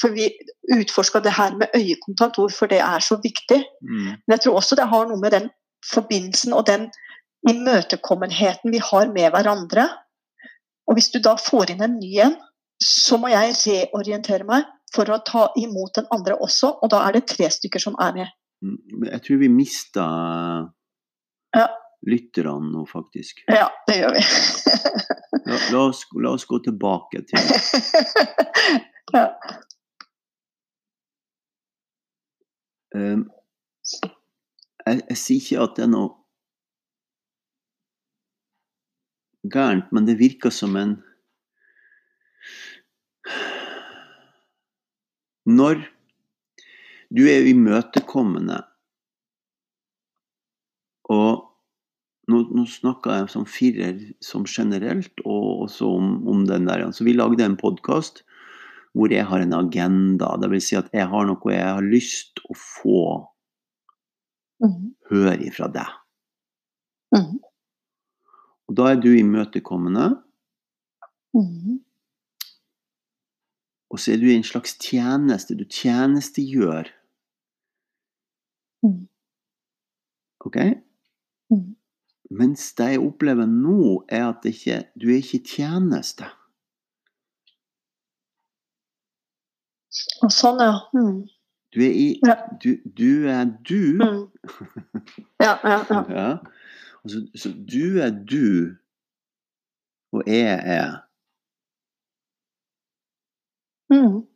For 0.00 0.10
vi 0.14 0.28
utforska 0.74 1.20
det 1.24 1.32
her 1.36 1.54
med 1.56 1.68
øyekontakt, 1.76 2.36
hvorfor 2.40 2.66
det 2.70 2.80
er 2.82 2.98
så 3.04 3.16
viktig. 3.22 3.60
mm, 3.82 4.04
Men 4.26 4.34
jeg 4.36 4.40
tror 4.44 4.56
også 4.60 4.76
det 4.76 4.88
har 4.90 5.06
noe 5.06 5.20
med 5.20 5.30
den 5.32 5.50
forbindelsen 5.86 6.52
og 6.52 6.66
den 6.66 6.88
imøtekommenheten 7.48 8.72
vi 8.74 8.80
har 8.82 9.06
med 9.14 9.30
hverandre. 9.30 9.84
Og 10.88 10.96
hvis 10.98 11.10
du 11.14 11.20
da 11.22 11.36
får 11.38 11.70
inn 11.74 11.82
en 11.84 11.98
ny 12.00 12.14
en, 12.24 12.34
så 12.82 13.18
må 13.18 13.28
jeg 13.30 13.54
reorientere 13.66 14.44
meg 14.48 14.66
for 14.94 15.04
å 15.12 15.18
ta 15.26 15.48
imot 15.60 15.94
den 15.98 16.06
andre 16.14 16.34
også, 16.40 16.70
og 16.82 16.90
da 16.90 17.02
er 17.08 17.12
det 17.18 17.26
tre 17.28 17.48
stykker 17.52 17.82
som 17.82 17.96
er 18.00 18.12
med. 18.16 18.28
mm, 18.64 19.04
Jeg 19.12 19.22
tror 19.22 19.38
vi 19.38 19.48
mista 19.48 20.04
Ja. 21.56 21.68
lytterne 22.06 22.72
nå, 22.72 22.86
faktisk. 22.88 23.42
Ja, 23.48 23.68
det 23.88 23.96
gjør 24.00 24.14
vi. 24.14 24.22
La, 25.46 25.56
la, 25.72 25.78
oss, 25.88 26.04
la 26.22 26.30
oss 26.30 26.44
gå 26.46 26.58
tilbake 26.64 27.22
til 27.28 27.38
ja. 29.14 29.26
Um, 32.94 33.26
jeg, 34.86 35.02
jeg 35.10 35.18
sier 35.20 35.42
ikke 35.42 35.64
at 35.64 35.76
det 35.76 35.84
er 35.84 35.92
noe 35.92 36.14
gærent, 39.52 39.92
men 39.92 40.08
det 40.08 40.18
virker 40.20 40.54
som 40.54 40.76
en 40.80 40.98
Når 45.48 45.78
du 47.16 47.22
er 47.24 47.46
imøtekommende 47.48 48.58
og 51.08 51.48
nå, 52.28 52.40
nå 52.52 52.64
snakker 52.68 53.14
jeg 53.16 53.30
som 53.32 53.46
firer 53.48 54.02
som 54.24 54.44
generelt, 54.44 55.22
og 55.24 55.64
også 55.64 55.88
om, 55.88 56.10
om 56.28 56.42
den 56.50 56.68
der. 56.68 56.84
Så 56.92 57.06
vi 57.08 57.16
lagde 57.16 57.46
en 57.46 57.56
podkast 57.56 58.26
hvor 58.94 59.12
jeg 59.12 59.26
har 59.26 59.40
en 59.44 59.52
agenda. 59.54 60.36
Det 60.40 60.50
vil 60.50 60.62
si 60.64 60.76
at 60.76 60.88
jeg 60.94 61.06
har 61.10 61.26
noe 61.28 61.52
jeg 61.52 61.64
har 61.64 61.82
lyst 61.84 62.40
å 62.48 62.54
få 62.56 63.00
Mhm. 64.60 64.94
høre 65.10 65.36
ifra 65.46 65.68
deg. 65.72 65.86
Mhm. 67.14 67.38
Og 68.68 68.74
da 68.76 68.90
er 68.92 68.96
du 69.00 69.08
imøtekommende, 69.16 70.22
Mhm. 71.34 71.78
og 73.90 73.98
så 73.98 74.12
er 74.12 74.16
du 74.20 74.26
i 74.28 74.34
en 74.36 74.42
slags 74.44 74.74
tjeneste. 74.78 75.54
Du 75.56 75.64
tjenestegjør. 75.64 76.88
Mm. 78.84 79.08
Ok? 80.44 80.56
Mm. 81.50 81.76
Mens 82.30 82.74
det 82.74 82.90
jeg 82.92 83.00
opplever 83.00 83.46
nå, 83.46 84.04
er 84.08 84.28
at 84.28 84.42
det 84.42 84.54
ikke, 84.54 84.82
du 85.00 85.08
er 85.08 85.22
ikke 85.22 85.38
i 85.40 85.44
tjeneste. 85.56 86.28
Og 90.22 90.32
sånn, 90.34 90.62
ja. 90.62 90.74
Mm. 90.96 91.26
Du 91.74 91.82
er 91.84 91.92
i 91.92 92.06
Ja. 92.26 92.36
Du, 92.62 92.70
du 92.98 93.28
er 93.28 93.44
du. 93.68 93.98
Mm. 94.00 94.24
Ja, 95.44 95.58
ja, 95.64 95.78
ja. 95.90 96.04
Ja. 96.10 96.30
Altså, 97.04 97.26
så 97.34 97.52
du 97.52 98.00
er 98.02 98.10
du, 98.10 98.76
og 100.12 100.22
jeg 100.26 100.60
er. 100.64 100.96
Mm. 103.90 104.26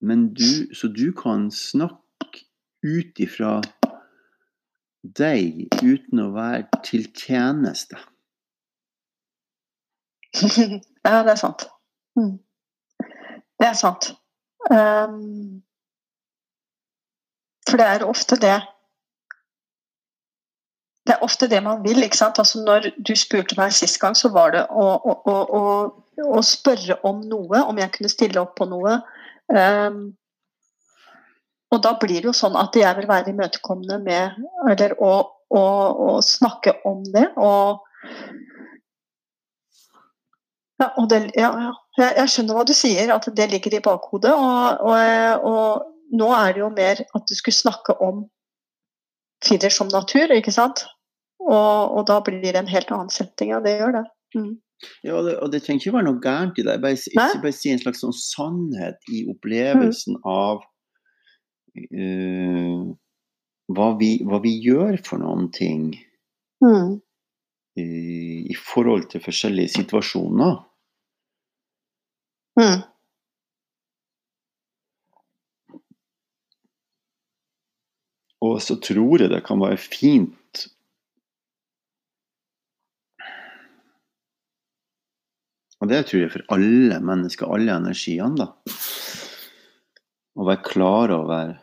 Men 0.00 0.34
du, 0.34 0.74
så 0.74 0.88
du 0.88 1.12
kan 1.12 1.50
snakke 1.50 2.46
ut 2.82 3.20
ifra 3.20 3.60
deg 5.02 5.66
uten 5.82 6.22
å 6.22 6.30
være 6.36 6.80
til 6.86 7.08
tjeneste. 7.16 7.98
ja, 11.04 11.20
det 11.26 11.34
er 11.34 11.40
sant. 11.40 11.66
Mm. 12.16 12.38
Det 13.60 13.68
er 13.68 13.76
sant. 13.76 14.14
Ehm, 14.68 15.62
for 17.68 17.80
det 17.80 17.86
er 17.86 18.04
ofte 18.04 18.36
det 18.40 18.58
det 21.08 21.16
er 21.16 21.24
ofte 21.24 21.48
det 21.50 21.62
man 21.64 21.80
vil. 21.82 22.02
ikke 22.04 22.16
sant? 22.16 22.38
Altså 22.38 22.60
Når 22.62 22.92
du 23.08 23.16
spurte 23.16 23.56
meg 23.58 23.72
sist 23.74 23.98
gang, 24.02 24.14
så 24.14 24.28
var 24.30 24.52
det 24.54 24.66
å, 24.70 24.86
å, 25.00 25.34
å, 25.58 25.62
å 26.36 26.42
spørre 26.44 27.00
om 27.08 27.22
noe, 27.26 27.62
om 27.64 27.78
jeg 27.80 27.90
kunne 27.96 28.12
stille 28.12 28.40
opp 28.42 28.52
på 28.60 28.68
noe. 28.70 29.00
Um, 29.50 30.12
og 31.74 31.82
da 31.82 31.96
blir 31.98 32.20
det 32.20 32.28
jo 32.28 32.36
sånn 32.36 32.58
at 32.60 32.76
jeg 32.78 32.98
vil 32.98 33.08
være 33.10 33.32
imøtekommende 33.32 33.98
med 34.04 34.38
Eller 34.70 34.94
å 35.02 36.20
snakke 36.22 36.76
om 36.86 37.02
det. 37.14 37.26
Og 37.38 37.82
ja, 40.80 40.90
det, 41.10 41.20
ja, 41.36 41.50
ja. 41.66 41.72
Jeg, 41.98 42.12
jeg, 42.16 42.32
skjønner 42.32 42.56
hva 42.56 42.66
du 42.66 42.74
sier, 42.76 43.12
at 43.14 43.26
det 43.36 43.48
ligger 43.52 43.76
i 43.76 43.82
bakhodet. 43.84 44.32
Og, 44.32 44.84
og, 44.88 45.48
og 45.50 46.16
nå 46.16 46.30
er 46.36 46.54
det 46.56 46.64
jo 46.64 46.70
mer 46.74 47.02
at 47.04 47.26
du 47.28 47.36
skulle 47.36 47.58
snakke 47.58 47.96
om 48.02 48.24
firer 49.44 49.72
som 49.72 49.90
natur, 49.92 50.32
ikke 50.34 50.54
sant? 50.54 50.84
Og, 51.40 51.96
og, 51.96 52.02
da 52.08 52.18
blir 52.24 52.42
det 52.44 52.58
en 52.60 52.70
helt 52.70 52.90
annen 52.92 53.12
setting. 53.12 53.54
Ja, 53.54 53.60
det 53.64 53.78
gjør 53.78 54.00
det. 54.00 54.04
Mm. 54.36 54.50
Ja, 55.04 55.18
og 55.18 55.26
det, 55.26 55.36
og 55.44 55.52
det 55.52 55.62
trenger 55.64 55.82
ikke 55.82 55.96
være 55.98 56.08
noe 56.08 56.22
gærent 56.24 56.60
i 56.60 56.64
det. 56.64 56.78
Bare, 56.82 56.96
ikke 56.96 57.44
bare 57.44 57.56
si 57.56 57.72
en 57.72 57.82
slags 57.82 58.02
sånn 58.04 58.16
sannhet 58.16 59.12
i 59.12 59.26
opplevelsen 59.28 60.16
mm. 60.16 60.22
av 60.28 60.62
uh, 62.00 62.84
hva, 63.76 63.90
vi, 64.00 64.14
hva, 64.26 64.40
vi, 64.44 64.56
gjør 64.64 65.00
for 65.06 65.20
noen 65.22 65.50
ting 65.56 65.90
mm. 66.64 66.96
i, 67.80 67.86
i, 68.48 68.56
forhold 68.56 69.10
til 69.12 69.24
forskjellige 69.24 69.76
situasjoner. 69.76 70.56
Mm. 72.60 72.82
Og 78.44 78.58
så 78.64 78.76
tror 78.80 79.22
jeg 79.22 79.32
det 79.32 79.40
kan 79.46 79.60
være 79.62 79.80
fint 79.80 80.66
Og 85.80 85.88
det 85.88 86.02
tror 86.08 86.20
jeg 86.20 86.32
for 86.34 86.42
alle 86.52 86.98
mennesker, 87.00 87.48
alle 87.48 87.72
energiene, 87.80 88.36
da. 88.36 88.50
Å 90.36 90.44
være 90.44 90.64
klar 90.66 91.14
over 91.16 91.54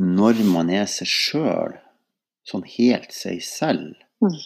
Når 0.00 0.40
man 0.48 0.70
er 0.72 0.86
seg 0.88 1.10
sjøl, 1.12 1.74
sånn 2.48 2.64
helt 2.78 3.12
seg 3.12 3.42
selv, 3.44 4.00
mm. 4.24 4.38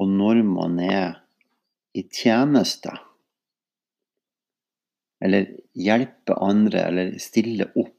Og 0.00 0.08
når 0.08 0.42
man 0.48 0.78
er 0.82 1.18
i 1.96 2.06
tjeneste, 2.08 2.92
eller 5.20 5.50
hjelper 5.76 6.40
andre, 6.40 6.84
eller 6.88 7.16
stiller 7.20 7.72
opp 7.76 7.96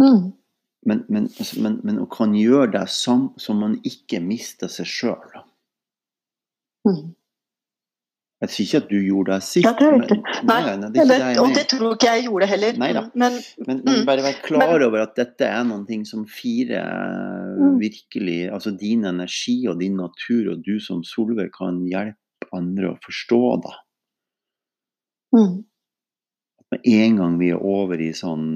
Mm. 0.00 0.32
Men, 0.86 1.04
men, 1.08 1.24
altså, 1.24 1.60
men, 1.60 1.80
men, 1.82 1.98
hun 2.00 2.08
kan 2.08 2.34
gjøre 2.34 2.70
det 2.72 2.86
sånn 2.88 3.26
som 3.36 3.58
man 3.60 3.76
ikke 3.84 4.22
mister 4.24 4.70
seg 4.72 4.88
sjøl. 4.88 5.34
Mm. 6.88 7.10
Jeg 8.40 8.52
sier 8.54 8.64
ikke 8.64 8.78
at 8.80 8.88
du 8.88 8.96
gjorde 9.04 9.34
det 9.36 9.44
sist. 9.44 9.66
Det 9.68 9.88
men, 9.92 10.04
nei, 10.48 10.60
nei, 10.64 10.76
nei, 10.80 10.88
det, 10.94 11.04
det, 11.10 11.16
og 11.42 11.50
det 11.52 11.64
tror 11.68 11.90
ikke 11.92 12.12
jeg 12.14 12.24
gjorde 12.24 12.46
heller. 12.48 12.78
Neida. 12.80 13.02
Men, 13.12 13.36
men, 13.66 13.82
mm, 13.84 14.06
bare 14.08 14.24
vær 14.24 14.38
klar 14.46 14.84
over 14.86 15.02
at 15.02 15.12
dette 15.18 15.44
er 15.44 15.66
noen 15.68 15.82
ting 15.88 16.06
som 16.08 16.22
fire 16.24 16.80
mm. 16.80 17.76
virkelig 17.82 18.38
Altså 18.48 18.72
din 18.72 19.04
energi 19.10 19.58
og 19.68 19.76
din 19.82 20.00
natur 20.00 20.54
og 20.54 20.64
du 20.64 20.78
som 20.80 21.04
Solveig 21.04 21.52
kan 21.52 21.82
hjelpe 21.90 22.48
andre 22.56 22.94
å 22.94 22.96
forstå 23.04 23.42
det. 23.66 23.76
Mm. 25.36 25.54
Med 26.72 26.90
en 26.96 27.20
gang 27.20 27.38
vi 27.42 27.52
er 27.52 27.60
over 27.60 28.00
i 28.00 28.10
sånn 28.16 28.48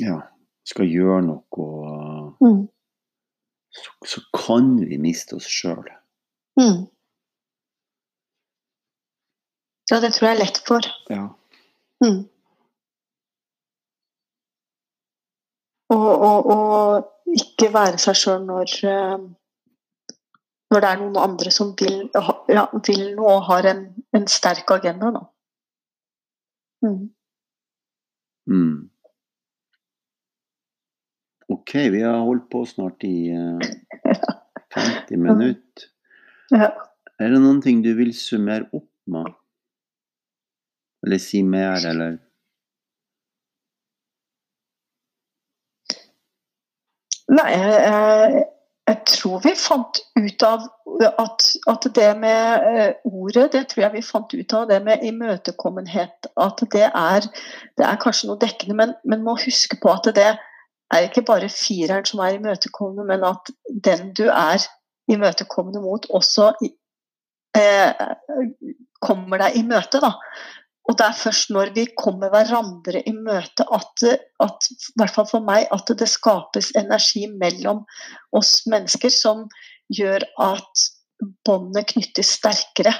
ja, 0.00 0.18
skal 0.66 0.88
gjøre 0.90 1.22
noe, 1.28 1.70
mm. 2.40 2.60
så, 3.74 3.94
så, 4.16 4.22
kan 4.34 4.76
vi 4.80 4.98
miste 5.02 5.36
oss 5.38 5.48
sjøl. 5.50 5.88
Mm. 6.60 6.86
Ja, 9.90 10.00
det 10.02 10.14
tror 10.16 10.28
jeg 10.28 10.36
er 10.36 10.42
lett 10.42 10.58
for. 10.66 10.86
Ja. 11.12 11.28
Mm. 12.02 12.24
Og, 15.94 16.08
og, 16.28 16.46
og, 16.50 17.12
ikke 17.36 17.68
være 17.74 17.98
seg 18.00 18.16
sjøl 18.18 18.42
når, 18.46 18.72
eh, 18.86 19.22
når 20.72 20.82
det 20.82 20.90
er 20.90 21.00
noen 21.02 21.18
andre 21.20 21.52
som 21.54 21.72
vil, 21.78 22.06
ja, 22.50 22.64
vil 22.86 23.02
noe 23.18 23.36
og 23.36 23.46
har 23.50 23.68
en, 23.70 23.82
en 24.16 24.26
sterk 24.30 24.70
agenda, 24.74 25.12
da. 25.14 25.22
Mm. 26.86 27.00
Mm. 28.50 28.76
Ok, 31.48 31.74
vi 31.94 32.02
har 32.02 32.22
holdt 32.26 32.48
på 32.50 32.64
snart 32.66 33.06
i 33.06 33.30
uh, 33.34 33.58
eh, 34.02 34.26
50 34.76 35.22
minutter. 35.22 35.90
Ja. 36.54 36.70
Er 37.22 37.32
det 37.32 37.42
noen 37.42 37.62
ting 37.62 37.82
du 37.84 37.92
vil 37.98 38.14
summere 38.16 38.66
opp 38.74 38.90
med? 39.10 39.30
Eller 41.06 41.18
si 41.22 41.42
mer, 41.46 41.86
eller? 41.86 42.16
Nei, 47.30 47.50
jeg, 47.52 48.42
jeg 48.86 48.98
tror 49.10 49.40
vi 49.42 49.52
fant 49.58 50.00
ut 50.18 50.44
av 50.46 50.66
at, 51.18 51.46
at, 51.68 51.86
det 51.94 52.10
med 52.18 52.66
eh, 52.70 52.92
ordet, 53.04 53.48
det 53.52 53.64
tror 53.68 53.82
jeg 53.84 53.94
vi 53.96 54.02
fant 54.06 54.34
ut 54.34 54.54
av. 54.58 54.66
Det 54.70 54.78
med 54.82 55.02
imøtekommenhet, 55.06 56.30
at 56.46 56.62
det 56.72 56.86
er, 56.88 57.26
det 57.78 57.86
er 57.86 58.02
kanskje 58.02 58.30
noe 58.30 58.40
dekkende. 58.42 58.78
Men, 58.78 58.94
men 59.04 59.24
må 59.26 59.36
huske 59.42 59.78
på 59.82 59.92
at 59.92 60.10
det, 60.16 60.34
er 60.94 61.08
ikke 61.08 61.24
bare 61.26 61.48
fireren 61.50 62.06
som 62.06 62.22
er 62.22 62.36
imøtekommende, 62.36 63.06
men 63.08 63.24
at 63.26 63.50
den 63.84 64.12
du 64.14 64.26
er 64.30 64.62
imøtekommende 65.10 65.82
mot, 65.82 66.06
også 66.10 66.52
eh, 67.58 68.06
kommer 69.02 69.42
deg 69.42 69.58
i 69.58 69.64
møte. 69.66 70.00
Da. 70.02 70.14
Og 70.86 70.94
det 70.94 71.06
er 71.06 71.18
først 71.18 71.50
når 71.54 71.72
vi 71.74 71.86
kommer 71.98 72.30
hverandre 72.30 73.00
i 73.08 73.12
møte 73.14 73.64
at, 73.74 74.04
at, 74.42 74.68
i 74.70 75.00
hvert 75.00 75.14
fall 75.16 75.28
for 75.30 75.42
meg, 75.46 75.66
at 75.74 75.90
det 75.98 76.08
skapes 76.10 76.70
energi 76.78 77.26
mellom 77.32 77.84
oss 78.36 78.60
mennesker 78.70 79.10
som 79.10 79.46
gjør 79.92 80.22
at 80.46 80.86
båndene 81.46 81.84
knyttes 81.90 82.30
sterkere. 82.38 82.94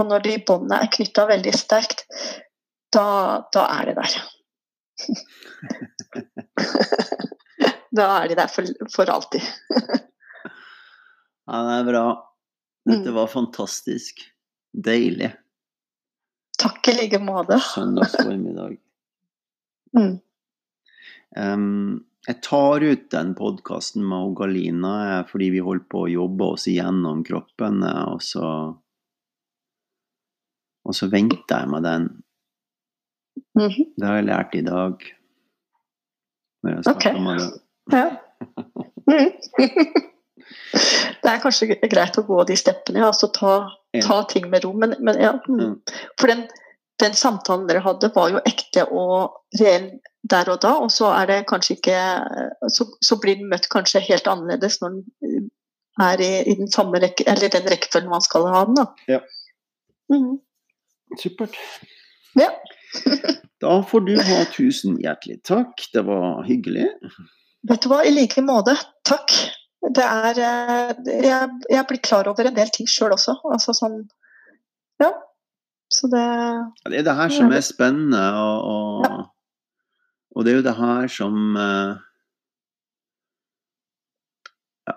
Og 0.00 0.04
når 0.08 0.20
de 0.24 0.44
båndene 0.48 0.76
er 0.84 0.92
knytta 0.92 1.22
veldig 1.28 1.54
sterkt, 1.56 2.00
da, 2.94 3.06
da 3.52 3.62
er 3.80 3.84
det 3.90 3.96
der. 4.00 4.12
da 7.96 8.04
er 8.20 8.26
de 8.30 8.36
der 8.38 8.50
for, 8.52 8.64
for 8.92 9.06
alltid. 9.12 9.44
ja, 11.44 11.56
det 11.68 11.76
er 11.80 11.86
bra. 11.90 12.06
Dette 12.86 13.10
mm. 13.10 13.16
var 13.18 13.26
fantastisk. 13.32 14.14
Deilig. 14.72 15.30
Takk 16.58 16.88
i 16.88 16.96
like 16.96 17.18
måte. 17.22 17.60
Søndag 17.60 18.10
formiddag. 18.22 18.76
Mm. 19.96 20.18
Um, 21.36 22.04
jeg 22.26 22.42
tar 22.44 22.82
ut 22.84 23.04
den 23.14 23.30
podkasten 23.38 24.02
med 24.04 24.34
Galina 24.36 25.22
fordi 25.30 25.46
vi 25.54 25.62
holder 25.64 25.86
på 25.88 26.02
å 26.02 26.10
jobbe 26.10 26.48
oss 26.52 26.66
igjennom 26.68 27.22
kroppen, 27.24 27.80
og 27.86 28.20
så 28.26 28.48
Og 30.84 30.94
så 30.94 31.08
venter 31.08 31.62
jeg 31.62 31.68
med 31.70 31.82
den. 31.82 32.02
Mm 33.58 33.70
-hmm. 33.70 33.92
Det 33.96 34.06
har 34.06 34.14
jeg 34.16 34.24
lært 34.24 34.54
i 34.54 34.60
dag. 34.60 34.94
Når 36.62 36.70
jeg 36.70 36.96
okay. 36.96 37.20
med 37.20 37.38
deg. 37.38 37.52
Ja. 37.92 38.10
Mm. 39.06 39.30
Det 41.22 41.32
er 41.32 41.42
kanskje 41.42 41.76
greit 41.90 42.18
å 42.20 42.24
gå 42.26 42.42
de 42.46 42.56
steppene, 42.58 43.00
ja, 43.02 43.10
altså 43.10 43.28
ta, 43.34 43.54
ta 44.04 44.20
ting 44.30 44.48
med 44.52 44.64
ro. 44.64 44.72
Men, 44.78 44.94
men 45.02 45.18
ja. 45.20 45.32
Mm. 45.48 45.78
For 46.20 46.30
den, 46.30 46.44
den, 47.02 47.16
samtalen 47.18 47.66
dere 47.70 47.82
hadde, 47.84 48.12
var 48.14 48.30
jo 48.34 48.42
ekte 48.46 48.86
og 48.86 49.58
reell 49.60 49.90
der 50.26 50.50
og 50.52 50.60
da. 50.62 50.76
Og 50.84 50.92
så 50.94 51.10
er 51.16 51.30
det 51.30 51.40
kanskje 51.50 51.78
ikke 51.78 51.98
Så, 52.72 52.88
så 53.04 53.18
blir 53.22 53.40
den 53.40 53.50
møtt 53.50 53.68
kanskje 53.72 54.04
helt 54.06 54.28
annerledes 54.30 54.80
når 54.82 54.98
den 54.98 55.50
er 56.02 56.20
i, 56.20 56.32
i 56.44 56.56
den 56.58 56.70
samme 56.72 57.00
rekke, 57.00 57.24
eller 57.30 57.52
den 57.52 57.68
rekkefølgen 57.72 58.12
man 58.12 58.24
skal 58.24 58.46
ha 58.52 58.64
den. 58.68 58.78
da. 58.78 58.86
Ja. 59.16 59.20
Mm. 60.12 60.38
Supert. 61.18 61.56
Ja. 62.36 62.50
da 63.64 63.78
får 63.82 64.06
du 64.06 64.14
ha 64.20 64.42
tusen 64.52 64.98
hjertelig 65.02 65.40
takk. 65.48 65.88
Det 65.92 66.04
var 66.06 66.44
hyggelig. 66.46 66.90
Vet 67.66 67.82
du 67.82 67.90
hva, 67.90 68.02
i 68.04 68.12
like 68.14 68.44
måte. 68.44 68.76
Takk. 69.08 69.32
Det 69.94 70.02
er 70.02 70.40
eh, 70.42 70.90
jeg, 71.22 71.50
jeg 71.70 71.86
blir 71.88 72.02
klar 72.02 72.28
over 72.30 72.48
en 72.48 72.56
del 72.56 72.72
ting 72.74 72.88
sjøl 72.90 73.14
også. 73.16 73.38
Altså 73.52 73.76
sånn 73.76 74.02
Ja. 75.02 75.12
Så 75.92 76.08
det 76.10 76.24
Det 76.88 76.98
er 76.98 77.06
det 77.06 77.14
her 77.14 77.30
som 77.30 77.52
er 77.54 77.62
spennende, 77.62 78.24
og, 78.40 78.64
og, 78.66 79.04
ja. 79.06 79.18
og 80.34 80.44
det 80.44 80.52
er 80.52 80.56
jo 80.56 80.66
det 80.66 80.74
her 80.80 81.06
som 81.12 81.36
eh, 81.62 81.92
ja, 84.90 84.96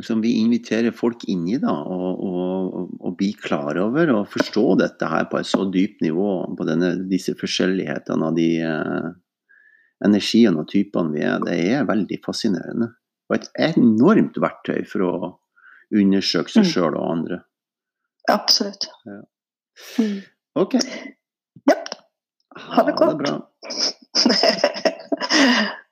som 0.00 0.22
vi 0.24 0.32
inviterer 0.40 0.96
folk 0.96 1.26
inn 1.28 1.44
i, 1.52 1.58
da, 1.60 1.74
og, 1.74 2.24
og, 2.24 2.96
og 3.04 3.18
bli 3.20 3.34
klar 3.36 3.76
over 3.82 4.14
og 4.14 4.32
forstå 4.32 4.64
dette 4.80 5.12
her 5.12 5.28
på 5.28 5.42
et 5.42 5.50
så 5.50 5.68
dypt 5.68 6.00
nivå, 6.06 6.30
på 6.56 6.70
denne, 6.70 6.94
disse 7.10 7.36
forskjellighetene 7.36 8.32
av 8.32 8.40
de 8.40 8.50
eh, 8.64 9.12
energiene 10.08 10.64
og 10.64 10.72
typene 10.72 11.12
vi 11.12 11.28
er, 11.28 11.44
det 11.44 11.60
er 11.68 11.88
veldig 11.88 12.22
fascinerende. 12.24 12.94
Og 13.30 13.36
et 13.38 13.48
enormt 13.78 14.36
verktøy 14.42 14.84
for 14.88 15.00
å 15.06 15.12
undersøke 15.94 16.50
seg 16.52 16.64
Mm. 16.64 16.70
sjøl 16.72 16.94
og 16.96 17.10
andre. 17.12 17.38
Absolutt. 18.28 18.86
Ja. 19.06 19.20
Mm. 19.98 20.20
OK. 20.56 20.74
Ja. 21.70 21.76
Ha 22.56 22.82
det 22.86 22.94
godt. 22.96 23.18
bra. 23.18 23.34